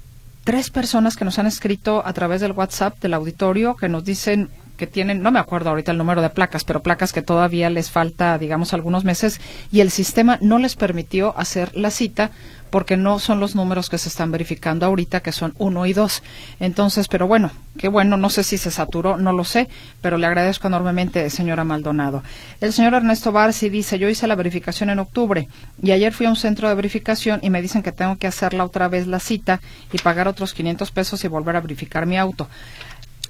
tres 0.45 0.71
personas 0.71 1.17
que 1.17 1.25
nos 1.25 1.39
han 1.39 1.47
escrito 1.47 2.03
a 2.07 2.13
través 2.13 2.41
del 2.41 2.53
WhatsApp 2.53 3.01
del 3.01 3.15
auditorio 3.15 3.77
que 3.77 3.89
nos 3.89 4.05
dicen 4.05 4.51
que 4.77 4.87
tienen, 4.87 5.23
no 5.23 5.31
me 5.31 5.39
acuerdo 5.39 5.71
ahorita 5.71 5.93
el 5.93 5.99
número 5.99 6.21
de 6.21 6.31
placas, 6.31 6.65
pero 6.65 6.83
placas 6.83 7.13
que 7.13 7.23
todavía 7.23 7.71
les 7.71 7.91
falta, 7.91 8.39
digamos, 8.39 8.75
algunos 8.75 9.05
meses 9.05 9.41
y 9.71 9.81
el 9.81 9.91
sistema 9.91 10.39
no 10.41 10.59
les 10.59 10.75
permitió 10.75 11.37
hacer 11.39 11.77
la 11.77 11.91
cita 11.91 12.31
porque 12.75 12.97
no 12.97 13.21
son 13.21 13.39
los 13.39 13.55
números 13.55 13.89
que 13.89 13.99
se 13.99 14.09
están 14.09 14.33
verificando 14.33 14.85
ahorita, 14.85 15.21
que 15.21 15.31
son 15.31 15.55
uno 15.59 15.87
y 15.87 15.93
dos. 15.93 16.25
Entonces, 16.59 17.07
pero 17.07 17.29
bueno, 17.29 17.53
qué 17.79 17.87
bueno, 17.87 18.17
no 18.17 18.31
sé 18.31 18.43
si 18.43 18.59
se 18.59 18.73
saturó, 18.73 19.17
no 19.17 19.33
lo 19.33 19.45
sé, 19.45 19.69
pero 20.01 20.19
le 20.19 20.27
agradezco 20.27 20.67
enormemente, 20.67 21.31
señora 21.31 21.63
Maldonado. 21.63 22.25
El 22.61 22.73
señor 22.73 22.95
Ernesto 22.95 23.31
Barsi 23.31 23.69
dice, 23.69 24.01
yo 24.01 24.09
hice 24.09 24.27
la 24.27 24.35
verificación 24.35 24.91
en 24.91 24.99
octubre 24.99 25.47
y 25.81 25.93
ayer 25.93 26.13
fui 26.13 26.27
a 26.27 26.31
un 26.31 26.35
centro 26.35 26.69
de 26.69 26.75
verificación 26.75 27.39
y 27.45 27.51
me 27.51 27.63
dicen 27.63 27.85
que 27.85 27.93
tengo 27.93 28.17
que 28.17 28.27
hacerla 28.27 28.65
otra 28.65 28.89
vez 28.89 29.07
la 29.07 29.21
cita 29.21 29.61
y 29.93 29.99
pagar 29.99 30.27
otros 30.27 30.53
500 30.53 30.91
pesos 30.91 31.23
y 31.23 31.29
volver 31.29 31.55
a 31.55 31.61
verificar 31.61 32.07
mi 32.07 32.19
auto. 32.19 32.49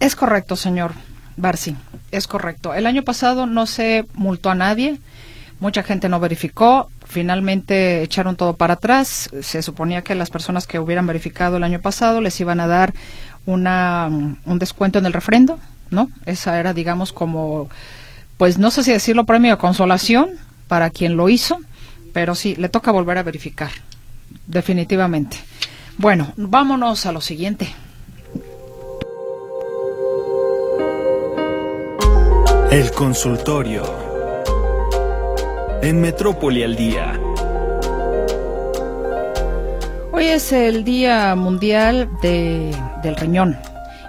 Es 0.00 0.16
correcto, 0.16 0.56
señor 0.56 0.92
Barsi, 1.36 1.76
es 2.12 2.26
correcto. 2.26 2.72
El 2.72 2.86
año 2.86 3.02
pasado 3.02 3.44
no 3.44 3.66
se 3.66 4.06
multó 4.14 4.48
a 4.48 4.54
nadie, 4.54 4.98
mucha 5.60 5.82
gente 5.82 6.08
no 6.08 6.18
verificó, 6.18 6.88
finalmente 7.04 8.02
echaron 8.02 8.36
todo 8.36 8.56
para 8.56 8.74
atrás. 8.74 9.30
Se 9.40 9.62
suponía 9.62 10.02
que 10.02 10.14
las 10.14 10.30
personas 10.30 10.66
que 10.66 10.78
hubieran 10.78 11.06
verificado 11.06 11.56
el 11.56 11.64
año 11.64 11.80
pasado 11.80 12.20
les 12.20 12.40
iban 12.40 12.60
a 12.60 12.66
dar 12.66 12.94
una, 13.46 14.08
un 14.08 14.58
descuento 14.58 14.98
en 14.98 15.06
el 15.06 15.12
refrendo, 15.12 15.58
¿no? 15.90 16.10
Esa 16.26 16.58
era, 16.58 16.74
digamos, 16.74 17.12
como, 17.12 17.68
pues 18.36 18.58
no 18.58 18.70
sé 18.70 18.84
si 18.84 18.92
decirlo 18.92 19.24
premio 19.24 19.52
de 19.52 19.58
consolación 19.58 20.30
para 20.68 20.90
quien 20.90 21.16
lo 21.16 21.28
hizo, 21.28 21.58
pero 22.12 22.34
sí, 22.34 22.56
le 22.56 22.68
toca 22.68 22.90
volver 22.90 23.18
a 23.18 23.22
verificar, 23.22 23.70
definitivamente. 24.46 25.36
Bueno, 25.98 26.32
vámonos 26.36 27.06
a 27.06 27.12
lo 27.12 27.20
siguiente. 27.20 27.72
El 32.70 32.90
consultorio 32.90 34.03
en 35.84 36.00
Metrópoli 36.00 36.62
al 36.62 36.76
Día. 36.76 37.20
Hoy 40.12 40.24
es 40.24 40.50
el 40.50 40.82
Día 40.82 41.34
Mundial 41.34 42.08
del 42.22 43.16
Riñón 43.16 43.58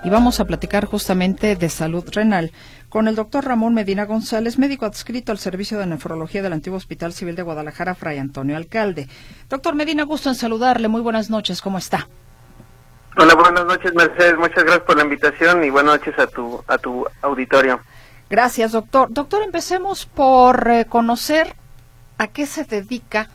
y 0.06 0.10
vamos 0.10 0.40
a 0.40 0.46
platicar 0.46 0.86
justamente 0.86 1.58
de 1.58 1.68
salud 1.68 2.06
renal 2.14 2.54
con 2.88 3.10
el 3.10 3.16
doctor 3.16 3.44
Ramón 3.44 3.74
Medina 3.74 4.06
González, 4.06 4.58
médico 4.58 4.86
adscrito 4.86 5.34
al 5.34 5.38
Servicio 5.38 5.78
de 5.78 5.86
Nefrología 5.86 6.42
del 6.42 6.54
Antiguo 6.54 6.78
Hospital 6.78 7.12
Civil 7.12 7.36
de 7.36 7.42
Guadalajara, 7.42 7.94
Fray 7.94 8.20
Antonio 8.20 8.56
Alcalde. 8.56 9.10
Doctor 9.50 9.76
Medina, 9.76 10.04
gusto 10.04 10.30
en 10.30 10.36
saludarle. 10.36 10.88
Muy 10.88 11.02
buenas 11.02 11.30
noches. 11.30 11.62
¿Cómo 11.62 11.78
está? 11.78 12.08
Hola, 13.18 13.36
buenas 13.36 13.66
noches, 13.66 13.94
Mercedes. 13.94 14.38
Muchas 14.38 14.64
gracias 14.64 14.86
por 14.86 14.96
la 14.96 15.04
invitación 15.04 15.62
y 15.66 15.70
buenas 15.70 16.00
noches 16.00 16.18
a 16.20 16.28
tu, 16.28 16.64
a 16.68 16.78
tu 16.78 17.06
auditorio. 17.22 17.82
Gracias, 18.30 18.72
doctor. 18.72 19.10
Doctor, 19.12 19.44
empecemos 19.44 20.06
por 20.06 20.70
eh, 20.70 20.86
conocer 20.86 21.54
¿a 22.18 22.28
qué 22.28 22.46
se 22.46 22.64
dedica 22.64 23.30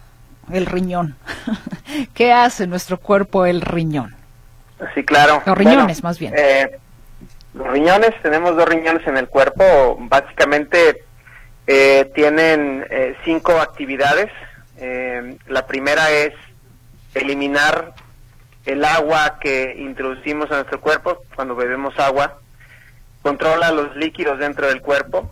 el 0.52 0.66
riñón? 0.66 1.16
¿Qué 2.14 2.32
hace 2.32 2.66
nuestro 2.66 2.98
cuerpo 2.98 3.46
el 3.46 3.60
riñón? 3.60 4.14
Sí, 4.94 5.04
claro. 5.04 5.42
Los 5.44 5.56
riñones, 5.56 6.02
más 6.02 6.18
bien. 6.18 6.34
Eh, 6.36 6.78
los 7.54 7.68
riñones, 7.68 8.10
tenemos 8.22 8.56
dos 8.56 8.68
riñones 8.68 9.06
en 9.06 9.16
el 9.16 9.28
cuerpo, 9.28 9.96
básicamente 10.00 11.04
eh, 11.66 12.10
tienen 12.14 12.86
eh, 12.90 13.16
cinco 13.24 13.52
actividades. 13.60 14.30
la 15.46 15.66
primera 15.66 16.10
es 16.10 16.32
eliminar 17.14 17.92
el 18.64 18.84
agua 18.84 19.38
que 19.40 19.74
introducimos 19.76 20.50
a 20.50 20.56
nuestro 20.56 20.80
cuerpo 20.80 21.18
cuando 21.34 21.54
bebemos 21.54 21.98
agua, 21.98 22.38
controla 23.20 23.72
los 23.72 23.94
líquidos 23.96 24.38
dentro 24.38 24.68
del 24.68 24.80
cuerpo, 24.80 25.30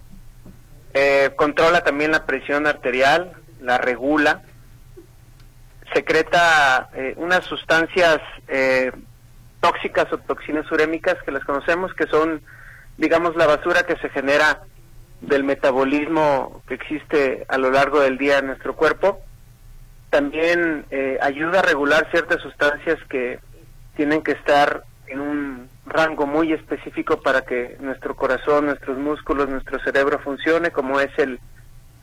eh, 0.95 1.31
controla 1.37 1.83
también 1.83 2.13
la 2.13 2.27
presión 2.27 2.67
arterial, 2.67 3.33
la 3.61 3.79
regula, 3.79 4.43
secreta 5.93 6.91
eh, 6.95 7.15
unas 7.17 7.45
sustancias 7.45 8.19
eh, 8.49 8.93
tóxicas 9.61 10.13
o 10.13 10.19
toxinas 10.19 10.71
urémicas 10.71 11.17
que 11.25 11.33
las 11.33 11.45
conocemos, 11.45 11.95
que 11.95 12.07
son 12.07 12.43
digamos, 12.99 13.37
la 13.37 13.47
basura 13.47 13.85
que 13.85 13.97
se 13.97 14.11
genera 14.11 14.61
del 15.21 15.45
metabolismo 15.45 16.63
que 16.67 16.75
existe 16.75 17.47
a 17.49 17.57
lo 17.57 17.71
largo 17.71 18.01
del 18.01 18.19
día 18.19 18.39
en 18.39 18.49
nuestro 18.49 18.77
cuerpo. 18.77 19.21
También 20.11 20.85
eh, 20.91 21.17
ayuda 21.23 21.61
a 21.61 21.63
regular 21.63 22.09
ciertas 22.11 22.43
sustancias 22.43 22.99
que 23.09 23.39
tienen 23.97 24.23
que 24.23 24.33
estar 24.33 24.83
en 25.07 25.21
un 25.21 25.68
rango 25.89 26.27
muy 26.27 26.53
específico 26.53 27.21
para 27.21 27.43
que 27.43 27.77
nuestro 27.81 28.15
corazón, 28.17 28.67
nuestros 28.67 28.99
músculos, 28.99 29.49
nuestro 29.49 29.79
cerebro 29.81 30.19
funcione, 30.19 30.71
como 30.71 31.01
es 31.01 31.11
el 31.19 31.41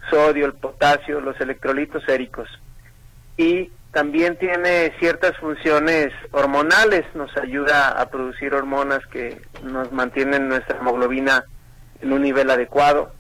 sodio, 0.10 0.46
el 0.46 0.54
potasio, 0.54 1.20
los 1.20 1.40
electrolitos 1.40 2.08
éricos. 2.08 2.48
Y 3.38 3.72
también 3.92 4.38
tiene 4.38 4.94
ciertas 5.00 5.38
funciones 5.38 6.12
hormonales, 6.32 7.06
nos 7.16 7.36
ayuda 7.38 7.90
a 7.90 8.10
producir 8.10 8.54
hormonas 8.54 9.00
que 9.08 9.42
nos 9.64 9.92
mantienen 9.92 10.50
nuestra 10.50 10.80
hemoglobina 10.80 11.46
en 12.02 12.12
un 12.12 12.22
nivel 12.22 12.50
adecuado 12.50 13.14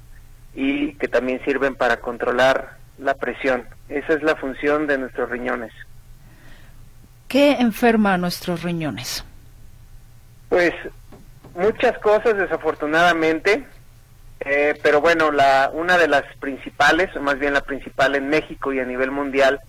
y 0.53 0.93
que 0.95 1.07
también 1.07 1.41
sirven 1.45 1.75
para 1.75 1.97
controlar 1.97 2.77
la 2.97 3.13
presión. 3.15 3.63
Esa 3.89 4.13
es 4.13 4.23
la 4.23 4.35
función 4.35 4.87
de 4.87 4.97
nuestros 4.97 5.29
riñones. 5.29 5.71
¿Qué 7.27 7.53
enferma 7.53 8.13
a 8.13 8.17
nuestros 8.17 8.63
riñones? 8.63 9.25
Pues 10.49 10.73
muchas 11.55 11.97
cosas 11.99 12.37
desafortunadamente, 12.37 13.65
eh, 14.41 14.79
pero 14.83 15.01
bueno, 15.01 15.31
la, 15.31 15.71
una 15.73 15.97
de 15.97 16.07
las 16.07 16.23
principales, 16.39 17.15
o 17.15 17.21
más 17.21 17.39
bien 17.39 17.53
la 17.53 17.61
principal 17.61 18.15
en 18.15 18.29
México 18.29 18.73
y 18.73 18.79
a 18.79 18.85
nivel 18.85 19.11
mundial, 19.11 19.59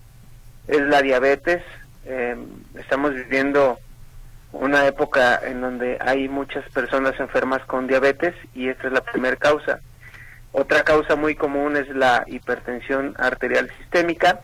es 0.67 0.81
la 0.81 1.01
diabetes. 1.01 1.63
Eh, 2.05 2.37
estamos 2.75 3.13
viviendo 3.13 3.79
una 4.53 4.85
época 4.87 5.39
en 5.43 5.61
donde 5.61 5.97
hay 5.99 6.29
muchas 6.29 6.69
personas 6.71 7.19
enfermas 7.19 7.63
con 7.65 7.87
diabetes 7.87 8.33
y 8.53 8.69
esta 8.69 8.87
es 8.87 8.93
la 8.93 9.01
primera 9.01 9.35
causa. 9.35 9.79
Otra 10.51 10.83
causa 10.83 11.15
muy 11.15 11.35
común 11.35 11.75
es 11.75 11.87
la 11.89 12.23
hipertensión 12.27 13.13
arterial 13.17 13.69
sistémica 13.79 14.39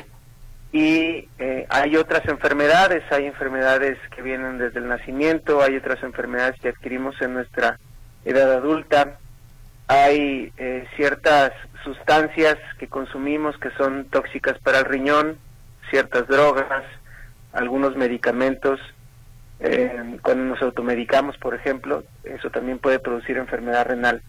y 0.73 1.29
eh, 1.37 1.67
hay 1.69 1.95
otras 1.95 2.27
enfermedades, 2.27 3.03
hay 3.11 3.27
enfermedades 3.27 3.95
que 4.13 4.23
vienen 4.23 4.57
desde 4.57 4.79
el 4.79 4.87
nacimiento, 4.87 5.61
hay 5.61 5.77
otras 5.77 6.01
enfermedades 6.01 6.59
que 6.59 6.69
adquirimos 6.69 7.15
en 7.21 7.35
nuestra 7.35 7.79
edad 8.25 8.51
adulta, 8.51 9.19
hay 9.87 10.51
eh, 10.57 10.87
ciertas 10.95 11.51
sustancias 11.83 12.57
que 12.79 12.87
consumimos 12.87 13.55
que 13.59 13.69
son 13.77 14.05
tóxicas 14.05 14.57
para 14.63 14.79
el 14.79 14.85
riñón, 14.85 15.37
ciertas 15.91 16.27
drogas, 16.27 16.83
algunos 17.51 17.95
medicamentos. 17.95 18.79
Eh, 19.59 20.17
cuando 20.23 20.43
nos 20.43 20.61
automedicamos, 20.63 21.37
por 21.37 21.53
ejemplo, 21.53 22.03
eso 22.23 22.49
también 22.49 22.79
puede 22.79 22.97
producir 22.97 23.37
enfermedad 23.37 23.85
renal. 23.85 24.23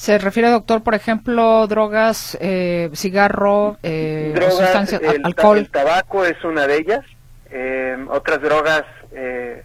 Se 0.00 0.16
refiere, 0.16 0.48
doctor, 0.48 0.82
por 0.82 0.94
ejemplo, 0.94 1.66
drogas, 1.66 2.38
eh, 2.40 2.88
cigarro, 2.94 3.76
eh, 3.82 4.32
sustancias, 4.50 4.98
el, 5.02 5.20
alcohol. 5.22 5.58
El 5.58 5.68
tabaco 5.68 6.24
es 6.24 6.42
una 6.42 6.66
de 6.66 6.78
ellas. 6.78 7.04
Eh, 7.50 7.98
otras 8.08 8.40
drogas 8.40 8.84
eh, 9.12 9.62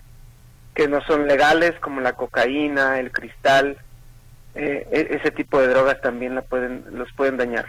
que 0.73 0.89
no 0.89 0.99
son 1.05 1.25
legales, 1.25 1.71
como 1.79 2.01
la 2.01 2.17
cocaína, 2.17 2.99
el 2.99 3.13
cristal, 3.13 3.77
eh, 4.55 4.85
e, 4.91 5.15
ese 5.15 5.31
tipo 5.31 5.57
de 5.61 5.69
drogas 5.69 6.01
también 6.01 6.35
la 6.35 6.41
pueden, 6.41 6.83
los 6.91 7.07
pueden 7.13 7.37
dañar. 7.37 7.67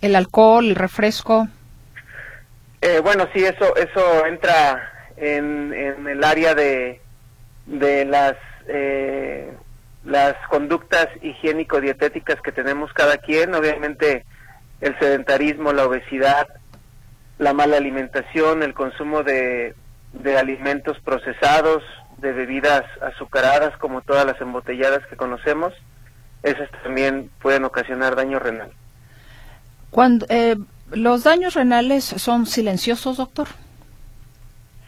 El 0.00 0.14
alcohol, 0.14 0.66
el 0.66 0.76
refresco. 0.76 1.48
Eh, 2.82 3.00
bueno, 3.02 3.26
sí, 3.34 3.44
eso, 3.44 3.74
eso 3.74 4.26
entra 4.26 4.92
en, 5.16 5.74
en 5.74 6.06
el 6.06 6.22
área 6.22 6.54
de, 6.54 7.00
de 7.66 8.04
las, 8.04 8.36
eh, 8.68 9.52
las 10.04 10.34
conductas 10.48 11.08
higiénico-dietéticas 11.22 12.40
que 12.42 12.52
tenemos 12.52 12.92
cada 12.92 13.18
quien. 13.18 13.54
Obviamente, 13.54 14.24
el 14.80 14.98
sedentarismo, 14.98 15.72
la 15.72 15.86
obesidad, 15.86 16.48
la 17.38 17.52
mala 17.52 17.76
alimentación, 17.76 18.62
el 18.62 18.74
consumo 18.74 19.22
de, 19.22 19.74
de 20.12 20.38
alimentos 20.38 20.98
procesados, 21.00 21.82
de 22.18 22.32
bebidas 22.32 22.84
azucaradas, 23.00 23.76
como 23.78 24.02
todas 24.02 24.26
las 24.26 24.40
embotelladas 24.40 25.06
que 25.06 25.16
conocemos, 25.16 25.72
esas 26.42 26.70
también 26.82 27.30
pueden 27.40 27.64
ocasionar 27.64 28.16
daño 28.16 28.38
renal. 28.38 28.70
Cuando, 29.90 30.26
eh, 30.28 30.56
¿Los 30.92 31.22
daños 31.22 31.54
renales 31.54 32.04
son 32.04 32.46
silenciosos, 32.46 33.16
doctor? 33.16 33.48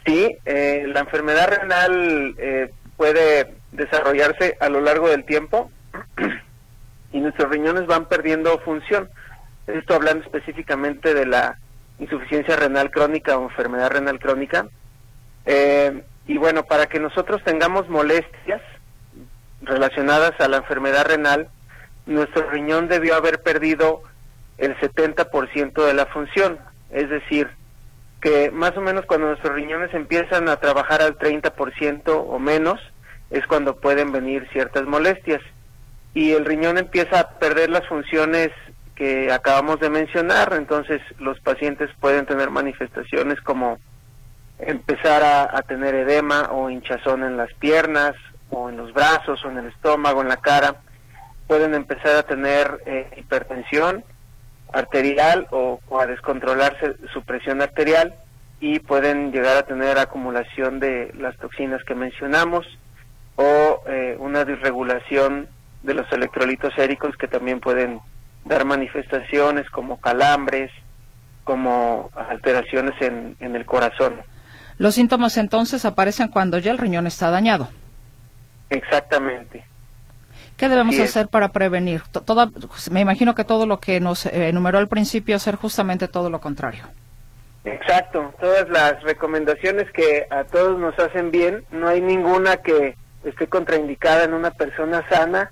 Sí, 0.05 0.37
eh, 0.45 0.83
la 0.87 0.99
enfermedad 0.99 1.47
renal 1.47 2.35
eh, 2.37 2.71
puede 2.97 3.55
desarrollarse 3.73 4.57
a 4.59 4.69
lo 4.69 4.81
largo 4.81 5.09
del 5.09 5.25
tiempo 5.25 5.71
y 7.11 7.19
nuestros 7.19 7.49
riñones 7.49 7.85
van 7.85 8.07
perdiendo 8.07 8.57
función. 8.59 9.09
Esto 9.67 9.95
hablando 9.95 10.23
específicamente 10.23 11.13
de 11.13 11.25
la 11.25 11.57
insuficiencia 11.99 12.55
renal 12.55 12.91
crónica 12.91 13.37
o 13.37 13.43
enfermedad 13.43 13.91
renal 13.91 14.19
crónica. 14.19 14.67
Eh, 15.45 16.03
y 16.27 16.37
bueno, 16.37 16.63
para 16.63 16.87
que 16.87 16.99
nosotros 16.99 17.41
tengamos 17.43 17.89
molestias 17.89 18.61
relacionadas 19.61 20.33
a 20.39 20.47
la 20.47 20.57
enfermedad 20.57 21.05
renal, 21.05 21.49
nuestro 22.05 22.49
riñón 22.49 22.87
debió 22.87 23.15
haber 23.15 23.41
perdido 23.41 24.03
el 24.57 24.75
70% 24.77 25.85
de 25.85 25.93
la 25.93 26.05
función. 26.07 26.59
Es 26.91 27.09
decir, 27.09 27.49
que 28.21 28.51
más 28.51 28.75
o 28.77 28.81
menos 28.81 29.05
cuando 29.05 29.27
nuestros 29.27 29.53
riñones 29.53 29.93
empiezan 29.93 30.47
a 30.47 30.57
trabajar 30.57 31.01
al 31.01 31.17
30% 31.17 32.03
o 32.07 32.39
menos, 32.39 32.79
es 33.33 33.45
cuando 33.47 33.75
pueden 33.75 34.11
venir 34.11 34.47
ciertas 34.53 34.83
molestias. 34.85 35.41
Y 36.13 36.31
el 36.31 36.45
riñón 36.45 36.77
empieza 36.77 37.19
a 37.19 37.29
perder 37.39 37.71
las 37.71 37.85
funciones 37.87 38.51
que 38.95 39.31
acabamos 39.31 39.79
de 39.79 39.89
mencionar, 39.89 40.53
entonces 40.53 41.01
los 41.17 41.39
pacientes 41.39 41.89
pueden 41.99 42.27
tener 42.27 42.51
manifestaciones 42.51 43.41
como 43.41 43.79
empezar 44.59 45.23
a, 45.23 45.61
tener 45.63 45.95
edema 45.95 46.49
o 46.51 46.69
hinchazón 46.69 47.23
en 47.23 47.35
las 47.35 47.51
piernas 47.55 48.13
o 48.51 48.69
en 48.69 48.77
los 48.77 48.93
brazos 48.93 49.43
o 49.43 49.49
en 49.49 49.57
el 49.57 49.65
estómago, 49.65 50.21
en 50.21 50.29
la 50.29 50.37
cara, 50.37 50.75
pueden 51.47 51.73
empezar 51.73 52.15
a 52.17 52.23
tener 52.23 52.81
eh, 52.85 53.09
hipertensión 53.17 54.03
arterial 54.71 55.47
o, 55.49 55.79
o, 55.89 55.99
a 55.99 56.05
descontrolarse 56.05 56.97
su 57.11 57.23
presión 57.23 57.63
arterial 57.63 58.13
y 58.59 58.77
pueden 58.77 59.31
llegar 59.31 59.57
a 59.57 59.63
tener 59.63 59.97
acumulación 59.97 60.79
de 60.79 61.11
las 61.17 61.35
toxinas 61.37 61.83
que 61.83 61.95
mencionamos 61.95 62.67
o 63.35 63.81
eh, 63.87 64.15
una 64.19 64.45
disregulación 64.45 65.47
de 65.81 65.93
los 65.93 66.11
electrolitos 66.11 66.73
séricos 66.75 67.15
que 67.17 67.27
también 67.27 67.59
pueden 67.59 67.99
dar 68.45 68.65
manifestaciones 68.65 69.69
como 69.69 69.99
calambres, 69.99 70.71
como 71.43 72.09
alteraciones 72.15 72.93
en, 73.01 73.35
en 73.39 73.55
el 73.55 73.65
corazón. 73.65 74.21
Los 74.77 74.95
síntomas 74.95 75.37
entonces 75.37 75.85
aparecen 75.85 76.29
cuando 76.29 76.57
ya 76.57 76.71
el 76.71 76.77
riñón 76.77 77.07
está 77.07 77.29
dañado. 77.29 77.69
Exactamente. 78.69 79.65
¿Qué 80.57 80.69
debemos 80.69 80.95
sí, 80.95 81.01
hacer 81.01 81.27
para 81.27 81.49
prevenir? 81.49 82.01
Toda, 82.25 82.49
me 82.91 83.01
imagino 83.01 83.35
que 83.35 83.43
todo 83.43 83.65
lo 83.65 83.79
que 83.79 83.99
nos 83.99 84.25
enumeró 84.25 84.77
al 84.77 84.87
principio 84.87 85.35
hacer 85.35 85.55
justamente 85.55 86.07
todo 86.07 86.29
lo 86.29 86.39
contrario. 86.39 86.83
Exacto, 87.65 88.33
todas 88.39 88.69
las 88.69 89.01
recomendaciones 89.03 89.89
que 89.91 90.27
a 90.29 90.43
todos 90.43 90.77
nos 90.79 90.97
hacen 90.99 91.31
bien, 91.31 91.63
no 91.71 91.87
hay 91.87 92.01
ninguna 92.01 92.57
que 92.57 92.95
esté 93.23 93.47
contraindicada 93.47 94.23
en 94.23 94.33
una 94.33 94.51
persona 94.51 95.07
sana, 95.09 95.51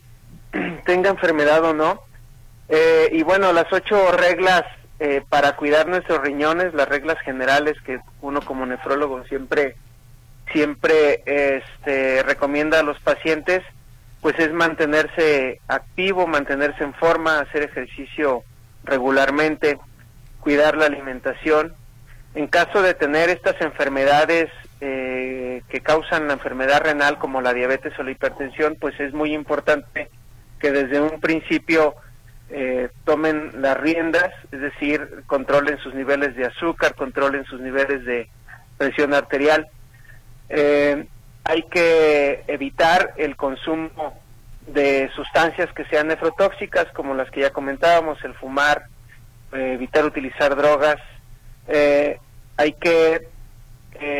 tenga 0.85 1.09
enfermedad 1.09 1.63
o 1.63 1.73
no. 1.73 2.01
Eh, 2.69 3.09
y 3.11 3.23
bueno, 3.23 3.51
las 3.51 3.71
ocho 3.71 4.11
reglas 4.11 4.63
eh, 4.99 5.23
para 5.27 5.55
cuidar 5.55 5.87
nuestros 5.87 6.21
riñones, 6.21 6.73
las 6.73 6.87
reglas 6.87 7.19
generales 7.21 7.75
que 7.85 7.99
uno 8.21 8.41
como 8.41 8.65
nefrólogo 8.65 9.23
siempre 9.25 9.75
siempre 10.51 11.23
este, 11.25 12.23
recomienda 12.23 12.79
a 12.79 12.83
los 12.83 12.99
pacientes, 12.99 13.63
pues 14.21 14.37
es 14.37 14.51
mantenerse 14.51 15.59
activo, 15.67 16.27
mantenerse 16.27 16.83
en 16.83 16.93
forma, 16.93 17.39
hacer 17.39 17.63
ejercicio 17.63 18.43
regularmente, 18.83 19.79
cuidar 20.39 20.77
la 20.77 20.85
alimentación. 20.85 21.73
En 22.35 22.47
caso 22.47 22.81
de 22.81 22.93
tener 22.93 23.29
estas 23.29 23.59
enfermedades 23.61 24.49
eh, 24.79 25.40
que 25.69 25.81
causan 25.81 26.27
la 26.27 26.33
enfermedad 26.33 26.81
renal 26.81 27.17
como 27.17 27.41
la 27.41 27.53
diabetes 27.53 27.97
o 27.99 28.03
la 28.03 28.11
hipertensión, 28.11 28.77
pues 28.79 28.99
es 28.99 29.13
muy 29.13 29.33
importante 29.33 30.09
que 30.59 30.71
desde 30.71 31.01
un 31.01 31.19
principio 31.19 31.95
eh, 32.49 32.89
tomen 33.05 33.61
las 33.61 33.77
riendas, 33.77 34.31
es 34.51 34.61
decir, 34.61 35.23
controlen 35.25 35.77
sus 35.79 35.93
niveles 35.93 36.35
de 36.35 36.45
azúcar, 36.45 36.95
controlen 36.95 37.45
sus 37.45 37.59
niveles 37.61 38.03
de 38.05 38.29
presión 38.77 39.13
arterial. 39.13 39.67
Eh, 40.49 41.05
hay 41.43 41.63
que 41.63 42.43
evitar 42.47 43.13
el 43.17 43.35
consumo 43.35 44.19
de 44.67 45.09
sustancias 45.15 45.71
que 45.73 45.85
sean 45.85 46.07
nefrotóxicas, 46.07 46.87
como 46.93 47.13
las 47.13 47.29
que 47.31 47.41
ya 47.41 47.51
comentábamos, 47.51 48.23
el 48.23 48.33
fumar, 48.35 48.85
eh, 49.53 49.73
evitar 49.73 50.05
utilizar 50.05 50.55
drogas. 50.55 50.97
Eh, 51.67 52.19
hay 52.57 52.73
que 52.73 53.27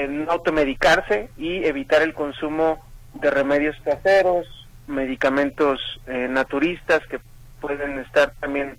no 0.09 0.31
automedicarse 0.31 1.29
y 1.37 1.63
evitar 1.65 2.01
el 2.01 2.13
consumo 2.13 2.79
de 3.13 3.29
remedios 3.29 3.75
caseros, 3.83 4.47
medicamentos 4.87 5.79
eh, 6.07 6.27
naturistas 6.29 7.01
que 7.07 7.19
pueden 7.59 7.99
estar 7.99 8.33
también 8.39 8.77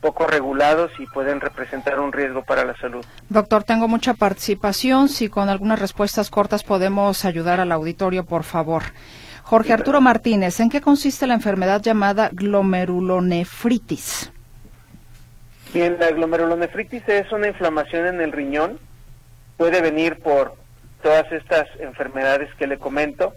poco 0.00 0.26
regulados 0.26 0.90
y 0.98 1.06
pueden 1.06 1.40
representar 1.40 2.00
un 2.00 2.12
riesgo 2.12 2.42
para 2.42 2.64
la 2.64 2.76
salud. 2.76 3.04
Doctor, 3.28 3.62
tengo 3.62 3.88
mucha 3.88 4.14
participación. 4.14 5.08
Si 5.08 5.28
con 5.28 5.48
algunas 5.48 5.78
respuestas 5.78 6.28
cortas 6.28 6.64
podemos 6.64 7.24
ayudar 7.24 7.60
al 7.60 7.72
auditorio, 7.72 8.24
por 8.24 8.42
favor. 8.42 8.82
Jorge 9.44 9.72
Arturo 9.72 10.00
Martínez, 10.00 10.58
¿en 10.60 10.70
qué 10.70 10.80
consiste 10.80 11.26
la 11.26 11.34
enfermedad 11.34 11.82
llamada 11.82 12.30
glomerulonefritis? 12.32 14.32
Bien, 15.72 15.96
la 15.98 16.10
glomerulonefritis 16.10 17.08
es 17.08 17.32
una 17.32 17.48
inflamación 17.48 18.06
en 18.06 18.20
el 18.20 18.32
riñón. 18.32 18.78
Puede 19.56 19.80
venir 19.80 20.20
por 20.20 20.54
todas 21.02 21.30
estas 21.32 21.66
enfermedades 21.80 22.52
que 22.54 22.66
le 22.66 22.78
comento. 22.78 23.34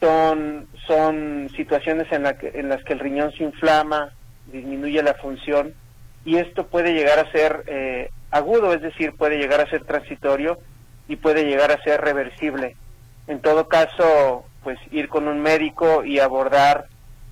Son, 0.00 0.68
son 0.86 1.50
situaciones 1.56 2.10
en, 2.12 2.22
la 2.22 2.36
que, 2.36 2.52
en 2.54 2.68
las 2.68 2.82
que 2.84 2.92
el 2.92 3.00
riñón 3.00 3.32
se 3.32 3.44
inflama, 3.44 4.12
disminuye 4.46 5.02
la 5.02 5.14
función 5.14 5.74
y 6.24 6.36
esto 6.36 6.66
puede 6.66 6.92
llegar 6.92 7.18
a 7.18 7.30
ser 7.30 7.64
eh, 7.66 8.10
agudo, 8.30 8.74
es 8.74 8.82
decir, 8.82 9.14
puede 9.16 9.38
llegar 9.38 9.60
a 9.60 9.70
ser 9.70 9.84
transitorio 9.84 10.58
y 11.08 11.16
puede 11.16 11.44
llegar 11.44 11.70
a 11.70 11.82
ser 11.82 12.00
reversible. 12.00 12.76
En 13.28 13.40
todo 13.40 13.68
caso, 13.68 14.44
pues 14.62 14.78
ir 14.90 15.08
con 15.08 15.28
un 15.28 15.40
médico 15.40 16.04
y 16.04 16.18
abordar 16.18 16.86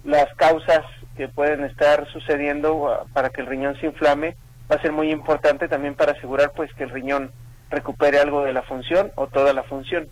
las 0.05 0.33
causas 0.37 0.83
que 1.17 1.29
pueden 1.29 1.65
estar 1.65 2.07
sucediendo 2.13 2.75
uh, 2.75 3.09
para 3.13 3.31
que 3.31 3.41
el 3.41 3.47
riñón 3.47 3.79
se 3.81 3.87
inflame 3.87 4.37
va 4.71 4.77
a 4.77 4.83
ser 4.83 4.93
muy 4.93 5.11
importante 5.11 5.69
también 5.69 5.95
para 5.95 6.13
asegurar 6.13 6.53
pues 6.55 6.73
que 6.75 6.85
el 6.85 6.91
riñón 6.91 7.33
recupere 7.71 8.19
algo 8.19 8.45
de 8.45 8.53
la 8.53 8.63
función 8.63 9.11
o 9.17 9.27
toda 9.27 9.53
la 9.53 9.63
función. 9.63 10.09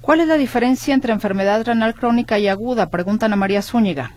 ¿Cuál 0.00 0.20
es 0.20 0.28
la 0.28 0.36
diferencia 0.36 0.94
entre 0.94 1.12
enfermedad 1.12 1.64
renal 1.64 1.94
crónica 1.94 2.38
y 2.38 2.48
aguda? 2.48 2.90
Preguntan 2.90 3.32
a 3.32 3.36
María 3.36 3.62
Zúñiga. 3.62 4.12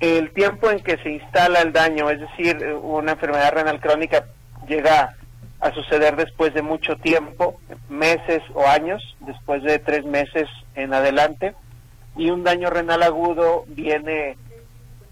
El 0.00 0.30
tiempo 0.32 0.70
en 0.70 0.80
que 0.80 0.96
se 0.98 1.10
instala 1.10 1.60
el 1.60 1.72
daño, 1.72 2.10
es 2.10 2.20
decir, 2.20 2.62
una 2.82 3.12
enfermedad 3.12 3.52
renal 3.52 3.80
crónica 3.80 4.26
llega 4.68 5.14
a 5.60 5.72
suceder 5.72 6.16
después 6.16 6.52
de 6.52 6.62
mucho 6.62 6.96
tiempo, 6.96 7.58
meses 7.88 8.42
o 8.54 8.66
años, 8.66 9.02
después 9.20 9.62
de 9.62 9.78
tres 9.78 10.04
meses 10.04 10.48
en 10.74 10.92
adelante, 10.92 11.54
y 12.16 12.30
un 12.30 12.44
daño 12.44 12.68
renal 12.68 13.02
agudo 13.02 13.64
viene 13.68 14.36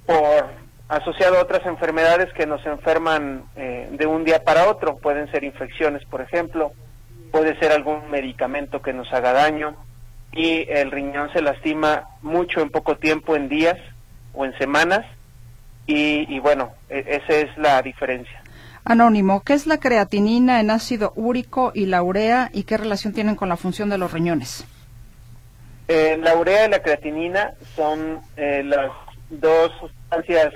por 0.07 0.64
asociado 0.89 1.39
a 1.39 1.43
otras 1.43 1.65
enfermedades 1.67 2.33
que 2.35 2.47
nos 2.47 2.65
enferman 2.67 3.45
eh, 3.57 3.89
de 3.93 4.07
un 4.07 4.25
día 4.25 4.45
para 4.45 4.69
otro, 4.69 4.97
pueden 4.97 5.31
ser 5.31 5.45
infecciones, 5.45 6.05
por 6.05 6.21
ejemplo, 6.21 6.73
puede 7.31 7.59
ser 7.59 7.73
algún 7.73 8.11
medicamento 8.11 8.83
que 8.83 8.93
nos 8.93 9.13
haga 9.13 9.33
daño, 9.33 9.75
y 10.33 10.67
el 10.69 10.91
riñón 10.91 11.33
se 11.33 11.43
lastima 11.43 12.09
mucho 12.23 12.61
en 12.61 12.71
poco 12.71 12.97
tiempo, 12.97 13.37
en 13.37 13.49
días 13.49 13.79
o 14.33 14.45
en 14.45 14.57
semanas, 14.59 15.07
y, 15.87 16.27
y 16.35 16.39
bueno, 16.41 16.73
e, 16.89 17.21
esa 17.23 17.39
es 17.39 17.57
la 17.57 17.81
diferencia. 17.83 18.43
Anónimo, 18.85 19.43
¿qué 19.43 19.55
es 19.55 19.67
la 19.67 19.79
creatinina 19.79 20.61
en 20.61 20.71
ácido 20.71 21.13
úrico 21.17 21.73
y 21.75 21.87
la 21.87 22.03
urea 22.03 22.51
y 22.53 22.65
qué 22.65 22.77
relación 22.77 23.15
tienen 23.15 23.35
con 23.35 23.49
la 23.49 23.57
función 23.57 23.89
de 23.89 23.97
los 23.97 24.13
riñones? 24.13 24.67
Eh, 25.89 26.19
la 26.21 26.37
urea 26.37 26.67
y 26.67 26.71
la 26.71 26.81
creatinina 26.81 27.55
son 27.77 28.21
eh, 28.37 28.63
las 28.65 28.91
dos 29.31 29.73
sustancias 29.81 30.53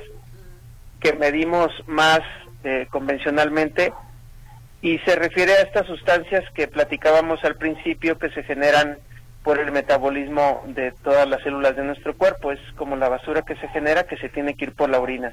que 1.01 1.13
medimos 1.13 1.71
más 1.87 2.21
eh, 2.65 2.87
convencionalmente 2.91 3.93
y 4.81 4.99
se 4.99 5.17
refiere 5.17 5.53
a 5.53 5.63
estas 5.63 5.87
sustancias 5.87 6.45
que 6.55 6.69
platicábamos 6.69 7.43
al 7.45 7.57
principio 7.57 8.19
que 8.19 8.31
se 8.31 8.43
generan 8.45 8.99
por 9.43 9.59
el 9.59 9.73
metabolismo 9.73 10.63
de 10.67 10.93
todas 11.03 11.29
las 11.29 11.43
células 11.43 11.75
de 11.77 11.85
nuestro 11.85 12.15
cuerpo. 12.15 12.53
Es 12.53 12.61
como 12.77 12.97
la 12.97 13.09
basura 13.09 13.43
que 13.43 13.57
se 13.57 13.69
genera 13.69 14.05
que 14.05 14.17
se 14.19 14.29
tiene 14.29 14.55
que 14.55 14.67
ir 14.67 14.73
por 14.73 14.91
la 14.91 15.01
orina. 15.01 15.33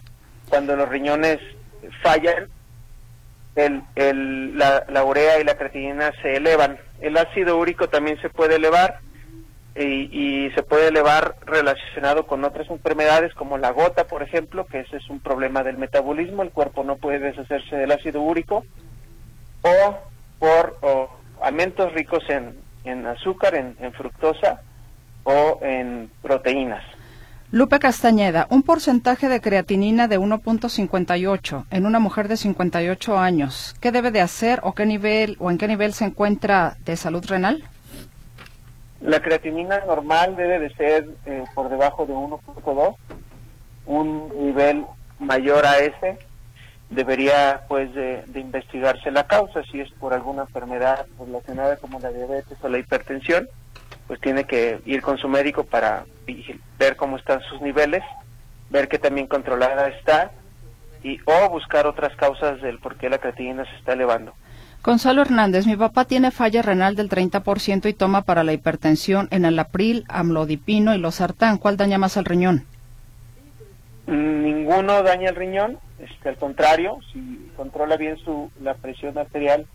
Cuando 0.50 0.76
los 0.76 0.90
riñones 0.90 1.40
fallan, 2.02 2.48
el, 3.56 3.82
el, 3.96 4.58
la, 4.58 5.04
urea 5.04 5.40
y 5.40 5.44
la 5.44 5.56
creatinina 5.56 6.12
se 6.22 6.38
elevan. 6.38 6.78
El 7.02 7.18
ácido 7.18 7.58
úrico 7.58 7.90
también 7.90 8.20
se 8.22 8.30
puede 8.30 8.56
elevar 8.56 9.00
y, 9.76 10.46
y, 10.46 10.52
se 10.52 10.64
puede 10.64 10.88
elevar 10.88 11.36
relacionado 11.46 12.26
con 12.28 12.44
otras 12.46 12.70
enfermedades 12.70 13.34
como 13.34 13.58
la 13.58 13.72
gota, 13.72 14.08
por 14.08 14.24
ejemplo, 14.24 14.66
que 14.66 14.80
ese 14.80 14.98
es 14.98 15.10
un 15.10 15.20
problema 15.20 15.64
del 15.64 15.78
metabolismo, 15.78 16.44
el 16.44 16.52
cuerpo 16.52 16.84
no 16.84 16.96
puede 16.96 17.20
deshacerse 17.20 17.76
del 17.76 17.92
ácido 17.92 18.22
úrico, 18.22 18.64
o 19.62 19.98
por 20.40 20.78
alimentos 21.42 21.92
ricos 21.94 22.24
en, 22.30 22.56
en 22.86 23.06
azúcar, 23.06 23.56
en, 23.56 23.76
en 23.80 23.92
fructosa 23.94 24.62
o 25.24 25.60
en 25.62 26.10
proteínas. 26.22 26.84
Lupe 27.52 27.80
Castañeda, 27.80 28.48
un 28.50 28.64
porcentaje 28.64 29.30
de 29.30 29.40
creatinina 29.40 30.08
de 30.08 30.20
1.58 30.20 31.66
en 31.70 31.86
una 31.86 32.00
mujer 32.00 32.28
de 32.28 32.38
58 32.38 33.18
años, 33.18 33.76
¿qué 33.80 33.92
debe 33.92 34.12
de 34.12 34.22
hacer 34.22 34.60
o 34.64 34.74
qué 34.74 34.86
nivel 34.86 35.38
o 35.40 35.52
en 35.52 35.58
qué 35.58 35.68
nivel 35.68 35.94
se 35.94 36.06
encuentra 36.06 36.76
de 36.86 36.98
salud 36.98 37.24
renal? 37.26 37.64
La 39.02 39.20
creatinina 39.20 39.84
normal 39.86 40.36
debe 40.36 40.60
de 40.60 40.74
ser 40.76 41.08
eh, 41.26 41.44
por 41.54 41.70
debajo 41.70 42.06
de 42.06 42.14
1.2, 42.14 42.96
un 43.86 44.46
nivel 44.46 44.86
mayor 45.20 45.66
a 45.66 45.80
ese 45.80 46.18
debería 46.90 47.62
pues 47.68 47.94
de, 47.94 48.24
investigarse 48.36 49.12
la 49.12 49.26
causa, 49.28 49.64
si 49.72 49.82
es 49.82 49.92
por 49.94 50.14
alguna 50.14 50.44
enfermedad 50.44 51.06
relacionada 51.20 51.78
como 51.78 52.00
la 52.00 52.12
diabetes 52.12 52.58
o 52.62 52.70
la 52.70 52.78
hipertensión, 52.78 53.48
pues 54.08 54.20
tiene 54.22 54.46
que 54.46 54.80
ir 54.86 55.02
con 55.02 55.18
su 55.18 55.28
médico 55.28 55.64
para 55.64 56.06
ver 56.78 56.96
cómo 56.96 57.18
están 57.18 57.42
sus 57.42 57.62
niveles, 57.62 58.04
ver 58.70 58.88
que 58.88 59.00
también 59.00 59.28
controlada 59.28 59.88
está 59.90 60.32
y 61.04 61.20
o 61.26 61.50
buscar 61.50 61.88
otras 61.88 62.16
causas 62.16 62.62
del 62.62 62.80
por 62.80 62.98
qué 62.98 63.10
la 63.10 63.18
creatinina 63.18 63.66
se 63.66 63.76
está 63.78 63.94
elevando. 63.94 64.34
Gonzalo 64.86 65.24
Hernández, 65.24 65.66
mi 65.66 65.76
papá 65.76 66.06
tiene 66.06 66.30
falla 66.30 66.62
renal 66.62 66.96
del 66.96 67.10
30% 67.10 67.90
y 67.90 67.94
toma 67.94 68.22
para 68.22 68.44
la 68.44 68.54
hipertensión 68.54 69.28
en 69.32 69.44
el 69.44 69.58
april, 69.58 70.06
amlodipino 70.10 70.94
y 70.94 71.00
losartán. 71.00 71.58
¿Cuál 71.58 71.76
daña 71.76 71.98
más 71.98 72.18
al 72.18 72.26
riñón? 72.26 72.68
Ninguno 74.06 75.02
daña 75.02 75.32
el 75.32 75.36
riñón, 75.36 75.80
este, 75.98 76.30
al 76.30 76.38
contrario, 76.38 77.00
si 77.12 77.50
controla 77.58 77.98
bien 77.98 78.18
su 78.18 78.52
la 78.62 78.76
presión 78.76 79.18
arterial 79.18 79.66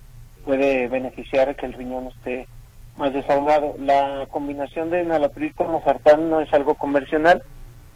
puede 0.45 0.87
beneficiar 0.87 1.57
que 1.57 1.67
el 1.67 1.73
riñón 1.73 2.07
esté 2.07 2.47
más 2.97 3.13
desahogado. 3.13 3.75
La 3.81 4.29
combinación 4.31 4.91
de 4.91 5.03
nalapril 5.03 5.53
con 5.57 5.73
losartán 5.73 6.31
no 6.31 6.41
es 6.41 6.55
algo 6.55 6.77
convencional, 6.77 7.43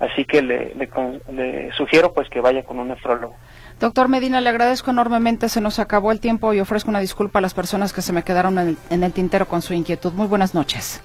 así 0.01 0.25
que 0.25 0.43
le, 0.43 0.75
le, 0.75 1.73
sugiero 1.75 2.13
pues 2.13 2.29
que 2.29 2.41
vaya 2.41 2.65
con 2.65 2.81
un 2.81 2.89
nefrólogo. 2.89 3.37
Doctor 3.81 4.09
Medina, 4.09 4.41
le 4.41 4.49
agradezco 4.49 4.91
enormemente. 4.91 5.49
Se 5.49 5.61
nos 5.61 5.79
acabó 5.79 6.13
el 6.13 6.21
tiempo 6.21 6.53
y 6.55 6.61
ofrezco 6.61 6.91
una 6.91 7.01
disculpa 7.01 7.39
a 7.39 7.43
las 7.43 7.55
personas 7.55 7.93
que 7.93 8.03
se 8.03 8.13
me 8.13 8.23
quedaron 8.23 8.59
en 8.59 8.69
el, 8.69 8.79
en 8.91 9.03
el 9.03 9.13
tintero 9.13 9.47
con 9.47 9.63
su 9.63 9.75
inquietud. 9.75 10.13
Muy 10.13 10.27
buenas 10.27 10.55
noches. 10.55 11.01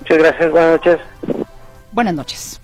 Muchas 0.00 0.18
gracias. 0.18 0.50
Buenas 0.50 0.70
noches. 0.70 1.00
Buenas 1.92 2.14
noches. 2.14 2.60